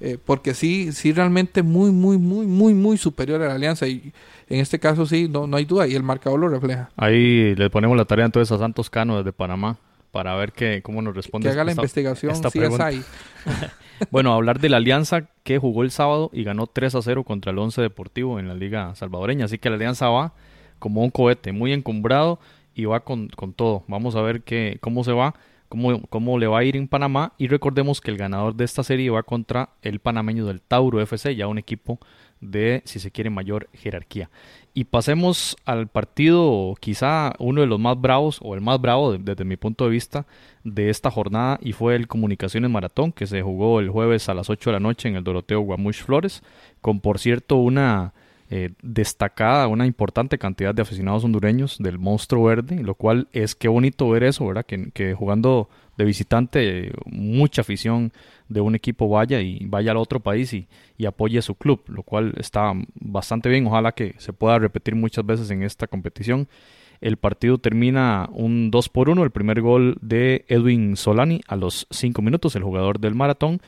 eh, 0.00 0.18
porque 0.24 0.52
sí, 0.52 0.90
sí 0.90 1.12
realmente 1.12 1.62
muy, 1.62 1.92
muy, 1.92 2.18
muy, 2.18 2.44
muy, 2.44 2.74
muy 2.74 2.96
superior 2.98 3.40
a 3.40 3.46
la 3.46 3.54
alianza 3.54 3.86
y 3.86 4.12
en 4.48 4.58
este 4.58 4.80
caso 4.80 5.06
sí, 5.06 5.28
no, 5.28 5.46
no 5.46 5.56
hay 5.56 5.64
duda 5.64 5.86
y 5.86 5.94
el 5.94 6.02
marcador 6.02 6.40
lo 6.40 6.48
refleja. 6.48 6.90
Ahí 6.96 7.54
le 7.54 7.70
ponemos 7.70 7.96
la 7.96 8.04
tarea 8.04 8.26
entonces 8.26 8.50
a 8.50 8.58
Santos 8.58 8.90
Cano 8.90 9.16
desde 9.16 9.32
Panamá 9.32 9.78
para 10.10 10.34
ver 10.34 10.52
qué, 10.52 10.82
cómo 10.82 11.02
nos 11.02 11.14
responde. 11.14 11.48
Que 11.48 11.52
haga 11.52 11.62
la 11.62 11.70
investigación, 11.70 12.32
esta 12.32 12.50
CSI. 12.50 13.02
bueno, 14.10 14.32
hablar 14.32 14.60
de 14.60 14.68
la 14.68 14.78
alianza 14.78 15.28
que 15.42 15.58
jugó 15.58 15.82
el 15.82 15.90
sábado 15.90 16.30
y 16.32 16.44
ganó 16.44 16.66
3 16.66 16.94
a 16.94 17.02
0 17.02 17.24
contra 17.24 17.52
el 17.52 17.58
Once 17.58 17.80
Deportivo 17.80 18.38
en 18.38 18.48
la 18.48 18.54
Liga 18.54 18.94
Salvadoreña. 18.94 19.46
Así 19.46 19.58
que 19.58 19.70
la 19.70 19.76
alianza 19.76 20.08
va 20.08 20.32
como 20.78 21.02
un 21.02 21.10
cohete, 21.10 21.52
muy 21.52 21.72
encumbrado 21.72 22.38
y 22.74 22.84
va 22.84 23.00
con, 23.00 23.28
todo. 23.54 23.84
Vamos 23.88 24.16
a 24.16 24.22
ver 24.22 24.42
qué, 24.42 24.78
cómo 24.80 25.04
se 25.04 25.12
va 25.12 25.34
cómo, 25.68 26.02
cómo 26.08 26.38
le 26.38 26.46
va 26.46 26.58
a 26.58 26.64
ir 26.64 26.76
en 26.76 26.88
Panamá. 26.88 27.32
Y 27.38 27.48
recordemos 27.48 28.00
que 28.00 28.10
el 28.10 28.18
ganador 28.18 28.54
de 28.54 28.64
esta 28.64 28.82
serie 28.82 29.10
va 29.10 29.22
contra 29.22 29.70
el 29.80 30.00
panameño 30.00 30.46
del 30.46 30.60
Tauro 30.60 31.00
FC, 31.00 31.34
ya 31.34 31.46
un 31.46 31.58
equipo 31.58 31.98
de, 32.40 32.82
si 32.84 32.98
se 32.98 33.10
quiere, 33.10 33.30
mayor 33.30 33.68
jerarquía. 33.72 34.28
Y 34.74 34.84
pasemos 34.84 35.56
al 35.66 35.88
partido, 35.88 36.74
quizá 36.80 37.34
uno 37.38 37.60
de 37.60 37.66
los 37.66 37.78
más 37.78 38.00
bravos, 38.00 38.38
o 38.42 38.54
el 38.54 38.62
más 38.62 38.80
bravo 38.80 39.12
desde 39.12 39.44
mi 39.44 39.56
punto 39.56 39.84
de 39.84 39.90
vista, 39.90 40.26
de 40.64 40.88
esta 40.88 41.10
jornada, 41.10 41.58
y 41.60 41.72
fue 41.72 41.94
el 41.94 42.08
Comunicaciones 42.08 42.70
Maratón, 42.70 43.12
que 43.12 43.26
se 43.26 43.42
jugó 43.42 43.80
el 43.80 43.90
jueves 43.90 44.28
a 44.30 44.34
las 44.34 44.48
8 44.48 44.70
de 44.70 44.74
la 44.74 44.80
noche 44.80 45.08
en 45.08 45.16
el 45.16 45.24
Doroteo 45.24 45.60
Guamuch 45.60 46.02
Flores, 46.02 46.42
con 46.80 47.00
por 47.00 47.18
cierto 47.18 47.56
una 47.56 48.14
eh, 48.48 48.70
destacada, 48.82 49.66
una 49.66 49.86
importante 49.86 50.38
cantidad 50.38 50.74
de 50.74 50.82
aficionados 50.82 51.24
hondureños 51.24 51.78
del 51.78 51.98
monstruo 51.98 52.44
verde, 52.44 52.82
lo 52.82 52.94
cual 52.94 53.28
es 53.32 53.54
que 53.54 53.68
bonito 53.68 54.08
ver 54.08 54.24
eso, 54.24 54.46
¿verdad? 54.46 54.64
Que, 54.64 54.90
que 54.90 55.14
jugando 55.14 55.68
de 55.96 56.04
visitante, 56.04 56.92
mucha 57.06 57.62
afición 57.62 58.12
de 58.48 58.60
un 58.60 58.74
equipo 58.74 59.08
vaya 59.08 59.40
y 59.40 59.64
vaya 59.66 59.92
al 59.92 59.96
otro 59.96 60.20
país 60.20 60.52
y, 60.52 60.68
y, 60.96 61.06
apoye 61.06 61.38
a 61.38 61.42
su 61.42 61.54
club, 61.54 61.82
lo 61.88 62.02
cual 62.02 62.34
está 62.38 62.72
bastante 62.94 63.48
bien. 63.48 63.66
Ojalá 63.66 63.92
que 63.92 64.14
se 64.18 64.32
pueda 64.32 64.58
repetir 64.58 64.94
muchas 64.94 65.24
veces 65.24 65.50
en 65.50 65.62
esta 65.62 65.86
competición. 65.86 66.48
El 67.00 67.16
partido 67.16 67.58
termina 67.58 68.28
un 68.32 68.70
2 68.70 68.88
por 68.88 69.10
1, 69.10 69.24
el 69.24 69.30
primer 69.30 69.60
gol 69.60 69.96
de 70.00 70.44
Edwin 70.48 70.96
Solani 70.96 71.40
a 71.48 71.56
los 71.56 71.86
5 71.90 72.22
minutos, 72.22 72.54
el 72.56 72.62
jugador 72.62 73.00
del 73.00 73.14
maratón 73.14 73.60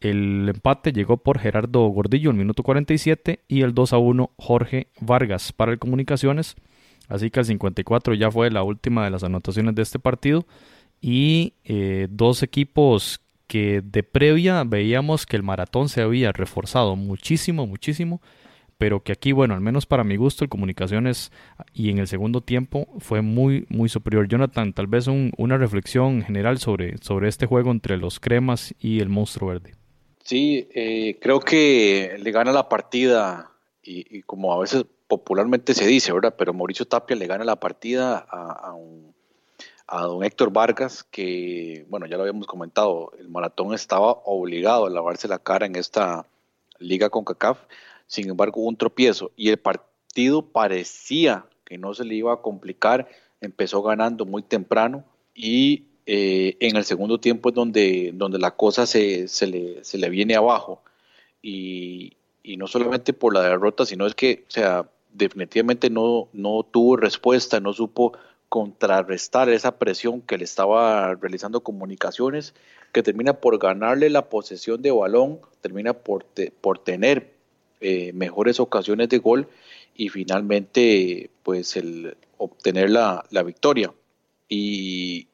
el 0.00 0.48
empate 0.48 0.92
llegó 0.92 1.16
por 1.16 1.40
Gerardo 1.40 1.86
Gordillo 1.88 2.30
en 2.30 2.36
minuto 2.36 2.62
47 2.62 3.40
y 3.48 3.62
el 3.62 3.74
2 3.74 3.92
a 3.92 3.98
1 3.98 4.30
Jorge 4.36 4.88
Vargas 5.00 5.52
para 5.52 5.72
el 5.72 5.78
Comunicaciones. 5.78 6.54
Así 7.08 7.30
que 7.30 7.40
el 7.40 7.46
54 7.46 8.14
ya 8.14 8.30
fue 8.30 8.50
la 8.50 8.62
última 8.62 9.04
de 9.04 9.10
las 9.10 9.24
anotaciones 9.24 9.74
de 9.74 9.82
este 9.82 9.98
partido. 9.98 10.46
Y 11.00 11.54
eh, 11.64 12.08
dos 12.10 12.42
equipos 12.42 13.20
que 13.46 13.80
de 13.82 14.02
previa 14.02 14.62
veíamos 14.64 15.26
que 15.26 15.36
el 15.36 15.42
maratón 15.42 15.88
se 15.88 16.02
había 16.02 16.32
reforzado 16.32 16.96
muchísimo, 16.96 17.66
muchísimo. 17.66 18.20
Pero 18.78 19.02
que 19.02 19.10
aquí, 19.10 19.32
bueno, 19.32 19.54
al 19.54 19.60
menos 19.60 19.86
para 19.86 20.04
mi 20.04 20.14
gusto, 20.14 20.44
el 20.44 20.50
Comunicaciones 20.50 21.32
y 21.74 21.90
en 21.90 21.98
el 21.98 22.06
segundo 22.06 22.42
tiempo 22.42 22.86
fue 23.00 23.22
muy, 23.22 23.66
muy 23.68 23.88
superior. 23.88 24.28
Jonathan, 24.28 24.72
tal 24.72 24.86
vez 24.86 25.08
una 25.08 25.58
reflexión 25.58 26.22
general 26.22 26.58
sobre, 26.58 26.96
sobre 26.98 27.28
este 27.28 27.46
juego 27.46 27.72
entre 27.72 27.96
los 27.96 28.20
cremas 28.20 28.74
y 28.78 29.00
el 29.00 29.08
monstruo 29.08 29.48
verde. 29.48 29.74
Sí, 30.22 30.68
eh, 30.74 31.18
creo 31.20 31.40
que 31.40 32.18
le 32.20 32.30
gana 32.30 32.52
la 32.52 32.68
partida 32.68 33.50
y, 33.82 34.22
como 34.22 34.52
a 34.52 34.60
veces 34.60 34.84
popularmente 35.08 35.74
se 35.74 35.86
dice, 35.86 36.12
¿verdad? 36.12 36.34
Pero 36.38 36.52
Mauricio 36.52 36.86
Tapia 36.86 37.16
le 37.16 37.26
gana 37.26 37.44
la 37.44 37.56
partida 37.56 38.26
a, 38.30 38.68
a, 38.68 38.74
don 39.88 40.22
Héctor 40.24 40.52
Vargas, 40.52 41.04
que, 41.04 41.86
bueno, 41.88 42.06
ya 42.06 42.16
lo 42.16 42.22
habíamos 42.22 42.46
comentado, 42.46 43.12
el 43.18 43.28
maratón 43.28 43.74
estaba 43.74 44.12
obligado 44.24 44.86
a 44.86 44.90
lavarse 44.90 45.28
la 45.28 45.38
cara 45.38 45.66
en 45.66 45.76
esta 45.76 46.26
liga 46.78 47.10
con 47.10 47.24
CACAF, 47.24 47.58
sin 48.06 48.28
embargo 48.30 48.60
un 48.62 48.76
tropiezo 48.76 49.30
y 49.36 49.50
el 49.50 49.58
partido 49.58 50.42
parecía 50.42 51.46
que 51.64 51.78
no 51.78 51.94
se 51.94 52.04
le 52.04 52.14
iba 52.14 52.32
a 52.32 52.40
complicar, 52.42 53.08
empezó 53.40 53.82
ganando 53.82 54.24
muy 54.24 54.42
temprano 54.42 55.04
y 55.34 55.84
eh, 56.06 56.56
en 56.60 56.76
el 56.76 56.84
segundo 56.84 57.20
tiempo 57.20 57.50
es 57.50 57.54
donde, 57.54 58.12
donde 58.14 58.38
la 58.38 58.52
cosa 58.52 58.86
se, 58.86 59.28
se, 59.28 59.46
le, 59.46 59.84
se 59.84 59.98
le 59.98 60.08
viene 60.08 60.36
abajo. 60.36 60.82
Y, 61.42 62.16
y, 62.42 62.56
no 62.56 62.66
solamente 62.66 63.12
por 63.12 63.34
la 63.34 63.42
derrota, 63.42 63.84
sino 63.84 64.06
es 64.06 64.14
que, 64.14 64.44
o 64.48 64.50
sea, 64.50 64.88
definitivamente 65.12 65.90
no, 65.90 66.28
no 66.32 66.62
tuvo 66.62 66.96
respuesta, 66.96 67.60
no 67.60 67.74
supo 67.74 68.14
contrarrestar 68.48 69.48
esa 69.48 69.78
presión 69.78 70.22
que 70.22 70.38
le 70.38 70.44
estaba 70.44 71.14
realizando 71.14 71.62
comunicaciones, 71.62 72.54
que 72.92 73.02
termina 73.02 73.34
por 73.34 73.58
ganarle 73.58 74.10
la 74.10 74.28
posesión 74.28 74.80
de 74.82 74.90
balón, 74.90 75.40
termina 75.60 75.92
por, 75.92 76.24
por 76.60 76.78
tener 76.78 77.34
eh, 77.80 78.12
mejores 78.14 78.60
ocasiones 78.60 79.08
de 79.08 79.18
gol 79.18 79.48
y 79.94 80.08
finalmente 80.08 81.30
pues 81.42 81.76
el 81.76 82.16
obtener 82.38 82.90
la, 82.90 83.24
la 83.30 83.42
victoria. 83.42 83.92
Y, 84.48 85.28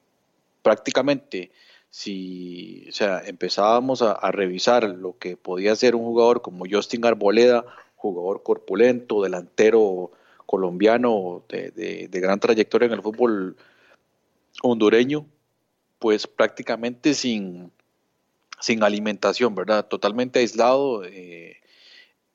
prácticamente 0.64 1.52
si 1.90 2.86
o 2.88 2.92
sea, 2.92 3.22
empezábamos 3.24 4.02
a, 4.02 4.32
revisar 4.32 4.82
lo 4.82 5.16
que 5.16 5.36
podía 5.36 5.76
ser 5.76 5.94
un 5.94 6.02
jugador 6.02 6.42
como 6.42 6.64
Justin 6.68 7.04
Arboleda, 7.04 7.64
jugador 7.94 8.42
corpulento, 8.42 9.22
delantero 9.22 10.10
colombiano 10.46 11.44
de, 11.48 12.08
gran 12.10 12.40
trayectoria 12.40 12.86
en 12.86 12.92
el 12.92 13.02
fútbol 13.02 13.56
hondureño, 14.62 15.26
pues 15.98 16.26
prácticamente 16.26 17.14
sin, 17.14 17.72
sin 18.60 18.82
alimentación, 18.82 19.54
¿verdad? 19.54 19.86
Totalmente 19.86 20.40
aislado 20.40 21.04
eh, 21.04 21.56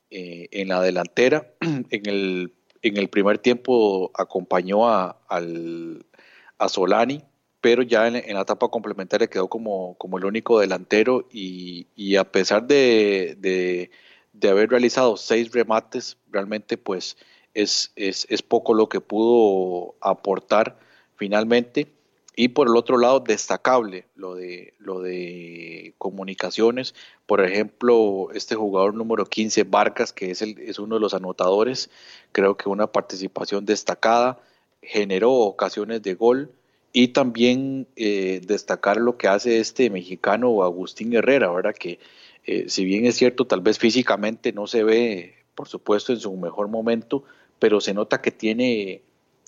eh, 0.10 0.47
en 0.51 0.68
la 0.70 0.82
delantera. 0.82 1.53
En 1.91 2.07
el, 2.07 2.53
en 2.82 2.97
el 2.97 3.10
primer 3.10 3.39
tiempo 3.39 4.12
acompañó 4.14 4.88
a, 4.88 5.20
al, 5.28 6.05
a 6.57 6.70
Solani, 6.70 7.24
pero 7.62 7.82
ya 7.82 8.07
en, 8.07 8.34
la 8.34 8.41
etapa 8.41 8.70
complementaria 8.70 9.28
quedó 9.28 9.47
como, 9.49 9.95
como 9.97 10.18
el 10.18 10.26
único 10.26 10.60
delantero 10.60 11.28
y, 11.32 11.88
y 11.95 12.16
a 12.16 12.32
pesar 12.32 12.68
de, 12.68 13.36
de, 14.34 14.49
haber 14.49 14.70
realizado 14.70 15.18
seis 15.18 15.51
remates, 15.51 16.18
realmente 16.32 16.78
pues 16.78 17.18
es, 17.54 17.91
es, 17.95 18.26
es, 18.30 18.41
poco 18.41 18.74
lo 18.74 18.89
que 18.89 19.02
pudo 19.02 19.95
aportar 20.02 20.80
finalmente. 21.16 21.91
Y 22.36 22.50
por 22.50 22.68
el 22.68 22.78
otro 22.78 22.97
lado, 22.97 23.20
destacable 23.20 24.06
lo 24.16 24.36
de, 24.36 24.74
lo 24.80 25.02
de 25.02 25.93
comunicaciones. 25.97 26.95
Por 27.26 27.43
ejemplo, 27.43 28.30
este 28.34 28.56
jugador 28.56 28.93
número 28.93 29.26
15, 29.26 29.64
Vargas, 29.64 30.14
que 30.14 30.32
es, 30.32 30.41
el, 30.41 30.58
es 30.60 30.80
uno 30.80 30.95
de 30.95 31.02
los 31.02 31.14
anotadores, 31.14 31.89
creo 32.32 32.56
que 32.56 32.70
una 32.70 32.88
participación 32.88 33.66
destacada, 33.66 34.39
generó 34.82 35.34
ocasiones 35.34 36.02
de 36.02 36.14
gol, 36.14 36.54
y 36.91 37.10
también 37.10 37.88
eh, 37.95 38.41
destacar 38.45 38.97
lo 38.97 39.18
que 39.18 39.28
hace 39.28 39.60
este 39.60 39.89
mexicano 39.89 40.64
Agustín 40.64 41.14
Herrera, 41.14 41.52
¿verdad? 41.52 41.76
Que 41.78 42.00
eh, 42.45 42.66
si 42.68 42.86
bien 42.86 43.06
es 43.06 43.16
cierto, 43.16 43.45
tal 43.45 43.62
vez 43.62 43.78
físicamente 43.78 44.54
no 44.54 44.66
se 44.66 44.84
ve, 44.84 45.36
por 45.56 45.68
supuesto, 45.68 46.14
en 46.14 46.20
su 46.20 46.36
mejor 46.36 46.68
momento, 46.68 47.24
pero 47.60 47.82
se 47.82 47.93
nota 47.93 48.22
que 48.22 48.32
tiene, 48.32 49.01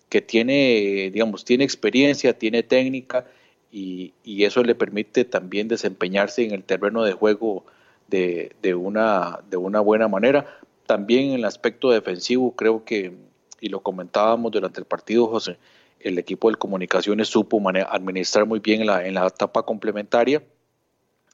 que 0.09 0.21
tiene, 0.21 1.09
digamos, 1.11 1.45
tiene 1.45 1.63
experiencia, 1.63 2.37
tiene 2.37 2.63
técnica 2.63 3.25
y, 3.71 4.13
y 4.23 4.43
eso 4.43 4.63
le 4.63 4.75
permite 4.75 5.25
también 5.25 5.67
desempeñarse 5.67 6.43
en 6.43 6.51
el 6.51 6.63
terreno 6.63 7.03
de 7.03 7.13
juego 7.13 7.65
de, 8.07 8.51
de, 8.61 8.75
una, 8.75 9.39
de 9.49 9.57
una 9.57 9.79
buena 9.79 10.07
manera. 10.07 10.59
También 10.85 11.29
en 11.29 11.33
el 11.35 11.45
aspecto 11.45 11.89
defensivo, 11.89 12.55
creo 12.55 12.83
que, 12.83 13.13
y 13.61 13.69
lo 13.69 13.79
comentábamos 13.79 14.51
durante 14.51 14.81
el 14.81 14.85
partido, 14.85 15.27
José, 15.27 15.57
el 15.99 16.17
equipo 16.17 16.49
de 16.49 16.57
comunicaciones 16.57 17.29
supo 17.29 17.61
administrar 17.89 18.45
muy 18.45 18.59
bien 18.59 18.81
en 18.81 18.87
la, 18.87 19.05
en 19.05 19.13
la 19.13 19.27
etapa 19.27 19.63
complementaria, 19.63 20.43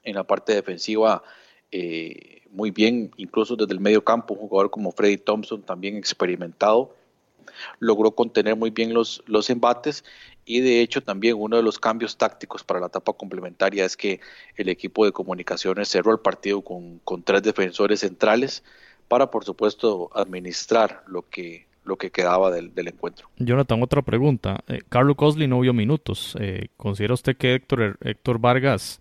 en 0.04 0.14
la 0.14 0.24
parte 0.24 0.54
defensiva 0.54 1.22
eh, 1.70 2.42
muy 2.50 2.70
bien, 2.70 3.10
incluso 3.16 3.56
desde 3.56 3.72
el 3.72 3.80
medio 3.80 4.02
campo, 4.02 4.34
un 4.34 4.48
jugador 4.48 4.70
como 4.70 4.92
Freddy 4.92 5.18
Thompson, 5.18 5.62
también 5.62 5.96
experimentado, 5.96 6.94
logró 7.78 8.12
contener 8.12 8.56
muy 8.56 8.70
bien 8.70 8.94
los, 8.94 9.22
los 9.26 9.50
embates 9.50 10.04
y 10.44 10.60
de 10.60 10.80
hecho 10.80 11.02
también 11.02 11.36
uno 11.38 11.56
de 11.56 11.62
los 11.62 11.78
cambios 11.78 12.16
tácticos 12.16 12.62
para 12.64 12.80
la 12.80 12.86
etapa 12.86 13.12
complementaria 13.12 13.84
es 13.84 13.96
que 13.96 14.20
el 14.56 14.68
equipo 14.68 15.04
de 15.04 15.12
comunicaciones 15.12 15.88
cerró 15.88 16.12
el 16.12 16.20
partido 16.20 16.62
con, 16.62 16.98
con 17.00 17.22
tres 17.22 17.42
defensores 17.42 18.00
centrales 18.00 18.62
para 19.08 19.30
por 19.30 19.44
supuesto 19.44 20.10
administrar 20.14 21.02
lo 21.06 21.28
que 21.28 21.66
lo 21.84 21.96
que 21.96 22.10
quedaba 22.10 22.50
del, 22.50 22.70
encuentro. 22.76 23.30
Jonathan, 23.38 23.82
otra 23.82 24.02
pregunta. 24.02 24.62
Eh, 24.68 24.80
Carlos 24.90 25.16
Cosley 25.16 25.48
no 25.48 25.58
vio 25.60 25.72
minutos. 25.72 26.36
Eh, 26.38 26.68
¿Considera 26.76 27.14
usted 27.14 27.34
que 27.38 27.54
Héctor, 27.54 27.98
Héctor 28.02 28.38
Vargas 28.38 29.00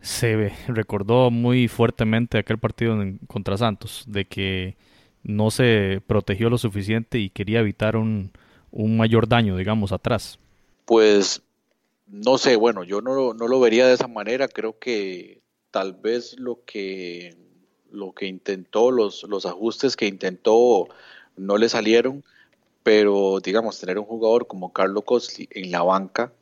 se 0.00 0.52
recordó 0.68 1.30
muy 1.30 1.68
fuertemente 1.68 2.38
aquel 2.38 2.58
partido 2.58 2.96
contra 3.26 3.56
Santos, 3.56 4.04
de 4.06 4.26
que 4.26 4.76
no 5.22 5.50
se 5.50 6.02
protegió 6.06 6.50
lo 6.50 6.58
suficiente 6.58 7.18
y 7.18 7.30
quería 7.30 7.60
evitar 7.60 7.96
un, 7.96 8.30
un 8.70 8.96
mayor 8.96 9.28
daño, 9.28 9.56
digamos, 9.56 9.92
atrás? 9.92 10.38
Pues 10.84 11.42
no 12.06 12.38
sé, 12.38 12.56
bueno, 12.56 12.84
yo 12.84 13.00
no, 13.00 13.34
no 13.34 13.48
lo 13.48 13.58
vería 13.58 13.86
de 13.86 13.94
esa 13.94 14.06
manera. 14.06 14.48
Creo 14.48 14.78
que 14.78 15.40
tal 15.70 15.94
vez 15.94 16.38
lo 16.38 16.64
que 16.64 17.36
lo 17.90 18.12
que 18.12 18.26
intentó, 18.26 18.90
los, 18.90 19.22
los 19.24 19.46
ajustes 19.46 19.96
que 19.96 20.06
intentó 20.06 20.88
no 21.36 21.56
le 21.56 21.68
salieron, 21.68 22.24
pero 22.82 23.40
digamos, 23.40 23.80
tener 23.80 23.98
un 23.98 24.04
jugador 24.04 24.46
como 24.46 24.72
Carlos 24.72 25.04
Cosli 25.04 25.48
en 25.50 25.70
la 25.70 25.82
banca 25.82 26.32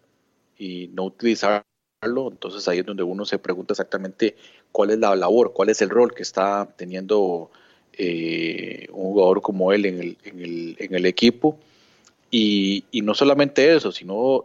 y 0.58 0.88
no 0.88 1.04
utilizarlo, 1.04 1.64
entonces 2.04 2.66
ahí 2.68 2.80
es 2.80 2.86
donde 2.86 3.02
uno 3.02 3.24
se 3.24 3.38
pregunta 3.38 3.72
exactamente 3.72 4.36
cuál 4.72 4.90
es 4.90 4.98
la 4.98 5.14
labor, 5.16 5.52
cuál 5.52 5.68
es 5.70 5.82
el 5.82 5.90
rol 5.90 6.14
que 6.14 6.22
está 6.22 6.68
teniendo 6.76 7.50
eh, 7.92 8.86
un 8.90 9.04
jugador 9.04 9.40
como 9.42 9.72
él 9.72 9.86
en 9.86 10.00
el, 10.00 10.18
en 10.24 10.40
el, 10.40 10.76
en 10.78 10.94
el 10.94 11.06
equipo. 11.06 11.58
Y, 12.30 12.84
y, 12.90 13.02
no 13.02 13.14
solamente 13.14 13.74
eso, 13.74 13.92
sino 13.92 14.44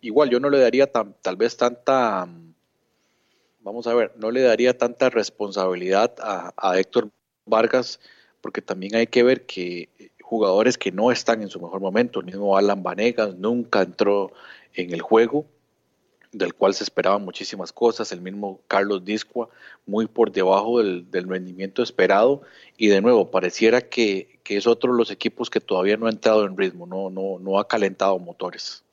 igual 0.00 0.28
yo 0.28 0.40
no 0.40 0.50
le 0.50 0.58
daría 0.58 0.90
tal 0.90 1.36
vez 1.36 1.56
tanta, 1.56 2.28
vamos 3.60 3.86
a 3.86 3.94
ver, 3.94 4.12
no 4.16 4.30
le 4.30 4.42
daría 4.42 4.76
tanta 4.76 5.08
responsabilidad 5.08 6.14
a, 6.20 6.52
a 6.56 6.78
Héctor 6.78 7.10
Vargas, 7.46 8.00
porque 8.40 8.60
también 8.60 8.96
hay 8.96 9.06
que 9.06 9.22
ver 9.22 9.46
que 9.46 9.88
jugadores 10.32 10.78
que 10.78 10.90
no 10.90 11.12
están 11.12 11.42
en 11.42 11.50
su 11.50 11.60
mejor 11.60 11.80
momento, 11.80 12.20
el 12.20 12.26
mismo 12.26 12.56
Alan 12.56 12.82
Vanegas 12.82 13.36
nunca 13.36 13.82
entró 13.82 14.32
en 14.74 14.92
el 14.92 15.02
juego, 15.02 15.44
del 16.32 16.54
cual 16.54 16.74
se 16.74 16.84
esperaban 16.84 17.24
muchísimas 17.24 17.72
cosas, 17.72 18.10
el 18.10 18.20
mismo 18.20 18.60
Carlos 18.66 19.04
Discua 19.04 19.48
muy 19.86 20.06
por 20.06 20.32
debajo 20.32 20.78
del, 20.78 21.06
rendimiento 21.12 21.82
esperado 21.82 22.42
y 22.76 22.88
de 22.88 23.00
nuevo 23.00 23.30
pareciera 23.30 23.82
que, 23.82 24.40
es 24.44 24.66
otro 24.66 24.92
de 24.92 24.98
los 24.98 25.10
equipos 25.10 25.48
que 25.48 25.60
todavía 25.60 25.96
no 25.96 26.06
ha 26.06 26.10
entrado 26.10 26.44
en 26.44 26.58
ritmo, 26.58 26.86
no, 26.86 27.08
no, 27.08 27.38
no 27.38 27.58
ha 27.58 27.66
calentado 27.66 28.18
motores. 28.18 28.84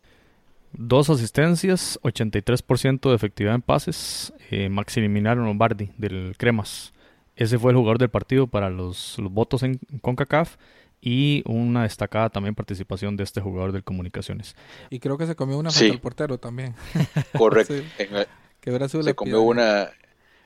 Dos 0.71 1.09
asistencias, 1.09 1.99
83% 2.01 3.09
de 3.09 3.15
efectividad 3.15 3.55
en 3.55 3.61
pases, 3.61 4.31
eh, 4.51 4.69
Maximiliano 4.69 5.43
Lombardi 5.43 5.91
del 5.97 6.35
Cremas. 6.37 6.93
Ese 7.35 7.59
fue 7.59 7.71
el 7.71 7.77
jugador 7.77 7.97
del 7.97 8.09
partido 8.09 8.47
para 8.47 8.69
los, 8.69 9.17
los 9.17 9.31
votos 9.31 9.63
en 9.63 9.79
CONCACAF 10.01 10.55
y 11.01 11.43
una 11.45 11.83
destacada 11.83 12.29
también 12.29 12.55
participación 12.55 13.15
de 13.15 13.23
este 13.23 13.41
jugador 13.41 13.71
de 13.71 13.81
comunicaciones. 13.81 14.55
Y 14.89 14.99
creo 14.99 15.17
que 15.17 15.25
se 15.25 15.35
comió 15.35 15.57
una 15.57 15.71
sí. 15.71 15.91
portero 15.93 16.37
también. 16.37 16.75
Correcto. 17.37 17.73
se 19.03 19.15
comió 19.15 19.41
una 19.41 19.89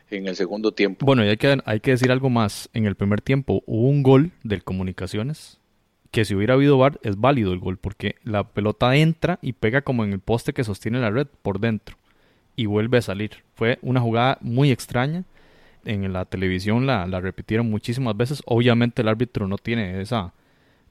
en 0.10 0.28
el 0.28 0.36
segundo 0.36 0.72
tiempo. 0.72 1.06
Bueno, 1.06 1.26
y 1.26 1.30
hay 1.30 1.38
que, 1.38 1.60
hay 1.66 1.80
que 1.80 1.92
decir 1.92 2.12
algo 2.12 2.30
más. 2.30 2.70
En 2.74 2.86
el 2.86 2.96
primer 2.96 3.22
tiempo 3.22 3.64
hubo 3.66 3.88
un 3.88 4.04
gol 4.04 4.32
del 4.44 4.64
Comunicaciones 4.64 5.60
que 6.12 6.26
si 6.26 6.36
hubiera 6.36 6.54
habido 6.54 6.78
VAR 6.78 7.00
es 7.02 7.18
válido 7.18 7.54
el 7.54 7.60
gol 7.60 7.78
porque 7.78 8.18
la 8.24 8.44
pelota 8.44 8.96
entra 8.96 9.40
y 9.42 9.54
pega 9.54 9.82
como 9.82 10.04
en 10.04 10.14
el 10.14 10.20
poste 10.20 10.54
que 10.54 10.64
sostiene 10.64 11.00
la 11.00 11.10
red 11.10 11.26
por 11.42 11.60
dentro 11.60 11.98
y 12.56 12.68
vuelve 12.68 13.00
a 13.00 13.02
salir. 13.02 13.44
Fue 13.56 13.80
una 13.82 14.00
jugada 14.00 14.38
muy 14.42 14.72
extraña. 14.72 15.24
En 15.86 16.14
la 16.14 16.26
televisión 16.26 16.86
la, 16.86 17.08
la 17.08 17.20
repitieron 17.20 17.70
muchísimas 17.70 18.16
veces. 18.16 18.44
Obviamente 18.46 19.02
el 19.02 19.08
árbitro 19.08 19.48
no 19.48 19.58
tiene 19.58 20.02
esa, 20.02 20.34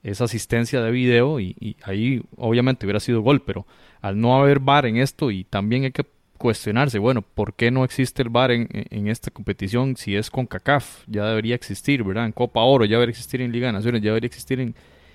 esa 0.03 0.25
asistencia 0.25 0.83
de 0.83 0.91
video 0.91 1.41
y, 1.41 1.77
ahí 1.85 2.23
obviamente 2.37 2.87
hubiera 2.87 3.01
sido 3.01 3.23
gol, 3.23 3.43
pero 3.43 3.67
al 4.01 4.21
no 4.21 4.37
haber 4.37 4.59
VAR 4.59 4.87
en 4.87 4.97
esto 4.97 5.31
y 5.31 5.45
también 5.45 5.85
hay 5.85 5.93
que 5.93 6.05
cuestionarse, 6.39 6.99
bueno, 6.99 7.23
¿por 7.23 7.55
qué 7.55 7.71
no 7.71 7.85
existe 7.85 8.21
el 8.23 8.29
VAR 8.29 8.51
en, 8.51 8.69
en 8.73 9.07
esta 9.07 9.31
competición 9.31 9.97
si 9.97 10.17
es 10.17 10.29
con 10.29 10.47
CACAF? 10.47 11.05
Ya 11.07 11.25
debería 11.27 11.55
existir, 11.55 12.03
¿verdad? 12.03 12.27
En 12.27 12.33
Copa 12.33 12.63
Oro, 12.63 12.85
ya 12.85 12.97
debería 12.97 13.13
existir 13.13 13.41
en 13.41 13.53
Liga 13.53 13.69
de 13.69 13.75
Naciones, 13.75 14.03
ya 14.03 14.11
debería 14.11 14.27
existir 14.27 14.59
en, 14.59 14.75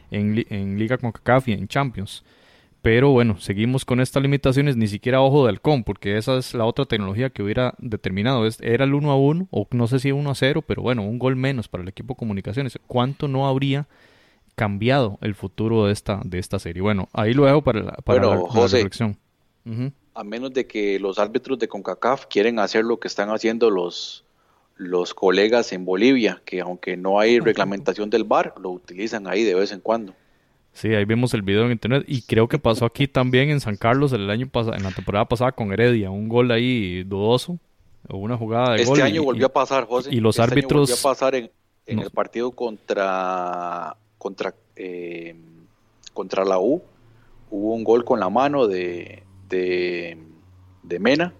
en, 0.09 0.79
Liga 0.79 0.97
con 0.97 1.11
CACAF 1.11 1.49
y 1.49 1.53
en 1.53 1.67
Champions. 1.67 2.23
Pero 2.81 3.09
bueno, 3.09 3.37
seguimos 3.39 3.83
con 3.83 3.99
estas 3.99 4.23
limitaciones, 4.23 4.77
ni 4.77 4.87
siquiera 4.87 5.19
ojo 5.19 5.43
de 5.43 5.49
halcón, 5.49 5.83
porque 5.83 6.17
esa 6.17 6.37
es 6.37 6.53
la 6.53 6.63
otra 6.63 6.85
tecnología 6.85 7.29
que 7.29 7.43
hubiera 7.43 7.73
determinado. 7.79 8.47
Era 8.61 8.85
el 8.85 8.93
1 8.93 9.11
a 9.11 9.17
1, 9.17 9.47
o 9.51 9.67
no 9.71 9.87
sé 9.87 9.99
si 9.99 10.13
1 10.13 10.29
a 10.29 10.35
0, 10.35 10.63
pero 10.65 10.81
bueno, 10.81 11.01
un 11.01 11.19
gol 11.19 11.35
menos 11.35 11.67
para 11.67 11.81
el 11.83 11.89
equipo 11.89 12.13
de 12.13 12.19
comunicaciones. 12.19 12.79
¿Cuánto 12.87 13.27
no 13.27 13.47
habría 13.47 13.87
cambiado 14.57 15.19
el 15.21 15.35
futuro 15.35 15.85
de 15.85 15.93
esta, 15.93 16.19
de 16.25 16.39
esta 16.39 16.57
serie. 16.57 16.81
Bueno, 16.81 17.09
ahí 17.13 17.33
lo 17.33 17.45
dejo 17.45 17.61
para, 17.61 17.81
la, 17.81 17.91
para 18.03 18.25
la, 18.25 18.41
reflexión. 18.63 19.15
A 20.15 20.23
menos 20.23 20.51
de 20.51 20.65
que 20.65 20.99
los 20.99 21.19
árbitros 21.19 21.59
de 21.59 21.67
CONCACAF 21.67 22.25
quieren 22.25 22.57
hacer 22.57 22.83
lo 22.83 22.99
que 22.99 23.07
están 23.07 23.29
haciendo 23.29 23.69
los, 23.69 24.25
los 24.75 25.13
colegas 25.13 25.71
en 25.73 25.85
Bolivia, 25.85 26.41
que 26.43 26.59
aunque 26.59 26.97
no 26.97 27.19
hay 27.19 27.39
reglamentación 27.39 28.09
del 28.09 28.23
VAR, 28.23 28.55
lo 28.59 28.71
utilizan 28.71 29.27
ahí 29.27 29.43
de 29.43 29.53
vez 29.53 29.71
en 29.71 29.79
cuando. 29.79 30.15
Sí, 30.73 30.95
ahí 30.95 31.05
vemos 31.05 31.35
el 31.35 31.43
video 31.43 31.65
en 31.65 31.73
internet 31.73 32.03
y 32.07 32.23
creo 32.23 32.47
que 32.47 32.57
pasó 32.57 32.85
aquí 32.85 33.07
también 33.07 33.51
en 33.51 33.59
San 33.59 33.77
Carlos 33.77 34.11
el 34.11 34.27
año 34.27 34.49
pasado, 34.49 34.75
en 34.75 34.81
la 34.81 34.91
temporada 34.91 35.25
pasada 35.25 35.51
con 35.51 35.71
Heredia, 35.71 36.09
un 36.09 36.29
gol 36.29 36.49
ahí 36.49 37.03
dudoso 37.03 37.59
o 38.09 38.17
una 38.17 38.37
jugada 38.37 38.71
de 38.71 38.77
este 38.77 38.89
gol. 38.89 38.97
Este 38.97 39.07
año 39.07 39.23
volvió 39.23 39.45
a 39.45 39.53
pasar, 39.53 39.85
José. 39.85 40.09
Y 40.11 40.19
los 40.19 40.39
árbitros 40.39 40.89
volvió 40.89 40.95
a 40.95 41.13
pasar 41.13 41.35
en, 41.35 41.51
el 41.85 42.09
partido 42.09 42.51
contra 42.51 43.95
contra, 44.17 44.55
eh, 44.75 45.35
contra 46.13 46.45
la 46.45 46.59
U. 46.59 46.81
Hubo 47.49 47.73
un 47.73 47.83
gol 47.83 48.03
con 48.03 48.19
la 48.19 48.29
mano 48.29 48.67
de, 48.67 49.23
de, 49.49 50.17
Mena. 50.99 51.33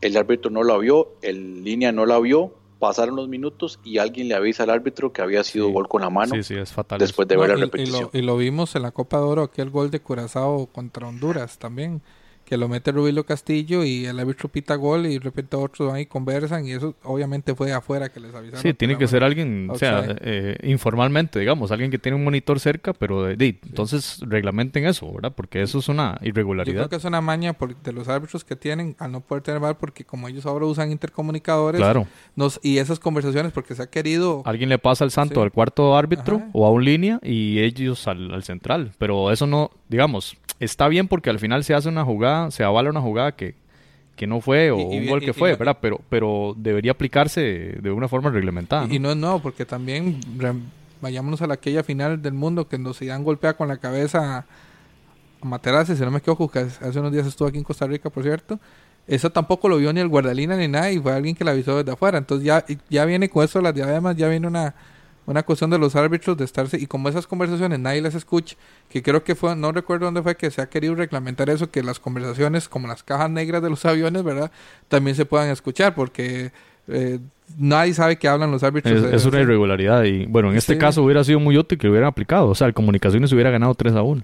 El 0.00 0.16
árbitro 0.16 0.50
no 0.50 0.62
la 0.62 0.76
vio, 0.78 1.12
el 1.22 1.64
línea 1.64 1.92
no 1.92 2.06
la 2.06 2.18
vio. 2.18 2.54
Pasaron 2.78 3.16
los 3.16 3.28
minutos 3.28 3.80
y 3.82 3.98
alguien 3.98 4.28
le 4.28 4.36
avisa 4.36 4.62
al 4.62 4.70
árbitro 4.70 5.12
que 5.12 5.20
había 5.20 5.42
sido 5.42 5.68
gol 5.70 5.88
con 5.88 6.02
la 6.02 6.10
mano. 6.10 6.36
es 6.36 6.72
fatal. 6.72 7.00
Después 7.00 7.26
de 7.26 7.36
ver 7.36 7.48
la 7.48 7.56
repetición. 7.56 8.10
Y 8.12 8.18
lo, 8.18 8.22
y 8.22 8.22
lo, 8.22 8.36
vimos 8.36 8.76
en 8.76 8.82
la 8.82 8.92
Copa 8.92 9.16
de 9.16 9.24
Oro, 9.24 9.42
aquel 9.42 9.70
gol 9.70 9.90
de 9.90 10.00
Curazao 10.00 10.66
contra 10.66 11.08
Honduras 11.08 11.58
también 11.58 12.02
que 12.48 12.56
lo 12.56 12.66
mete 12.66 12.92
Rubilo 12.92 13.24
Castillo 13.24 13.84
y 13.84 14.06
el 14.06 14.18
árbitro 14.18 14.48
pita 14.48 14.74
gol 14.74 15.04
y 15.04 15.18
de 15.18 15.20
repente 15.20 15.54
otros 15.54 15.92
ahí 15.92 16.06
conversan 16.06 16.66
y 16.66 16.72
eso 16.72 16.94
obviamente 17.04 17.54
fue 17.54 17.72
afuera 17.74 18.08
que 18.08 18.20
les 18.20 18.34
avisaron. 18.34 18.62
Sí, 18.62 18.72
tiene 18.72 18.96
que 18.96 19.06
ser 19.06 19.22
alguien, 19.22 19.68
o 19.70 19.76
sea, 19.76 20.16
eh, 20.22 20.56
informalmente, 20.62 21.38
digamos, 21.38 21.70
alguien 21.72 21.90
que 21.90 21.98
tiene 21.98 22.16
un 22.16 22.24
monitor 22.24 22.58
cerca, 22.58 22.94
pero 22.94 23.24
de, 23.24 23.58
entonces 23.66 24.20
reglamenten 24.22 24.86
eso, 24.86 25.12
¿verdad? 25.12 25.34
Porque 25.36 25.60
eso 25.60 25.78
es 25.78 25.90
una 25.90 26.18
irregularidad. 26.22 26.74
Yo 26.74 26.80
creo 26.80 26.88
que 26.88 26.96
es 26.96 27.04
una 27.04 27.20
maña 27.20 27.54
de 27.84 27.92
los 27.92 28.08
árbitros 28.08 28.44
que 28.44 28.56
tienen 28.56 28.96
al 28.98 29.12
no 29.12 29.20
poder 29.20 29.42
tener 29.42 29.60
VAR 29.60 29.76
porque 29.76 30.06
como 30.06 30.26
ellos 30.26 30.46
ahora 30.46 30.64
usan 30.64 30.90
intercomunicadores 30.90 31.78
claro. 31.78 32.06
nos, 32.34 32.60
y 32.62 32.78
esas 32.78 32.98
conversaciones 32.98 33.52
porque 33.52 33.74
se 33.74 33.82
ha 33.82 33.90
querido... 33.90 34.40
Alguien 34.46 34.70
le 34.70 34.78
pasa 34.78 35.04
el 35.04 35.10
santo 35.10 35.42
al 35.42 35.52
cuarto 35.52 35.94
árbitro 35.94 36.44
o 36.54 36.66
a 36.66 36.70
un 36.70 36.82
línea 36.82 37.20
y 37.22 37.58
ellos 37.58 38.08
al, 38.08 38.32
al 38.32 38.42
central, 38.42 38.92
pero 38.96 39.30
eso 39.30 39.46
no, 39.46 39.70
digamos, 39.90 40.38
está 40.60 40.88
bien 40.88 41.08
porque 41.08 41.30
al 41.30 41.38
final 41.38 41.64
se 41.64 41.74
hace 41.74 41.88
una 41.88 42.04
jugada, 42.04 42.50
se 42.50 42.64
avala 42.64 42.90
una 42.90 43.00
jugada 43.00 43.32
que, 43.32 43.54
que 44.16 44.26
no 44.26 44.40
fue 44.40 44.70
o 44.70 44.76
un 44.76 45.06
gol 45.06 45.20
que 45.20 45.32
fue, 45.32 45.54
¿verdad? 45.54 45.78
Pero, 45.80 46.00
pero 46.08 46.54
debería 46.56 46.92
aplicarse 46.92 47.40
de 47.80 47.90
una 47.90 48.08
forma 48.08 48.30
reglamentada. 48.30 48.86
Y 48.90 48.98
no 48.98 49.10
es 49.10 49.16
nuevo, 49.16 49.40
porque 49.40 49.64
también 49.64 50.20
vayámonos 51.00 51.40
a 51.42 51.46
la 51.46 51.54
aquella 51.54 51.82
final 51.82 52.20
del 52.20 52.34
mundo 52.34 52.68
que 52.68 52.78
nos 52.78 53.00
iban 53.02 53.24
golpea 53.24 53.54
con 53.54 53.68
la 53.68 53.76
cabeza 53.76 54.38
a 54.38 54.46
Materazzi, 55.46 55.94
si 55.94 56.02
no 56.02 56.10
me 56.10 56.18
equivoco, 56.18 56.50
que 56.50 56.58
hace 56.58 56.98
unos 56.98 57.12
días 57.12 57.26
estuvo 57.26 57.48
aquí 57.48 57.58
en 57.58 57.64
Costa 57.64 57.86
Rica, 57.86 58.10
por 58.10 58.24
cierto. 58.24 58.58
Eso 59.06 59.30
tampoco 59.30 59.68
lo 59.68 59.78
vio 59.78 59.92
ni 59.92 60.00
el 60.00 60.08
guardalina 60.08 60.56
ni 60.56 60.68
nada 60.68 60.90
y 60.90 60.98
fue 60.98 61.12
alguien 61.12 61.34
que 61.34 61.44
la 61.44 61.52
avisó 61.52 61.78
desde 61.78 61.92
afuera. 61.92 62.18
Entonces 62.18 62.44
ya, 62.44 62.64
ya 62.90 63.04
viene 63.04 63.30
con 63.30 63.44
eso 63.44 63.60
las 63.60 63.74
diademas, 63.74 64.16
ya 64.16 64.28
viene 64.28 64.46
una 64.46 64.74
una 65.28 65.42
cuestión 65.42 65.68
de 65.68 65.78
los 65.78 65.94
árbitros 65.94 66.38
de 66.38 66.46
estarse 66.46 66.78
y 66.78 66.86
como 66.86 67.10
esas 67.10 67.26
conversaciones 67.26 67.78
nadie 67.78 68.00
las 68.00 68.14
escucha, 68.14 68.56
que 68.88 69.02
creo 69.02 69.24
que 69.24 69.34
fue, 69.34 69.54
no 69.54 69.72
recuerdo 69.72 70.06
dónde 70.06 70.22
fue 70.22 70.38
que 70.38 70.50
se 70.50 70.62
ha 70.62 70.70
querido 70.70 70.94
reglamentar 70.94 71.50
eso, 71.50 71.70
que 71.70 71.82
las 71.82 72.00
conversaciones 72.00 72.66
como 72.66 72.88
las 72.88 73.02
cajas 73.02 73.28
negras 73.28 73.62
de 73.62 73.68
los 73.68 73.84
aviones, 73.84 74.24
¿verdad? 74.24 74.50
También 74.88 75.14
se 75.14 75.26
puedan 75.26 75.50
escuchar 75.50 75.94
porque 75.94 76.50
eh, 76.88 77.18
nadie 77.58 77.92
sabe 77.92 78.16
que 78.16 78.26
hablan 78.26 78.50
los 78.50 78.62
árbitros. 78.62 79.04
Es, 79.12 79.26
una 79.26 79.42
irregularidad 79.42 80.02
y 80.04 80.24
bueno, 80.24 80.50
en 80.50 80.56
este 80.56 80.78
caso 80.78 81.02
hubiera 81.02 81.22
sido 81.22 81.40
muy 81.40 81.58
útil 81.58 81.76
que 81.76 81.86
lo 81.86 81.92
hubieran 81.92 82.08
aplicado, 82.08 82.48
o 82.48 82.54
sea, 82.54 82.66
el 82.66 82.72
Comunicaciones 82.72 83.30
hubiera 83.32 83.50
ganado 83.50 83.74
3 83.74 83.96
a 83.96 84.02
1. 84.02 84.22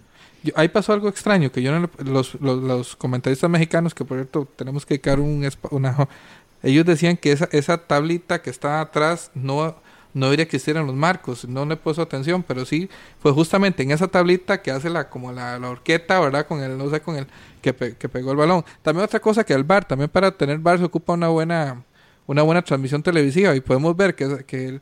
ahí 0.57 0.69
pasó 0.69 0.95
algo 0.95 1.11
extraño, 1.11 1.53
que 1.53 1.61
yo 1.61 1.79
no, 1.79 1.91
los, 2.03 2.35
los, 2.41 2.97
comentaristas 2.97 3.51
mexicanos, 3.51 3.95
que 3.95 4.07
por 4.07 4.17
cierto 4.17 4.49
tenemos 4.57 4.87
que 4.87 4.95
dedicar 4.95 5.21
un, 5.21 5.47
una... 5.71 6.09
Ellos 6.63 6.87
decían 6.87 7.19
que 7.19 7.31
esa, 7.31 7.47
esa 7.53 7.77
tablita 7.77 8.41
que 8.41 8.49
está 8.49 8.81
atrás 8.81 9.31
no 9.35 9.77
no 10.15 10.27
debería 10.27 10.45
existir 10.45 10.77
en 10.77 10.87
los 10.87 10.95
marcos, 10.95 11.47
no 11.47 11.67
le 11.67 11.77
puso 11.77 12.01
atención, 12.01 12.43
pero 12.43 12.65
sí 12.65 12.89
fue 13.19 13.33
justamente 13.33 13.83
en 13.83 13.91
esa 13.91 14.09
tablita 14.09 14.63
que 14.63 14.71
hace 14.71 14.89
la 14.89 15.11
como 15.11 15.33
la, 15.33 15.59
la 15.59 15.69
horqueta, 15.69 16.21
¿verdad? 16.21 16.47
Con 16.47 16.63
el, 16.63 16.79
no 16.79 16.89
sé, 16.89 17.01
con 17.01 17.17
el 17.17 17.27
que, 17.61 17.75
que, 17.75 18.09
pegó 18.09 18.31
el 18.31 18.37
balón. 18.37 18.65
También 18.83 19.05
otra 19.05 19.21
cosa 19.21 19.45
que 19.45 19.53
el 19.53 19.65
bar, 19.65 19.85
también 19.85 20.09
para 20.09 20.31
tener 20.31 20.59
bar 20.59 20.79
se 20.79 20.85
ocupa 20.85 21.13
una 21.13 21.29
buena 21.29 21.85
una 22.27 22.43
buena 22.43 22.63
transmisión 22.63 23.03
televisiva 23.03 23.55
y 23.55 23.61
podemos 23.61 23.97
ver 23.97 24.15
que, 24.15 24.45
que, 24.47 24.81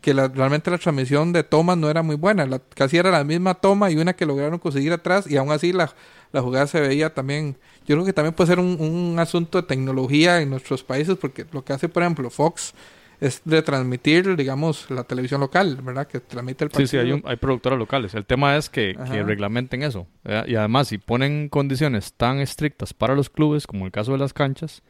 que 0.00 0.12
realmente 0.12 0.70
la 0.70 0.78
transmisión 0.78 1.32
de 1.32 1.42
tomas 1.42 1.76
no 1.76 1.90
era 1.90 2.02
muy 2.02 2.16
buena, 2.16 2.46
la, 2.46 2.60
casi 2.60 2.96
era 2.96 3.10
la 3.10 3.24
misma 3.24 3.54
toma 3.54 3.90
y 3.90 3.96
una 3.96 4.14
que 4.14 4.26
lograron 4.26 4.58
conseguir 4.58 4.92
atrás 4.92 5.28
y 5.28 5.36
aún 5.36 5.50
así 5.50 5.72
la, 5.72 5.92
la 6.32 6.42
jugada 6.42 6.66
se 6.66 6.80
veía 6.80 7.12
también, 7.12 7.56
yo 7.86 7.96
creo 7.96 8.04
que 8.04 8.12
también 8.12 8.34
puede 8.34 8.48
ser 8.48 8.60
un, 8.60 8.76
un 8.80 9.18
asunto 9.18 9.60
de 9.60 9.66
tecnología 9.66 10.40
en 10.40 10.50
nuestros 10.50 10.84
países 10.84 11.16
porque 11.16 11.44
lo 11.50 11.64
que 11.64 11.72
hace 11.72 11.88
por 11.88 12.02
ejemplo 12.02 12.30
Fox 12.30 12.72
es 13.20 13.42
de 13.44 13.60
transmitir, 13.62 14.34
digamos, 14.34 14.90
la 14.90 15.04
televisión 15.04 15.40
local, 15.40 15.78
¿verdad? 15.82 16.06
Que 16.06 16.20
transmite 16.20 16.64
el 16.64 16.70
partido. 16.70 16.86
Sí, 16.86 16.96
sí, 16.96 16.96
hay, 16.96 17.22
hay 17.24 17.36
productoras 17.36 17.78
locales. 17.78 18.14
El 18.14 18.24
tema 18.24 18.56
es 18.56 18.70
que, 18.70 18.96
que 19.10 19.22
reglamenten 19.22 19.82
eso. 19.82 20.06
Y 20.46 20.54
además, 20.54 20.88
si 20.88 20.98
ponen 20.98 21.48
condiciones 21.50 22.14
tan 22.14 22.40
estrictas 22.40 22.94
para 22.94 23.14
los 23.14 23.28
clubes, 23.28 23.66
como 23.66 23.84
el 23.84 23.92
caso 23.92 24.12
de 24.12 24.18
las 24.18 24.32
canchas, 24.32 24.82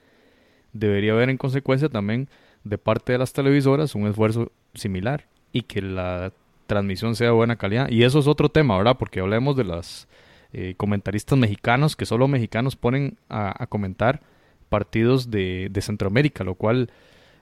debería 0.73 1.13
haber 1.13 1.29
en 1.29 1.39
consecuencia 1.39 1.89
también 1.89 2.29
de 2.63 2.79
parte 2.79 3.13
de 3.13 3.19
las 3.19 3.33
televisoras 3.33 3.95
un 3.95 4.07
esfuerzo 4.07 4.53
similar 4.75 5.27
y 5.53 5.63
que 5.63 5.83
la 5.83 6.33
transmisión 6.69 7.17
sea 7.17 7.29
de 7.29 7.33
buena 7.33 7.57
calidad. 7.57 7.89
Y 7.91 8.05
eso 8.05 8.21
es 8.21 8.29
otro 8.29 8.49
tema, 8.49 8.79
¿verdad? 8.79 8.97
Porque 8.97 9.19
hablemos 9.19 9.57
de 9.57 9.65
las 9.65 10.07
eh, 10.53 10.75
comentaristas 10.77 11.37
mexicanos, 11.37 11.97
que 11.97 12.07
solo 12.07 12.29
mexicanos 12.29 12.77
ponen 12.77 13.19
a, 13.29 13.61
a 13.61 13.67
comentar 13.67 14.21
partidos 14.69 15.33
de, 15.33 15.69
de 15.69 15.81
Centroamérica, 15.83 16.45
lo 16.45 16.55
cual 16.55 16.93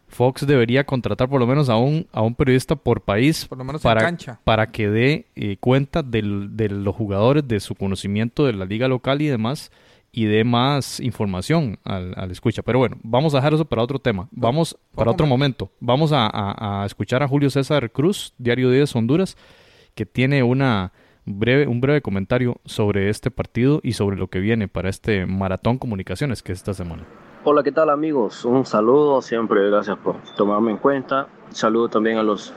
Fox 0.09 0.47
debería 0.47 0.85
contratar 0.85 1.29
por 1.29 1.41
lo 1.41 1.47
menos 1.47 1.69
a 1.69 1.77
un, 1.77 2.07
a 2.13 2.23
un 2.23 2.35
periodista 2.35 2.77
por 2.77 3.03
país 3.03 3.49
para, 3.83 4.17
para 4.43 4.67
que 4.67 4.89
dé 4.89 5.27
eh, 5.37 5.57
cuenta 5.61 6.03
de 6.03 6.23
los 6.23 6.95
jugadores, 6.95 7.47
de 7.47 7.61
su 7.61 7.75
conocimiento 7.75 8.47
de 8.47 8.55
la 8.55 8.65
liga 8.65 8.89
local 8.89 9.23
y 9.23 9.27
demás, 9.27 9.71
y 10.11 10.25
dé 10.25 10.43
más 10.43 10.99
información 11.01 11.79
al, 11.85 12.15
al, 12.17 12.31
escucha. 12.31 12.63
Pero 12.63 12.79
bueno, 12.79 12.97
vamos 13.03 13.35
a 13.35 13.39
dejar 13.39 13.55
eso 13.55 13.67
para 13.67 13.83
otro 13.83 13.99
tema. 13.99 14.29
Vamos 14.31 14.77
para 14.95 15.11
otro 15.11 15.27
momento. 15.27 15.71
Vamos 15.79 16.13
a, 16.13 16.27
a, 16.27 16.83
a 16.83 16.87
escuchar 16.87 17.23
a 17.23 17.29
Julio 17.29 17.51
César 17.51 17.91
Cruz, 17.91 18.35
Diario 18.39 18.71
10 18.71 18.97
Honduras, 18.97 19.37
que 19.95 20.07
tiene 20.07 20.43
una 20.43 20.93
breve, 21.27 21.67
un 21.67 21.81
breve 21.81 22.01
comentario 22.01 22.61
sobre 22.65 23.11
este 23.11 23.31
partido 23.31 23.81
y 23.83 23.93
sobre 23.93 24.17
lo 24.17 24.29
que 24.29 24.41
viene 24.41 24.69
para 24.69 24.89
este 24.89 25.27
Maratón 25.27 25.79
Comunicaciones 25.79 26.43
que 26.43 26.53
es 26.53 26.59
esta 26.59 26.75
semana. 26.75 27.05
Hola, 27.45 27.63
¿qué 27.63 27.71
tal 27.71 27.89
amigos? 27.89 28.45
Un 28.45 28.67
saludo, 28.67 29.23
siempre 29.23 29.71
gracias 29.71 29.97
por 29.99 30.17
tomarme 30.37 30.73
en 30.73 30.77
cuenta. 30.77 31.29
saludo 31.51 31.89
también 31.89 32.19
a 32.19 32.25
los, 32.25 32.53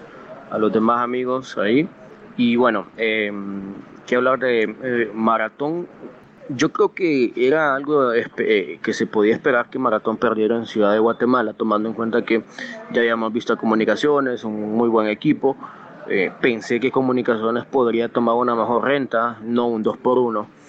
a 0.49 0.57
los 0.57 0.73
demás 0.73 1.03
amigos 1.03 1.55
ahí. 1.59 1.87
Y 2.35 2.55
bueno, 2.55 2.87
eh, 2.97 3.31
hablar 4.15 4.39
de 4.39 4.63
eh, 4.63 5.11
Maratón. 5.13 5.87
Yo 6.49 6.73
creo 6.73 6.93
que 6.93 7.31
era 7.35 7.75
algo 7.75 8.11
eh, 8.11 8.79
que 8.81 8.93
se 8.93 9.05
podía 9.05 9.33
esperar 9.35 9.69
que 9.69 9.77
Maratón 9.77 10.17
perdiera 10.17 10.57
en 10.57 10.65
Ciudad 10.65 10.91
de 10.91 10.99
Guatemala, 10.99 11.53
tomando 11.53 11.87
en 11.87 11.93
cuenta 11.95 12.23
que 12.23 12.43
ya 12.91 13.01
habíamos 13.01 13.31
visto 13.31 13.55
Comunicaciones, 13.57 14.43
un 14.43 14.73
muy 14.75 14.89
buen 14.89 15.07
equipo. 15.07 15.55
Eh, 16.09 16.31
pensé 16.41 16.79
que 16.79 16.91
Comunicaciones 16.91 17.65
podría 17.65 18.09
tomar 18.09 18.35
una 18.35 18.55
mejor 18.55 18.83
renta, 18.83 19.37
no 19.43 19.67
un 19.67 19.83
2 19.83 19.97
por 19.97 20.17
1 20.17 20.60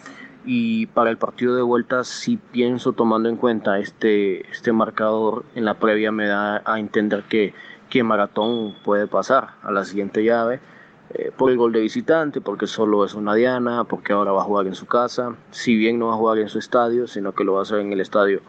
y 0.44 0.86
para 0.86 1.10
el 1.10 1.18
partido 1.18 1.54
de 1.54 1.62
vuelta 1.62 2.04
sí 2.04 2.38
pienso 2.50 2.92
tomando 2.92 3.28
en 3.28 3.36
cuenta 3.36 3.78
este, 3.78 4.48
este 4.50 4.72
marcador 4.72 5.44
en 5.54 5.64
la 5.64 5.74
previa 5.74 6.10
me 6.10 6.26
da 6.26 6.62
a 6.64 6.78
entender 6.80 7.24
que, 7.28 7.54
que 7.88 8.02
Maratón 8.02 8.74
puede 8.84 9.06
pasar 9.06 9.50
a 9.62 9.70
la 9.70 9.84
siguiente 9.84 10.24
llave 10.24 10.60
eh, 11.14 11.30
por 11.36 11.50
el 11.50 11.58
gol 11.58 11.72
de 11.72 11.80
visitante, 11.80 12.40
porque 12.40 12.66
solo 12.66 13.04
es 13.04 13.14
una 13.14 13.34
diana, 13.34 13.84
porque 13.84 14.14
ahora 14.14 14.32
va 14.32 14.40
a 14.40 14.44
jugar 14.44 14.66
en 14.66 14.74
su 14.74 14.86
casa, 14.86 15.36
si 15.50 15.76
bien 15.76 15.98
no 15.98 16.06
va 16.06 16.14
a 16.14 16.16
jugar 16.16 16.38
en 16.38 16.48
su 16.48 16.58
estadio, 16.58 17.06
sino 17.06 17.32
que 17.32 17.44
lo 17.44 17.52
va 17.52 17.60
a 17.60 17.62
hacer 17.62 17.80
en 17.80 17.92
el 17.92 18.00
estadio 18.00 18.40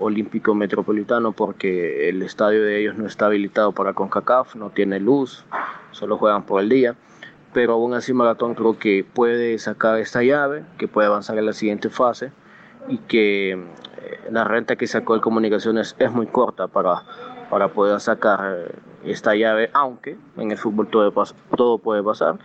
olímpico 0.00 0.54
metropolitano 0.54 1.32
porque 1.32 2.08
el 2.08 2.22
estadio 2.22 2.64
de 2.64 2.80
ellos 2.80 2.96
no 2.96 3.06
está 3.06 3.26
habilitado 3.26 3.72
para 3.72 3.92
CONCACAF, 3.92 4.56
no 4.56 4.70
tiene 4.70 4.98
luz, 4.98 5.44
solo 5.92 6.16
juegan 6.18 6.42
por 6.44 6.60
el 6.60 6.68
día 6.68 6.96
pero 7.52 7.74
aún 7.74 7.94
así 7.94 8.12
Maratón 8.12 8.54
creo 8.54 8.78
que 8.78 9.04
puede 9.04 9.58
sacar 9.58 9.98
esta 9.98 10.22
llave, 10.22 10.64
que 10.78 10.88
puede 10.88 11.08
avanzar 11.08 11.38
en 11.38 11.46
la 11.46 11.52
siguiente 11.52 11.90
fase 11.90 12.32
y 12.88 12.98
que 12.98 13.52
eh, 13.52 13.58
la 14.30 14.44
renta 14.44 14.76
que 14.76 14.86
sacó 14.86 15.14
el 15.14 15.20
Comunicaciones 15.20 15.96
es 15.98 16.12
muy 16.12 16.26
corta 16.26 16.68
para, 16.68 17.02
para 17.50 17.68
poder 17.68 18.00
sacar 18.00 18.56
eh, 18.56 18.72
esta 19.04 19.34
llave, 19.34 19.70
aunque 19.72 20.16
en 20.36 20.50
el 20.50 20.58
fútbol 20.58 20.88
todo, 20.88 21.12
todo 21.56 21.78
puede 21.78 22.02
pasar, 22.02 22.38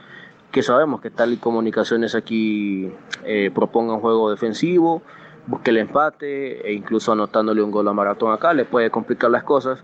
que 0.52 0.64
sabemos 0.64 1.02
que 1.02 1.10
tal 1.10 1.34
y 1.34 1.38
Comunicaciones 1.38 2.16
aquí 2.16 2.92
eh, 3.24 3.52
proponga 3.54 3.94
un 3.94 4.02
juego 4.02 4.32
defensivo, 4.32 5.02
busque 5.48 5.72
el 5.72 5.78
empate 5.78 6.68
e 6.68 6.74
incluso 6.74 7.12
anotándole 7.12 7.62
un 7.62 7.72
gol 7.72 7.88
a 7.88 7.94
Maratón 7.94 8.34
acá, 8.34 8.54
le 8.54 8.66
puede 8.66 8.90
complicar 8.90 9.30
las 9.30 9.44
cosas, 9.44 9.84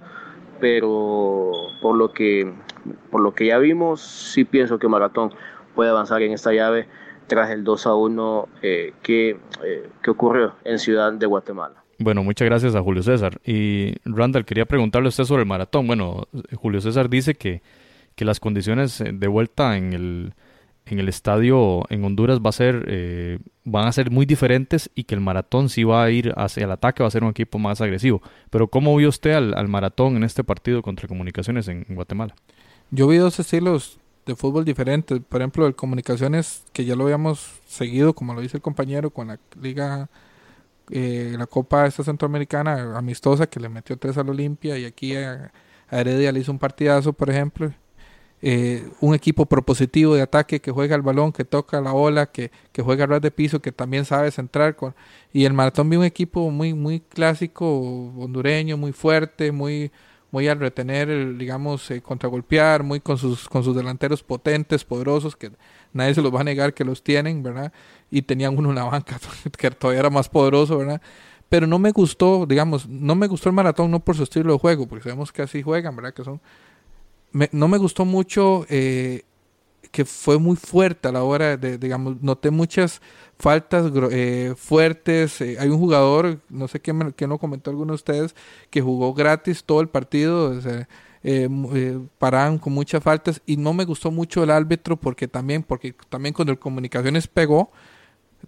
pero 0.62 1.52
por 1.82 1.98
lo 1.98 2.14
que 2.14 2.54
por 3.12 3.22
lo 3.22 3.34
que 3.34 3.48
ya 3.48 3.58
vimos, 3.58 4.02
sí 4.02 4.46
pienso 4.46 4.80
que 4.80 4.88
Maratón 4.88 5.34
puede 5.76 5.90
avanzar 5.90 6.22
en 6.22 6.32
esta 6.32 6.54
llave 6.54 6.88
tras 7.28 7.50
el 7.52 7.64
2 7.64 7.88
a 7.88 7.96
1 7.96 8.50
eh, 8.62 8.94
que, 9.04 9.38
eh, 9.64 9.90
que 10.02 10.12
ocurrió 10.12 10.56
en 10.64 10.80
Ciudad 10.80 11.14
de 11.14 11.26
Guatemala. 11.26 11.76
Bueno, 12.00 12.24
muchas 12.24 12.48
gracias 12.48 12.76
a 12.76 12.82
Julio 12.82 13.04
César. 13.04 13.40
Y 13.46 13.96
Randall, 14.06 14.46
quería 14.46 14.66
preguntarle 14.66 15.08
a 15.08 15.10
usted 15.10 15.24
sobre 15.26 15.44
el 15.44 15.48
maratón. 15.48 15.86
Bueno, 15.86 16.28
Julio 16.56 16.82
César 16.82 17.10
dice 17.10 17.36
que, 17.36 17.62
que 18.16 18.26
las 18.26 18.40
condiciones 18.40 19.04
de 19.06 19.28
vuelta 19.28 19.78
en 19.78 19.94
el, 19.94 20.34
en 20.94 21.00
el 21.00 21.10
estadio 21.10 21.84
en 21.90 22.04
Honduras 22.04 22.40
va 22.40 22.50
a 22.50 22.54
ser, 22.54 22.86
eh, 22.88 23.40
van 23.64 23.88
a 23.88 23.92
ser 23.92 24.12
muy 24.12 24.26
diferentes 24.26 24.90
y 24.96 25.06
que 25.06 25.16
el 25.16 25.22
maratón 25.22 25.70
sí 25.70 25.84
va 25.84 26.04
a 26.04 26.12
ir 26.12 26.34
hacia 26.38 26.66
el 26.66 26.72
ataque, 26.72 27.04
va 27.04 27.08
a 27.08 27.12
ser 27.12 27.24
un 27.24 27.30
equipo 27.30 27.60
más 27.60 27.82
agresivo. 27.82 28.22
Pero 28.50 28.68
¿cómo 28.68 28.96
vio 28.96 29.10
usted 29.10 29.34
al, 29.34 29.68
maratón 29.68 30.18
en 30.18 30.24
este 30.24 30.44
partido 30.44 30.82
contra 30.82 31.08
Comunicaciones 31.08 31.68
en 31.68 31.86
Guatemala? 31.90 32.36
Yo 32.92 33.08
vi 33.08 33.18
dos 33.18 33.40
estilos 33.40 34.02
de 34.26 34.36
fútbol 34.36 34.66
diferentes. 34.66 35.20
Por 35.28 35.42
ejemplo, 35.42 35.66
el 35.66 35.76
Comunicaciones, 35.76 36.64
que 36.74 36.86
ya 36.86 36.96
lo 36.96 37.06
habíamos 37.06 37.60
seguido, 37.66 38.14
como 38.14 38.34
lo 38.34 38.42
dice 38.42 38.58
el 38.58 38.62
compañero, 38.62 39.10
con 39.10 39.28
la 39.28 39.40
Liga, 39.62 40.10
eh, 40.90 41.36
la 41.38 41.48
Copa 41.48 41.86
esta 41.86 42.04
Centroamericana 42.04 42.98
amistosa, 42.98 43.48
que 43.48 43.60
le 43.60 43.70
metió 43.70 43.98
tres 43.98 44.18
al 44.18 44.30
Olimpia, 44.30 44.78
y 44.78 44.86
aquí 44.86 45.16
a, 45.16 45.52
Heredia 45.90 46.32
le 46.32 46.40
hizo 46.40 46.52
un 46.52 46.60
partidazo, 46.60 47.14
por 47.14 47.30
ejemplo. 47.30 47.74
Eh, 48.44 48.90
un 49.02 49.14
equipo 49.14 49.46
propositivo 49.46 50.16
de 50.16 50.24
ataque 50.24 50.62
que 50.62 50.72
juega 50.72 50.96
el 50.96 51.04
balón, 51.04 51.32
que 51.32 51.46
toca 51.46 51.80
la 51.80 51.94
ola, 51.94 52.26
que, 52.26 52.52
que 52.72 52.82
juega 52.82 53.06
ras 53.06 53.22
de 53.22 53.32
piso, 53.32 53.62
que 53.62 53.72
también 53.72 54.06
sabe 54.06 54.32
centrar. 54.32 54.76
Con, 54.76 54.96
y 55.32 55.46
el 55.46 55.54
Maratón 55.54 55.90
vi 55.90 55.98
un 55.98 56.06
equipo 56.06 56.50
muy, 56.50 56.74
muy 56.74 57.02
clásico, 57.02 57.68
hondureño, 58.18 58.78
muy 58.78 58.94
fuerte, 58.94 59.52
muy 59.52 59.92
muy 60.32 60.48
al 60.48 60.60
retener, 60.60 61.38
digamos, 61.38 61.92
eh, 61.92 62.02
contragolpear, 62.02 62.84
muy 62.84 63.02
con 63.02 63.18
sus, 63.18 63.50
con 63.50 63.64
sus 63.64 63.76
delanteros 63.76 64.24
potentes, 64.24 64.86
poderosos, 64.86 65.36
que 65.36 65.52
nadie 65.94 66.16
se 66.16 66.22
los 66.22 66.34
va 66.34 66.42
a 66.42 66.44
negar 66.46 66.74
que 66.74 66.86
los 66.86 67.04
tienen, 67.04 67.44
¿verdad? 67.44 67.74
Y 68.10 68.22
tenían 68.22 68.58
uno 68.58 68.70
en 68.70 68.76
la 68.76 68.86
banca 68.86 69.20
que 69.58 69.72
todavía 69.72 70.00
era 70.00 70.10
más 70.10 70.30
poderoso, 70.30 70.78
¿verdad? 70.78 71.02
Pero 71.50 71.68
no 71.68 71.80
me 71.80 71.92
gustó, 71.92 72.46
digamos, 72.46 72.88
no 72.88 73.14
me 73.14 73.28
gustó 73.28 73.50
el 73.50 73.56
maratón 73.56 73.92
no 73.92 74.00
por 74.00 74.16
su 74.16 74.24
estilo 74.24 74.54
de 74.54 74.60
juego, 74.60 74.88
porque 74.88 75.04
sabemos 75.04 75.34
que 75.34 75.42
así 75.42 75.62
juegan, 75.62 75.96
¿verdad? 75.96 76.14
Que 76.14 76.24
son... 76.24 76.40
no 77.34 77.68
me 77.68 77.78
gustó 77.78 78.06
mucho 78.06 78.66
eh, 78.70 79.24
que 79.92 80.06
fue 80.06 80.40
muy 80.40 80.56
fuerte 80.56 81.10
a 81.10 81.12
la 81.12 81.24
hora 81.24 81.58
de, 81.58 81.78
digamos, 81.78 82.22
noté 82.22 82.50
muchas 82.50 83.02
faltas 83.38 83.92
eh, 84.12 84.54
fuertes. 84.56 85.42
Eh, 85.42 85.58
hay 85.60 85.70
un 85.70 85.78
jugador, 85.78 86.40
no 86.50 86.68
sé 86.68 86.80
qué, 86.80 86.94
me, 86.94 87.14
no 87.28 87.38
comentó 87.38 87.70
alguno 87.70 87.92
de 87.92 87.96
ustedes, 87.96 88.36
que 88.70 88.82
jugó 88.82 89.14
gratis 89.14 89.64
todo 89.64 89.82
el 89.82 89.90
partido. 89.90 90.52
O 90.52 90.62
eh, 91.24 92.00
paraban 92.18 92.58
con 92.58 92.74
muchas 92.74 93.04
faltas 93.04 93.42
y 93.46 93.58
no 93.58 93.74
me 93.74 93.86
gustó 93.86 94.10
mucho 94.10 94.44
el 94.44 94.50
árbitro 94.50 94.96
porque 94.98 95.28
también, 95.28 95.62
porque 95.62 95.94
también 96.10 96.34
cuando 96.34 96.52
el 96.52 96.58
comunicaciones 96.60 97.28
pegó, 97.28 97.72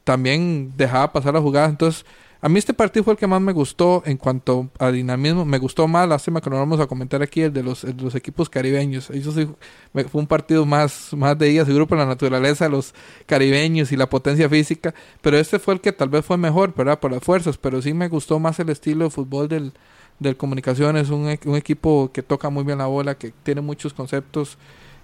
también 0.03 0.73
dejaba 0.75 1.11
pasar 1.11 1.33
la 1.33 1.41
jugada. 1.41 1.67
Entonces, 1.67 2.05
a 2.43 2.49
mí 2.49 2.59
este 2.59 2.73
partido 2.73 3.05
fue 3.05 3.13
el 3.13 3.17
que 3.17 3.25
más 3.25 3.39
me 3.39 3.53
gustó 3.53 4.03
en 4.05 4.17
cuanto 4.17 4.69
a 4.77 4.91
dinamismo. 4.91 5.45
Me 5.45 5.59
gustó 5.59 5.87
más, 5.87 6.09
lástima 6.09 6.41
que 6.41 6.49
no 6.49 6.57
vamos 6.57 6.77
a 6.81 6.87
comentar 6.87 7.23
aquí, 7.23 7.41
el 7.41 7.53
de 7.53 7.63
los, 7.63 7.85
equipos 8.15 8.49
caribeños. 8.49 9.09
Eso 9.11 9.31
sí, 9.31 9.47
fue 9.93 10.19
un 10.19 10.27
partido 10.27 10.65
más, 10.65 11.13
más 11.13 11.37
de 11.39 11.49
ellas, 11.49 11.67
seguro 11.67 11.87
por 11.87 11.97
la 11.97 12.05
naturaleza 12.05 12.65
de 12.65 12.71
los 12.71 12.93
caribeños 13.27 13.93
y 13.93 13.95
la 13.95 14.09
potencia 14.09 14.49
física. 14.49 14.93
Pero 15.21 15.37
este 15.37 15.57
fue 15.57 15.75
el 15.75 15.79
que 15.79 15.93
tal 15.93 16.09
vez 16.09 16.25
fue 16.25 16.35
mejor, 16.35 16.75
¿verdad? 16.75 16.99
Por 16.99 17.13
las 17.13 17.23
fuerzas. 17.23 17.57
Pero 17.57 17.81
sí 17.81 17.93
me 17.93 18.09
gustó 18.09 18.39
más 18.39 18.59
el 18.59 18.67
estilo 18.67 19.05
de 19.05 19.11
fútbol 19.11 19.47
del, 19.47 19.71
del 20.19 20.35
Comunicaciones. 20.35 21.11
Un, 21.11 21.39
un 21.45 21.55
equipo 21.55 22.11
que 22.11 22.23
toca 22.23 22.49
muy 22.49 22.65
bien 22.65 22.79
la 22.79 22.87
bola, 22.87 23.15
que 23.15 23.31
tiene 23.43 23.61
muchos 23.61 23.93
conceptos. 23.93 24.57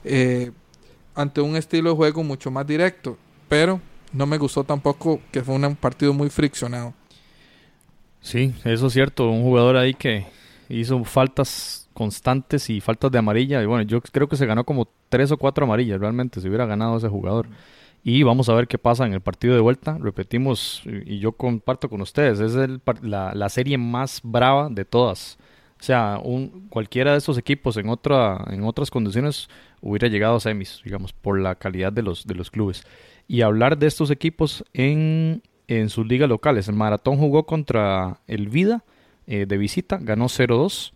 Eh, 0.03 0.51
ante 1.15 1.39
un 1.39 1.55
estilo 1.55 1.91
de 1.91 1.95
juego 1.95 2.21
mucho 2.21 2.51
más 2.51 2.67
directo. 2.67 3.17
Pero 3.47 3.79
no 4.11 4.25
me 4.25 4.37
gustó 4.37 4.65
tampoco 4.65 5.21
que 5.31 5.41
fue 5.41 5.55
un 5.55 5.77
partido 5.77 6.13
muy 6.13 6.29
friccionado. 6.29 6.98
Sí, 8.21 8.53
eso 8.65 8.87
es 8.87 8.93
cierto. 8.93 9.29
Un 9.29 9.43
jugador 9.43 9.77
ahí 9.77 9.93
que 9.93 10.25
hizo 10.69 11.03
faltas 11.03 11.89
constantes 11.93 12.69
y 12.69 12.81
faltas 12.81 13.11
de 13.11 13.17
amarilla. 13.17 13.61
Y 13.61 13.65
bueno, 13.65 13.83
yo 13.83 14.01
creo 14.01 14.27
que 14.27 14.37
se 14.37 14.45
ganó 14.45 14.63
como 14.63 14.87
tres 15.09 15.31
o 15.31 15.37
cuatro 15.37 15.65
amarillas 15.65 15.99
realmente, 15.99 16.41
si 16.41 16.47
hubiera 16.47 16.65
ganado 16.65 16.97
ese 16.97 17.09
jugador. 17.09 17.47
Y 18.03 18.23
vamos 18.23 18.47
a 18.47 18.53
ver 18.53 18.67
qué 18.67 18.77
pasa 18.77 19.05
en 19.05 19.13
el 19.13 19.21
partido 19.21 19.53
de 19.53 19.59
vuelta. 19.59 19.97
Repetimos, 19.99 20.81
y 20.85 21.19
yo 21.19 21.33
comparto 21.33 21.89
con 21.89 22.01
ustedes, 22.01 22.39
es 22.39 22.55
la, 23.01 23.33
la, 23.33 23.49
serie 23.49 23.77
más 23.77 24.21
brava 24.23 24.69
de 24.69 24.85
todas. 24.85 25.37
O 25.79 25.83
sea, 25.83 26.19
un, 26.23 26.67
cualquiera 26.69 27.11
de 27.11 27.17
estos 27.17 27.37
equipos 27.37 27.77
en, 27.77 27.89
otra, 27.89 28.45
en 28.49 28.63
otras 28.63 28.89
condiciones 28.91 29.49
hubiera 29.81 30.07
llegado 30.07 30.35
a 30.35 30.39
semis, 30.39 30.81
digamos, 30.83 31.13
por 31.13 31.39
la 31.39 31.55
calidad 31.55 31.91
de 31.91 32.01
los, 32.01 32.25
de 32.25 32.35
los 32.35 32.51
clubes. 32.51 32.83
Y 33.27 33.41
hablar 33.41 33.77
de 33.77 33.87
estos 33.87 34.11
equipos 34.11 34.63
en 34.73 35.43
en 35.69 35.89
sus 35.89 36.07
ligas 36.07 36.27
locales. 36.27 36.67
El 36.67 36.75
Maratón 36.75 37.17
jugó 37.17 37.43
contra 37.43 38.19
el 38.27 38.49
Vida 38.49 38.83
eh, 39.27 39.45
de 39.45 39.57
visita, 39.57 39.99
ganó 40.01 40.25
0-2, 40.25 40.93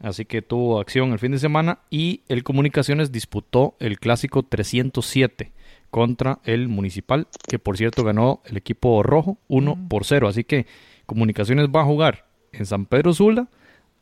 así 0.00 0.24
que 0.24 0.42
tuvo 0.42 0.80
acción 0.80 1.12
el 1.12 1.20
fin 1.20 1.30
de 1.30 1.38
semana 1.38 1.78
y 1.90 2.22
el 2.28 2.42
Comunicaciones 2.42 3.12
disputó 3.12 3.76
el 3.78 4.00
clásico 4.00 4.42
307 4.42 5.52
contra 5.90 6.40
el 6.44 6.66
Municipal, 6.66 7.28
que 7.48 7.60
por 7.60 7.76
cierto 7.76 8.02
ganó 8.02 8.42
el 8.46 8.56
equipo 8.56 9.00
rojo 9.04 9.38
1 9.46 9.86
por 9.88 10.04
0, 10.04 10.26
así 10.26 10.42
que 10.42 10.66
Comunicaciones 11.06 11.68
va 11.68 11.82
a 11.82 11.86
jugar 11.86 12.26
en 12.50 12.66
San 12.66 12.86
Pedro 12.86 13.12
Sula 13.12 13.48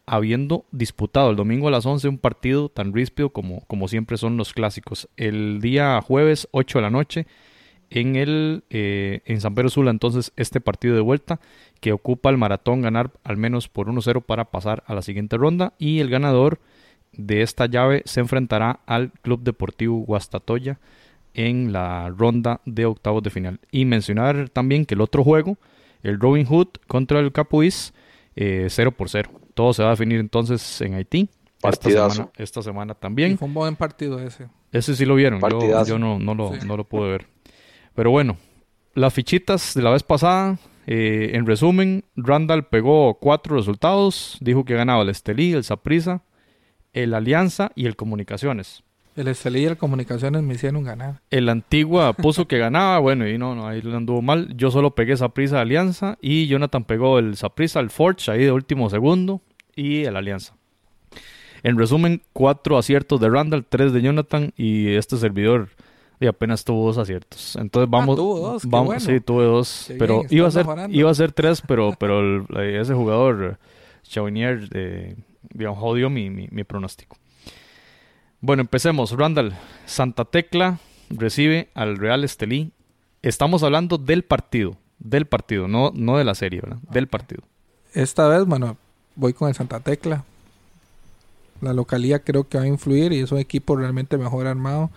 habiendo 0.06 0.64
disputado 0.70 1.30
el 1.30 1.36
domingo 1.36 1.68
a 1.68 1.70
las 1.70 1.84
11 1.84 2.08
un 2.08 2.18
partido 2.18 2.70
tan 2.70 2.94
ríspido 2.94 3.30
como, 3.30 3.60
como 3.66 3.88
siempre 3.88 4.16
son 4.16 4.38
los 4.38 4.54
clásicos. 4.54 5.08
El 5.18 5.60
día 5.60 6.00
jueves 6.00 6.48
8 6.52 6.78
de 6.78 6.82
la 6.82 6.90
noche 6.90 7.26
en 8.00 8.16
el 8.16 8.64
eh, 8.70 9.20
en 9.24 9.40
San 9.40 9.54
Pedro 9.54 9.68
Sula 9.68 9.90
entonces 9.90 10.32
este 10.36 10.60
partido 10.60 10.94
de 10.94 11.00
vuelta 11.00 11.40
que 11.80 11.92
ocupa 11.92 12.30
el 12.30 12.38
maratón 12.38 12.82
ganar 12.82 13.10
al 13.24 13.36
menos 13.36 13.68
por 13.68 13.88
1-0 13.88 14.22
para 14.22 14.46
pasar 14.46 14.82
a 14.86 14.94
la 14.94 15.02
siguiente 15.02 15.36
ronda 15.36 15.74
y 15.78 16.00
el 16.00 16.10
ganador 16.10 16.60
de 17.12 17.42
esta 17.42 17.66
llave 17.66 18.02
se 18.04 18.20
enfrentará 18.20 18.80
al 18.86 19.12
Club 19.22 19.42
Deportivo 19.42 19.98
Guastatoya 19.98 20.78
en 21.34 21.72
la 21.72 22.08
ronda 22.10 22.60
de 22.64 22.86
octavos 22.86 23.22
de 23.22 23.30
final. 23.30 23.60
Y 23.70 23.84
mencionar 23.84 24.48
también 24.48 24.86
que 24.86 24.94
el 24.94 25.00
otro 25.00 25.24
juego 25.24 25.56
el 26.02 26.20
Robin 26.20 26.46
Hood 26.46 26.68
contra 26.86 27.18
el 27.18 27.32
Capuís, 27.32 27.92
0 28.36 28.68
eh, 28.76 28.92
por 28.96 29.08
0. 29.08 29.30
Todo 29.54 29.72
se 29.72 29.82
va 29.82 29.88
a 29.88 29.92
definir 29.92 30.20
entonces 30.20 30.80
en 30.80 30.94
Haití. 30.94 31.28
Esta 31.62 31.88
semana, 31.88 32.28
esta 32.36 32.62
semana, 32.62 32.94
también. 32.94 33.38
fue 33.38 33.48
un 33.48 33.54
buen 33.54 33.74
partido 33.74 34.20
ese. 34.20 34.48
Ese 34.70 34.94
sí 34.94 35.06
lo 35.06 35.14
vieron, 35.14 35.40
yo, 35.86 35.98
no, 35.98 36.18
no, 36.18 36.34
lo, 36.34 36.54
no 36.66 36.76
lo 36.76 36.84
pude 36.84 37.10
ver. 37.10 37.26
Pero 37.94 38.10
bueno, 38.10 38.36
las 38.94 39.14
fichitas 39.14 39.74
de 39.74 39.82
la 39.82 39.90
vez 39.90 40.02
pasada, 40.02 40.58
eh, 40.86 41.30
en 41.34 41.46
resumen, 41.46 42.04
Randall 42.16 42.66
pegó 42.66 43.14
cuatro 43.14 43.56
resultados, 43.56 44.38
dijo 44.40 44.64
que 44.64 44.74
ganaba 44.74 45.02
el 45.02 45.08
Estelí, 45.08 45.52
el 45.52 45.64
Saprisa, 45.64 46.22
el 46.92 47.14
Alianza 47.14 47.70
y 47.74 47.86
el 47.86 47.96
Comunicaciones. 47.96 48.82
El 49.16 49.28
Estelí 49.28 49.60
y 49.60 49.66
el 49.66 49.76
Comunicaciones 49.76 50.42
me 50.42 50.54
hicieron 50.54 50.82
ganar. 50.82 51.20
El 51.30 51.48
Antigua 51.48 52.12
puso 52.14 52.48
que 52.48 52.58
ganaba, 52.58 52.98
bueno, 52.98 53.28
y 53.28 53.38
no, 53.38 53.54
no, 53.54 53.68
ahí 53.68 53.80
le 53.80 53.96
anduvo 53.96 54.22
mal. 54.22 54.56
Yo 54.56 54.70
solo 54.70 54.94
pegué 54.94 55.16
Saprisa 55.16 55.60
Alianza 55.60 56.18
y 56.20 56.48
Jonathan 56.48 56.84
pegó 56.84 57.18
el 57.18 57.36
Saprisa, 57.36 57.78
el 57.78 57.90
Forge 57.90 58.30
ahí 58.30 58.44
de 58.44 58.52
último 58.52 58.90
segundo 58.90 59.40
y 59.76 60.04
el 60.04 60.16
Alianza. 60.16 60.54
En 61.62 61.78
resumen, 61.78 62.22
cuatro 62.32 62.76
aciertos 62.76 63.20
de 63.20 63.30
Randall, 63.30 63.64
tres 63.64 63.92
de 63.92 64.02
Jonathan 64.02 64.52
y 64.56 64.88
este 64.94 65.16
servidor 65.16 65.70
y 66.20 66.26
apenas 66.26 66.64
tuvo 66.64 66.86
dos 66.86 66.98
aciertos. 66.98 67.56
Entonces 67.56 67.88
ah, 67.88 67.96
vamos, 67.98 68.16
tuvo 68.16 68.38
dos, 68.38 68.66
vamos, 68.66 69.02
sí, 69.02 69.20
tuve 69.20 69.44
dos, 69.44 69.92
pero 69.98 70.22
iba 70.30 70.48
a 70.48 70.50
ser 70.50 70.66
iba 70.90 71.10
a 71.10 71.14
ser 71.14 71.32
tres, 71.32 71.62
pero 71.66 71.94
pero 71.98 72.46
ese 72.60 72.94
jugador 72.94 73.58
Chavinier 74.02 74.68
eh, 74.72 75.16
jodió 75.76 76.10
mi, 76.10 76.30
mi, 76.30 76.64
pronóstico. 76.64 77.16
Bueno, 78.40 78.60
empecemos. 78.60 79.12
Randall, 79.12 79.54
Santa 79.86 80.24
Tecla 80.24 80.78
recibe 81.10 81.70
al 81.74 81.96
Real 81.96 82.24
Estelí. 82.24 82.72
Estamos 83.22 83.62
hablando 83.62 83.96
del 83.96 84.22
partido, 84.22 84.76
del 84.98 85.26
partido, 85.26 85.66
no, 85.66 85.90
no 85.94 86.18
de 86.18 86.24
la 86.24 86.34
serie, 86.34 86.60
¿verdad? 86.60 86.78
Del 86.90 87.08
partido. 87.08 87.42
Esta 87.94 88.28
vez, 88.28 88.44
bueno, 88.44 88.76
voy 89.16 89.32
con 89.32 89.48
el 89.48 89.54
Santa 89.54 89.80
Tecla. 89.80 90.24
La 91.60 91.72
localidad 91.72 92.22
creo 92.22 92.46
que 92.46 92.58
va 92.58 92.64
a 92.64 92.68
influir 92.68 93.12
y 93.12 93.20
es 93.20 93.32
un 93.32 93.38
equipo 93.38 93.76
realmente 93.76 94.18
mejor 94.18 94.46
armado. 94.46 94.90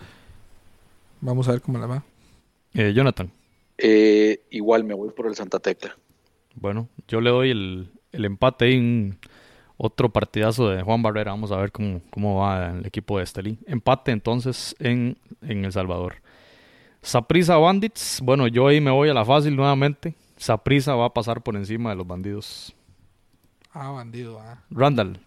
Vamos 1.20 1.48
a 1.48 1.52
ver 1.52 1.60
cómo 1.60 1.78
la 1.78 1.86
va. 1.86 2.04
Eh, 2.74 2.92
Jonathan. 2.94 3.30
Eh, 3.76 4.44
igual 4.50 4.84
me 4.84 4.94
voy 4.94 5.10
por 5.10 5.26
el 5.26 5.34
Santa 5.34 5.58
Tecla. 5.58 5.96
Bueno, 6.54 6.88
yo 7.06 7.20
le 7.20 7.30
doy 7.30 7.50
el, 7.50 7.90
empate 8.12 8.74
en 8.74 9.18
otro 9.76 10.10
partidazo 10.10 10.68
de 10.68 10.82
Juan 10.82 11.02
Barrera. 11.02 11.30
Vamos 11.30 11.52
a 11.52 11.56
ver 11.56 11.70
cómo, 11.72 12.00
cómo 12.10 12.40
va 12.40 12.70
el 12.70 12.86
equipo 12.86 13.18
de 13.18 13.24
Estelí. 13.24 13.58
Empate 13.66 14.10
entonces 14.10 14.74
en, 14.78 15.16
en 15.42 15.64
El 15.64 15.72
Salvador. 15.72 16.16
Saprisa 17.02 17.56
Bandits. 17.56 18.20
Bueno, 18.22 18.48
yo 18.48 18.66
ahí 18.66 18.80
me 18.80 18.90
voy 18.90 19.08
a 19.08 19.14
la 19.14 19.24
fácil 19.24 19.54
nuevamente. 19.54 20.14
Saprisa 20.36 20.94
va 20.94 21.06
a 21.06 21.14
pasar 21.14 21.42
por 21.42 21.56
encima 21.56 21.90
de 21.90 21.96
los 21.96 22.06
bandidos. 22.06 22.74
Ah, 23.72 23.90
bandido, 23.90 24.40
ah. 24.40 24.62
Randall. 24.70 25.20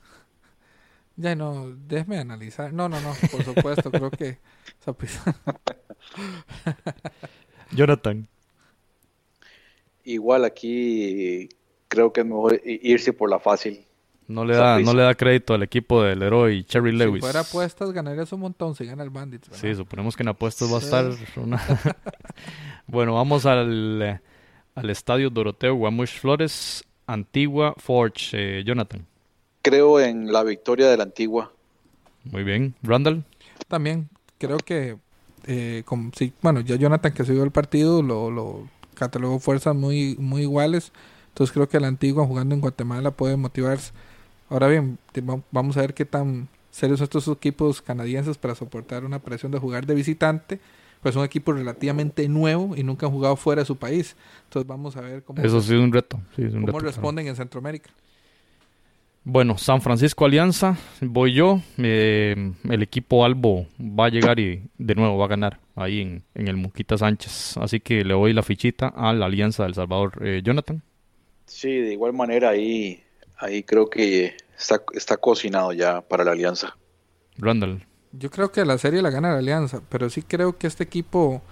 Ya 1.15 1.35
no, 1.35 1.75
déjeme 1.87 2.17
analizar. 2.17 2.73
No, 2.73 2.89
no, 2.89 2.99
no, 3.01 3.13
por 3.31 3.43
supuesto, 3.43 3.91
creo 3.91 4.11
que 4.11 4.39
Jonathan. 7.71 8.27
Igual 10.03 10.45
aquí 10.45 11.49
creo 11.87 12.11
que 12.11 12.21
es 12.21 12.25
mejor 12.25 12.59
irse 12.65 13.13
por 13.13 13.29
la 13.29 13.39
fácil. 13.39 13.85
No 14.27 14.45
le 14.45 14.55
da, 14.55 14.79
no 14.79 14.93
le 14.93 15.03
da 15.03 15.13
crédito 15.13 15.53
al 15.53 15.63
equipo 15.63 16.01
del 16.01 16.23
héroe 16.23 16.63
Cherry 16.63 16.93
Lewis. 16.93 17.15
Si 17.15 17.21
fuera 17.21 17.41
apuestas, 17.41 17.91
ganarías 17.91 18.31
un 18.31 18.39
montón 18.39 18.75
si 18.75 18.85
gana 18.85 19.03
el 19.03 19.09
Bandit. 19.09 19.45
Sí, 19.51 19.75
suponemos 19.75 20.15
que 20.15 20.23
en 20.23 20.29
apuestas 20.29 20.71
va 20.71 20.77
a 20.77 20.79
estar. 20.79 21.11
bueno, 22.87 23.15
vamos 23.15 23.45
al, 23.45 24.21
al 24.73 24.89
estadio 24.89 25.29
Doroteo 25.29 25.75
Guamush 25.75 26.17
Flores, 26.17 26.85
Antigua 27.07 27.75
Forge. 27.77 28.59
Eh, 28.59 28.63
Jonathan 28.63 29.05
creo 29.61 29.99
en 29.99 30.31
la 30.31 30.43
victoria 30.43 30.89
de 30.89 30.97
la 30.97 31.03
Antigua. 31.03 31.51
Muy 32.23 32.43
bien. 32.43 32.75
Randall. 32.83 33.23
También 33.67 34.09
creo 34.37 34.57
que, 34.57 34.97
eh, 35.47 35.83
sí, 36.15 36.33
bueno, 36.41 36.61
ya 36.61 36.75
Jonathan 36.75 37.13
que 37.13 37.23
subió 37.23 37.43
el 37.43 37.51
partido 37.51 38.01
lo, 38.01 38.31
lo 38.31 38.67
catalogó 38.95 39.39
fuerzas 39.39 39.75
muy, 39.75 40.15
muy 40.17 40.43
iguales. 40.43 40.91
Entonces 41.29 41.53
creo 41.53 41.69
que 41.69 41.79
la 41.79 41.87
Antigua 41.87 42.25
jugando 42.25 42.55
en 42.55 42.61
Guatemala 42.61 43.11
puede 43.11 43.37
motivarse. 43.37 43.93
Ahora 44.49 44.67
bien, 44.67 44.97
vamos 45.51 45.77
a 45.77 45.81
ver 45.81 45.93
qué 45.93 46.05
tan 46.05 46.49
serios 46.71 46.99
son 46.99 47.05
estos 47.05 47.27
equipos 47.29 47.81
canadienses 47.81 48.37
para 48.37 48.55
soportar 48.55 49.05
una 49.05 49.19
presión 49.19 49.51
de 49.51 49.59
jugar 49.59 49.85
de 49.85 49.95
visitante. 49.95 50.59
Pues 51.01 51.15
un 51.15 51.23
equipo 51.23 51.51
relativamente 51.51 52.27
nuevo 52.27 52.75
y 52.75 52.83
nunca 52.83 53.07
han 53.07 53.11
jugado 53.11 53.35
fuera 53.35 53.63
de 53.63 53.65
su 53.65 53.75
país. 53.75 54.15
Entonces 54.43 54.67
vamos 54.67 54.95
a 54.97 55.01
ver 55.01 55.23
cómo, 55.23 55.41
Eso 55.41 55.59
sí 55.61 55.73
es 55.73 55.79
un 55.79 55.91
reto. 55.91 56.19
Sí, 56.35 56.43
es 56.43 56.53
un 56.53 56.65
cómo 56.65 56.79
responden 56.79 57.27
en 57.27 57.35
Centroamérica. 57.35 57.89
Bueno, 59.23 59.59
San 59.59 59.81
Francisco 59.81 60.25
Alianza, 60.25 60.77
voy 60.99 61.33
yo. 61.33 61.61
Eh, 61.77 62.53
el 62.67 62.81
equipo 62.81 63.23
Albo 63.23 63.67
va 63.79 64.05
a 64.07 64.09
llegar 64.09 64.39
y 64.39 64.63
de 64.79 64.95
nuevo 64.95 65.17
va 65.17 65.25
a 65.25 65.29
ganar 65.29 65.59
ahí 65.75 66.01
en, 66.01 66.23
el 66.47 66.57
Muquita 66.57 66.97
Sánchez. 66.97 67.57
Así 67.57 67.79
que 67.79 68.03
le 68.03 68.15
doy 68.15 68.33
la 68.33 68.41
fichita 68.41 68.87
a 68.87 69.13
la 69.13 69.27
Alianza 69.27 69.63
del 69.63 69.75
Salvador. 69.75 70.13
Eh, 70.25 70.41
Jonathan. 70.43 70.81
Sí, 71.45 71.69
de 71.69 71.93
igual 71.93 72.13
manera 72.13 72.49
ahí, 72.49 73.03
ahí 73.37 73.61
creo 73.61 73.89
que 73.91 74.37
está, 74.57 74.81
está 74.93 75.17
cocinado 75.17 75.71
ya 75.71 76.01
para 76.01 76.23
la 76.23 76.31
Alianza. 76.31 76.75
Randall. 77.37 77.85
Yo 78.13 78.31
creo 78.31 78.51
que 78.51 78.65
la 78.65 78.79
serie 78.79 79.03
la 79.03 79.11
gana 79.11 79.31
la 79.31 79.37
Alianza, 79.37 79.81
pero 79.87 80.09
sí 80.09 80.23
creo 80.23 80.57
que 80.57 80.65
este 80.65 80.83
equipo 80.83 81.43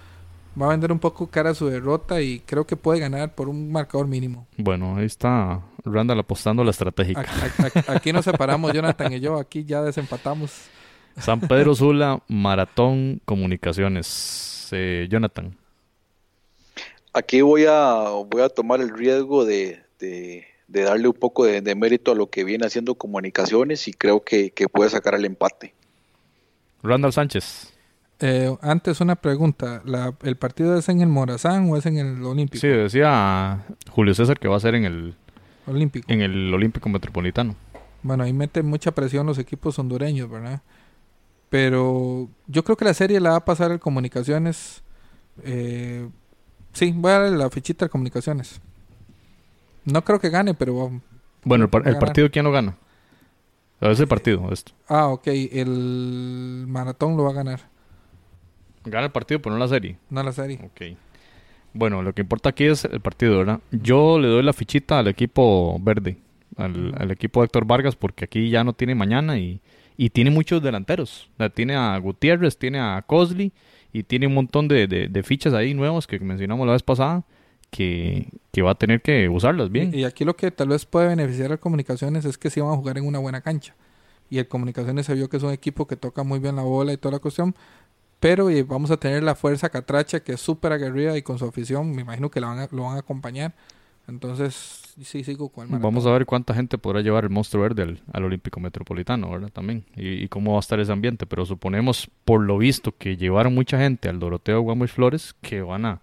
va 0.60 0.66
a 0.66 0.68
vender 0.70 0.92
un 0.92 0.98
poco 0.98 1.28
cara 1.28 1.54
su 1.54 1.68
derrota 1.68 2.20
y 2.20 2.40
creo 2.40 2.66
que 2.66 2.76
puede 2.76 3.00
ganar 3.00 3.34
por 3.34 3.48
un 3.48 3.70
marcador 3.70 4.06
mínimo. 4.06 4.46
Bueno, 4.56 4.96
ahí 4.96 5.06
está 5.06 5.60
Randall 5.84 6.20
apostando 6.20 6.64
la 6.64 6.70
estratégica. 6.70 7.26
Aquí, 7.88 8.12
nos 8.12 8.24
separamos, 8.24 8.72
Jonathan 8.72 9.12
y 9.12 9.20
yo, 9.20 9.38
aquí 9.38 9.64
ya 9.64 9.82
desempatamos. 9.82 10.52
San 11.18 11.40
Pedro 11.40 11.74
Sula, 11.74 12.22
Maratón 12.28 13.20
Comunicaciones. 13.24 14.68
Eh, 14.72 15.08
Jonathan. 15.10 15.56
Aquí 17.12 17.40
voy 17.40 17.64
a, 17.68 18.04
voy 18.26 18.42
a 18.42 18.48
tomar 18.48 18.80
el 18.80 18.90
riesgo 18.90 19.44
de, 19.44 19.82
darle 20.68 21.08
un 21.08 21.14
poco 21.14 21.44
de, 21.44 21.74
mérito 21.74 22.12
a 22.12 22.14
lo 22.14 22.30
que 22.30 22.44
viene 22.44 22.66
haciendo 22.66 22.94
Comunicaciones 22.94 23.88
y 23.88 23.92
creo 23.92 24.22
que, 24.22 24.50
que 24.50 24.68
puede 24.68 24.90
sacar 24.90 25.14
el 25.14 25.24
empate. 25.24 25.74
Randall 26.82 27.12
Sánchez. 27.12 27.72
Eh, 28.22 28.54
antes 28.60 29.00
una 29.00 29.16
pregunta, 29.16 29.82
¿el 30.22 30.36
partido 30.36 30.76
es 30.76 30.88
en 30.90 31.00
el 31.00 31.08
Morazán 31.08 31.70
o 31.70 31.76
es 31.76 31.86
en 31.86 31.96
el 31.96 32.22
Olímpico? 32.22 32.60
Sí, 32.60 32.68
decía 32.68 33.64
Julio 33.90 34.14
César 34.14 34.38
que 34.38 34.46
va 34.46 34.56
a 34.56 34.60
ser 34.60 34.74
en 34.74 34.84
el 34.84 35.14
Olímpico. 35.66 36.12
En 36.12 36.20
el 36.20 36.52
Olímpico 36.52 36.88
Metropolitano. 36.90 37.56
Bueno, 38.02 38.24
ahí 38.24 38.32
mete 38.32 38.62
mucha 38.62 38.92
presión 38.92 39.26
los 39.26 39.38
equipos 39.38 39.78
hondureños, 39.78 40.28
¿verdad? 40.30 40.60
Pero 41.48 42.28
yo 42.46 42.62
creo 42.62 42.76
que 42.76 42.84
la 42.84 42.94
serie 42.94 43.20
la 43.20 43.30
va 43.30 43.36
a 43.36 43.44
pasar 43.44 43.72
el 43.72 43.80
Comunicaciones. 43.80 44.82
Eh, 45.42 46.08
sí, 46.72 46.92
voy 46.94 47.12
a 47.12 47.20
darle 47.20 47.38
la 47.38 47.48
fichita 47.50 47.86
al 47.86 47.90
Comunicaciones. 47.90 48.60
No 49.84 50.04
creo 50.04 50.20
que 50.20 50.28
gane, 50.28 50.54
pero... 50.54 51.00
Bueno, 51.42 51.68
el, 51.72 51.88
el 51.88 51.98
partido, 51.98 52.30
¿quién 52.30 52.44
lo 52.44 52.52
gana? 52.52 52.76
Ese 53.80 54.06
partido, 54.06 54.52
esto. 54.52 54.72
Ah, 54.88 55.06
ok. 55.06 55.26
El 55.26 56.66
maratón 56.68 57.16
lo 57.16 57.24
va 57.24 57.30
a 57.30 57.34
ganar. 57.34 57.69
Gana 58.84 59.06
el 59.06 59.12
partido, 59.12 59.40
pero 59.40 59.54
no 59.54 59.58
la 59.58 59.68
serie. 59.68 59.96
No 60.08 60.22
la 60.22 60.32
serie. 60.32 60.58
Ok. 60.64 60.96
Bueno, 61.72 62.02
lo 62.02 62.12
que 62.14 62.22
importa 62.22 62.50
aquí 62.50 62.64
es 62.64 62.84
el 62.84 63.00
partido, 63.00 63.38
¿verdad? 63.38 63.60
Yo 63.70 64.18
le 64.18 64.28
doy 64.28 64.42
la 64.42 64.52
fichita 64.52 64.98
al 64.98 65.08
equipo 65.08 65.78
verde, 65.80 66.18
al, 66.56 67.10
equipo 67.10 67.40
de 67.40 67.46
Héctor 67.46 67.64
Vargas, 67.64 67.94
porque 67.94 68.24
aquí 68.24 68.50
ya 68.50 68.64
no 68.64 68.72
tiene 68.72 68.94
mañana 68.94 69.38
y, 69.38 69.60
y 69.96 70.10
tiene 70.10 70.30
muchos 70.30 70.62
delanteros. 70.62 71.30
tiene 71.54 71.76
a 71.76 71.96
Gutiérrez, 71.98 72.56
tiene 72.56 72.80
a 72.80 73.02
Cosley 73.06 73.52
y 73.92 74.02
tiene 74.02 74.26
un 74.26 74.34
montón 74.34 74.68
de, 74.68 74.86
de, 74.86 75.22
fichas 75.22 75.52
ahí 75.52 75.74
nuevos 75.74 76.06
que 76.06 76.18
mencionamos 76.18 76.66
la 76.66 76.72
vez 76.72 76.82
pasada 76.82 77.24
que, 77.70 78.28
que, 78.52 78.62
va 78.62 78.72
a 78.72 78.74
tener 78.74 79.02
que 79.02 79.28
usarlas 79.28 79.70
bien. 79.70 79.94
Y, 79.94 80.04
aquí 80.04 80.24
lo 80.24 80.34
que 80.34 80.50
tal 80.50 80.68
vez 80.68 80.86
puede 80.86 81.08
beneficiar 81.08 81.52
a 81.52 81.56
Comunicaciones 81.56 82.24
es 82.24 82.38
que 82.38 82.50
sí 82.50 82.60
van 82.60 82.72
a 82.72 82.76
jugar 82.76 82.98
en 82.98 83.06
una 83.06 83.18
buena 83.18 83.40
cancha. 83.42 83.74
Y 84.28 84.38
el 84.38 84.48
Comunicaciones 84.48 85.06
se 85.06 85.14
vio 85.14 85.28
que 85.28 85.36
es 85.36 85.42
un 85.42 85.52
equipo 85.52 85.86
que 85.86 85.96
toca 85.96 86.22
muy 86.22 86.38
bien 86.38 86.56
la 86.56 86.62
bola 86.62 86.92
y 86.92 86.96
toda 86.96 87.12
la 87.12 87.18
cuestión, 87.18 87.54
pero 88.20 88.50
eh, 88.50 88.62
vamos 88.62 88.90
a 88.90 88.98
tener 88.98 89.22
la 89.22 89.34
fuerza 89.34 89.68
catracha 89.70 90.20
que 90.20 90.32
es 90.32 90.40
súper 90.40 90.72
aguerrida 90.72 91.16
y 91.16 91.22
con 91.22 91.38
su 91.38 91.46
afición, 91.46 91.90
me 91.92 92.02
imagino 92.02 92.30
que 92.30 92.40
lo 92.40 92.48
van 92.48 92.96
a 92.96 92.98
acompañar. 92.98 93.54
Entonces, 94.10 94.94
sí, 95.02 95.22
sigo 95.22 95.50
con 95.50 95.72
el 95.72 95.78
Vamos 95.78 96.04
a 96.04 96.10
ver 96.10 96.26
cuánta 96.26 96.52
gente 96.52 96.78
podrá 96.78 97.00
llevar 97.00 97.24
el 97.24 97.30
monstruo 97.30 97.62
verde 97.62 98.00
al, 98.12 98.24
Olímpico 98.24 98.58
Metropolitano, 98.58 99.30
¿verdad? 99.30 99.50
También. 99.50 99.84
Y, 99.94 100.26
cómo 100.28 100.52
va 100.52 100.58
a 100.58 100.60
estar 100.60 100.80
ese 100.80 100.90
ambiente. 100.90 101.26
Pero 101.26 101.46
suponemos, 101.46 102.10
por 102.24 102.42
lo 102.42 102.58
visto, 102.58 102.92
que 102.96 103.16
llevaron 103.16 103.54
mucha 103.54 103.78
gente 103.78 104.08
al 104.08 104.18
Doroteo 104.18 104.60
Guamuch 104.62 104.90
Flores 104.90 105.34
que 105.40 105.62
van 105.62 105.86
a, 105.86 106.00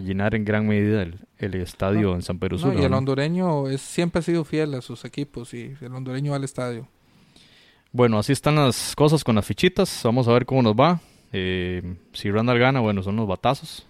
llenar 0.00 0.34
en 0.34 0.44
gran 0.44 0.66
medida 0.66 1.02
el, 1.02 1.54
estadio 1.54 2.14
en 2.14 2.22
San 2.22 2.38
Pedro 2.38 2.58
Sula. 2.58 2.80
y 2.80 2.84
el 2.84 2.92
hondureño 2.94 3.68
es, 3.68 3.80
siempre 3.80 4.20
ha 4.20 4.22
sido 4.22 4.44
fiel 4.44 4.74
a 4.74 4.80
sus 4.80 5.04
equipos 5.04 5.54
y 5.54 5.76
el 5.80 5.94
hondureño 5.94 6.32
va 6.32 6.38
al 6.38 6.44
estadio. 6.44 6.88
Bueno, 7.92 8.18
así 8.18 8.32
están 8.32 8.56
las 8.56 8.96
cosas 8.96 9.22
con 9.22 9.36
las 9.36 9.46
fichitas. 9.46 10.00
Vamos 10.02 10.26
a 10.26 10.32
ver 10.32 10.46
cómo 10.46 10.62
nos 10.62 10.74
va. 10.74 11.00
Eh, 11.36 11.96
si 12.12 12.30
Randall 12.30 12.60
gana, 12.60 12.78
bueno, 12.78 13.02
son 13.02 13.16
los 13.16 13.26
batazos. 13.26 13.88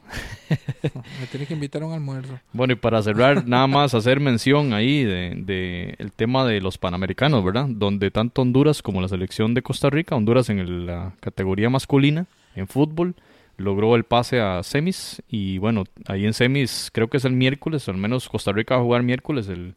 Me 1.20 1.26
tiene 1.30 1.44
que 1.44 1.52
invitar 1.52 1.82
a 1.82 1.86
un 1.86 1.92
almuerzo. 1.92 2.40
Bueno, 2.54 2.72
y 2.72 2.76
para 2.76 3.02
cerrar, 3.02 3.46
nada 3.46 3.66
más 3.66 3.92
hacer 3.92 4.18
mención 4.18 4.72
ahí 4.72 5.04
de, 5.04 5.34
de, 5.36 5.94
el 5.98 6.10
tema 6.10 6.46
de 6.46 6.62
los 6.62 6.78
panamericanos, 6.78 7.44
¿verdad? 7.44 7.66
Donde 7.68 8.10
tanto 8.10 8.40
Honduras 8.40 8.80
como 8.80 9.02
la 9.02 9.08
selección 9.08 9.52
de 9.52 9.60
Costa 9.60 9.90
Rica, 9.90 10.16
Honduras 10.16 10.48
en 10.48 10.86
la 10.86 11.12
categoría 11.20 11.68
masculina 11.68 12.24
en 12.56 12.66
fútbol, 12.66 13.14
logró 13.58 13.94
el 13.94 14.04
pase 14.04 14.40
a 14.40 14.62
semis 14.62 15.22
y 15.28 15.58
bueno, 15.58 15.84
ahí 16.06 16.24
en 16.24 16.32
semis 16.32 16.88
creo 16.94 17.08
que 17.08 17.18
es 17.18 17.26
el 17.26 17.34
miércoles, 17.34 17.90
al 17.90 17.98
menos 17.98 18.30
Costa 18.30 18.52
Rica 18.52 18.76
va 18.76 18.80
a 18.80 18.84
jugar 18.84 19.02
miércoles 19.02 19.50
el, 19.50 19.74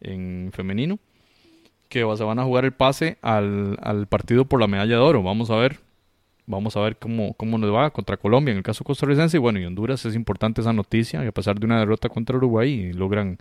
en 0.00 0.50
femenino, 0.52 0.98
que 1.88 2.00
se 2.00 2.24
van 2.24 2.40
a 2.40 2.44
jugar 2.44 2.64
el 2.64 2.72
pase 2.72 3.16
al, 3.22 3.78
al 3.80 4.08
partido 4.08 4.46
por 4.46 4.60
la 4.60 4.66
medalla 4.66 4.96
de 4.96 5.00
oro. 5.00 5.22
Vamos 5.22 5.50
a 5.50 5.56
ver 5.56 5.85
Vamos 6.46 6.76
a 6.76 6.80
ver 6.80 6.96
cómo, 6.96 7.34
cómo 7.34 7.58
nos 7.58 7.74
va 7.74 7.90
contra 7.90 8.16
Colombia 8.16 8.52
en 8.52 8.58
el 8.58 8.62
caso 8.62 8.84
costarricense. 8.84 9.36
Y 9.36 9.40
bueno, 9.40 9.58
y 9.58 9.64
Honduras 9.64 10.04
es 10.04 10.14
importante 10.14 10.60
esa 10.60 10.72
noticia, 10.72 11.20
que 11.20 11.28
a 11.28 11.32
pesar 11.32 11.58
de 11.58 11.66
una 11.66 11.78
derrota 11.78 12.08
contra 12.08 12.36
Uruguay, 12.36 12.92
logran 12.92 13.38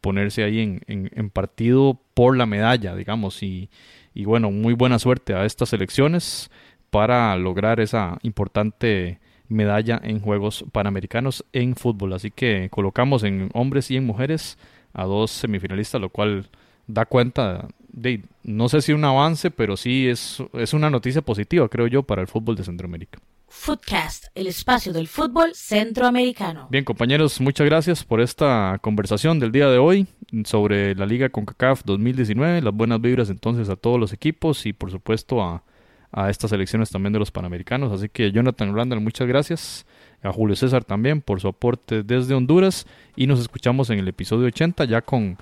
ponerse 0.00 0.44
ahí 0.44 0.60
en, 0.60 0.82
en, 0.86 1.30
partido 1.30 1.98
por 2.14 2.36
la 2.36 2.46
medalla, 2.46 2.94
digamos. 2.94 3.42
Y, 3.42 3.70
y, 4.14 4.24
bueno, 4.24 4.50
muy 4.50 4.74
buena 4.74 4.98
suerte 4.98 5.34
a 5.34 5.44
estas 5.44 5.72
elecciones 5.72 6.50
para 6.90 7.36
lograr 7.36 7.80
esa 7.80 8.18
importante 8.22 9.18
medalla 9.48 10.00
en 10.02 10.20
Juegos 10.20 10.64
Panamericanos 10.72 11.44
en 11.52 11.76
fútbol. 11.76 12.12
Así 12.12 12.30
que 12.30 12.68
colocamos 12.70 13.24
en 13.24 13.50
hombres 13.54 13.90
y 13.90 13.96
en 13.96 14.06
mujeres 14.06 14.58
a 14.92 15.04
dos 15.04 15.30
semifinalistas, 15.30 16.00
lo 16.00 16.08
cual 16.08 16.48
da 16.86 17.06
cuenta 17.06 17.68
de, 17.94 18.22
no 18.42 18.68
sé 18.68 18.82
si 18.82 18.92
un 18.92 19.04
avance, 19.04 19.50
pero 19.50 19.76
sí 19.76 20.08
es, 20.08 20.42
es 20.54 20.74
una 20.74 20.90
noticia 20.90 21.22
positiva, 21.22 21.68
creo 21.68 21.86
yo, 21.86 22.02
para 22.02 22.22
el 22.22 22.28
fútbol 22.28 22.56
de 22.56 22.64
Centroamérica. 22.64 23.20
Footcast, 23.46 24.26
el 24.34 24.48
espacio 24.48 24.92
del 24.92 25.06
fútbol 25.06 25.54
centroamericano. 25.54 26.66
Bien, 26.70 26.84
compañeros, 26.84 27.40
muchas 27.40 27.66
gracias 27.66 28.02
por 28.02 28.20
esta 28.20 28.78
conversación 28.82 29.38
del 29.38 29.52
día 29.52 29.68
de 29.68 29.78
hoy 29.78 30.08
sobre 30.44 30.96
la 30.96 31.06
Liga 31.06 31.28
CONCACAF 31.28 31.84
2019. 31.84 32.62
Las 32.62 32.74
buenas 32.74 33.00
vibras 33.00 33.30
entonces 33.30 33.68
a 33.68 33.76
todos 33.76 34.00
los 34.00 34.12
equipos 34.12 34.66
y 34.66 34.72
por 34.72 34.90
supuesto 34.90 35.40
a, 35.40 35.62
a 36.10 36.30
estas 36.30 36.50
elecciones 36.50 36.90
también 36.90 37.12
de 37.12 37.20
los 37.20 37.30
Panamericanos. 37.30 37.92
Así 37.92 38.08
que 38.08 38.32
Jonathan 38.32 38.74
Randall, 38.74 39.00
muchas 39.00 39.28
gracias. 39.28 39.86
A 40.20 40.32
Julio 40.32 40.56
César 40.56 40.84
también 40.84 41.20
por 41.20 41.40
su 41.40 41.48
aporte 41.48 42.02
desde 42.02 42.34
Honduras 42.34 42.86
y 43.14 43.26
nos 43.28 43.40
escuchamos 43.40 43.88
en 43.90 44.00
el 44.00 44.08
episodio 44.08 44.46
80 44.46 44.84
ya 44.86 45.00
con 45.00 45.38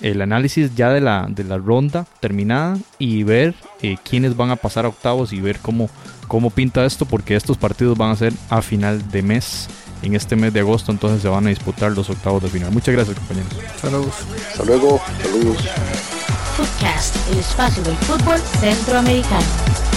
el 0.00 0.22
análisis 0.22 0.74
ya 0.74 0.90
de 0.90 1.00
la, 1.00 1.26
de 1.28 1.44
la 1.44 1.58
ronda 1.58 2.06
terminada 2.20 2.76
y 2.98 3.22
ver 3.22 3.54
eh, 3.82 3.96
quiénes 4.08 4.36
van 4.36 4.50
a 4.50 4.56
pasar 4.56 4.84
a 4.84 4.88
octavos 4.88 5.32
y 5.32 5.40
ver 5.40 5.58
cómo, 5.60 5.88
cómo 6.28 6.50
pinta 6.50 6.84
esto, 6.84 7.06
porque 7.06 7.36
estos 7.36 7.56
partidos 7.56 7.96
van 7.96 8.10
a 8.10 8.16
ser 8.16 8.32
a 8.50 8.62
final 8.62 9.10
de 9.10 9.22
mes. 9.22 9.68
En 10.02 10.14
este 10.14 10.36
mes 10.36 10.52
de 10.52 10.60
agosto, 10.60 10.92
entonces 10.92 11.22
se 11.22 11.28
van 11.28 11.46
a 11.46 11.48
disputar 11.48 11.90
los 11.92 12.10
octavos 12.10 12.42
de 12.42 12.50
final. 12.50 12.70
Muchas 12.70 12.94
gracias, 12.94 13.16
compañeros. 13.16 13.52
Saludos. 13.80 14.14
Hasta 14.50 14.64
luego. 14.64 15.00
Saludos. 15.22 15.56
Podcast, 16.58 17.16
el 17.32 17.38
espacio 17.38 17.82
del 17.82 17.96
fútbol 17.96 18.38
centroamericano. 18.60 19.93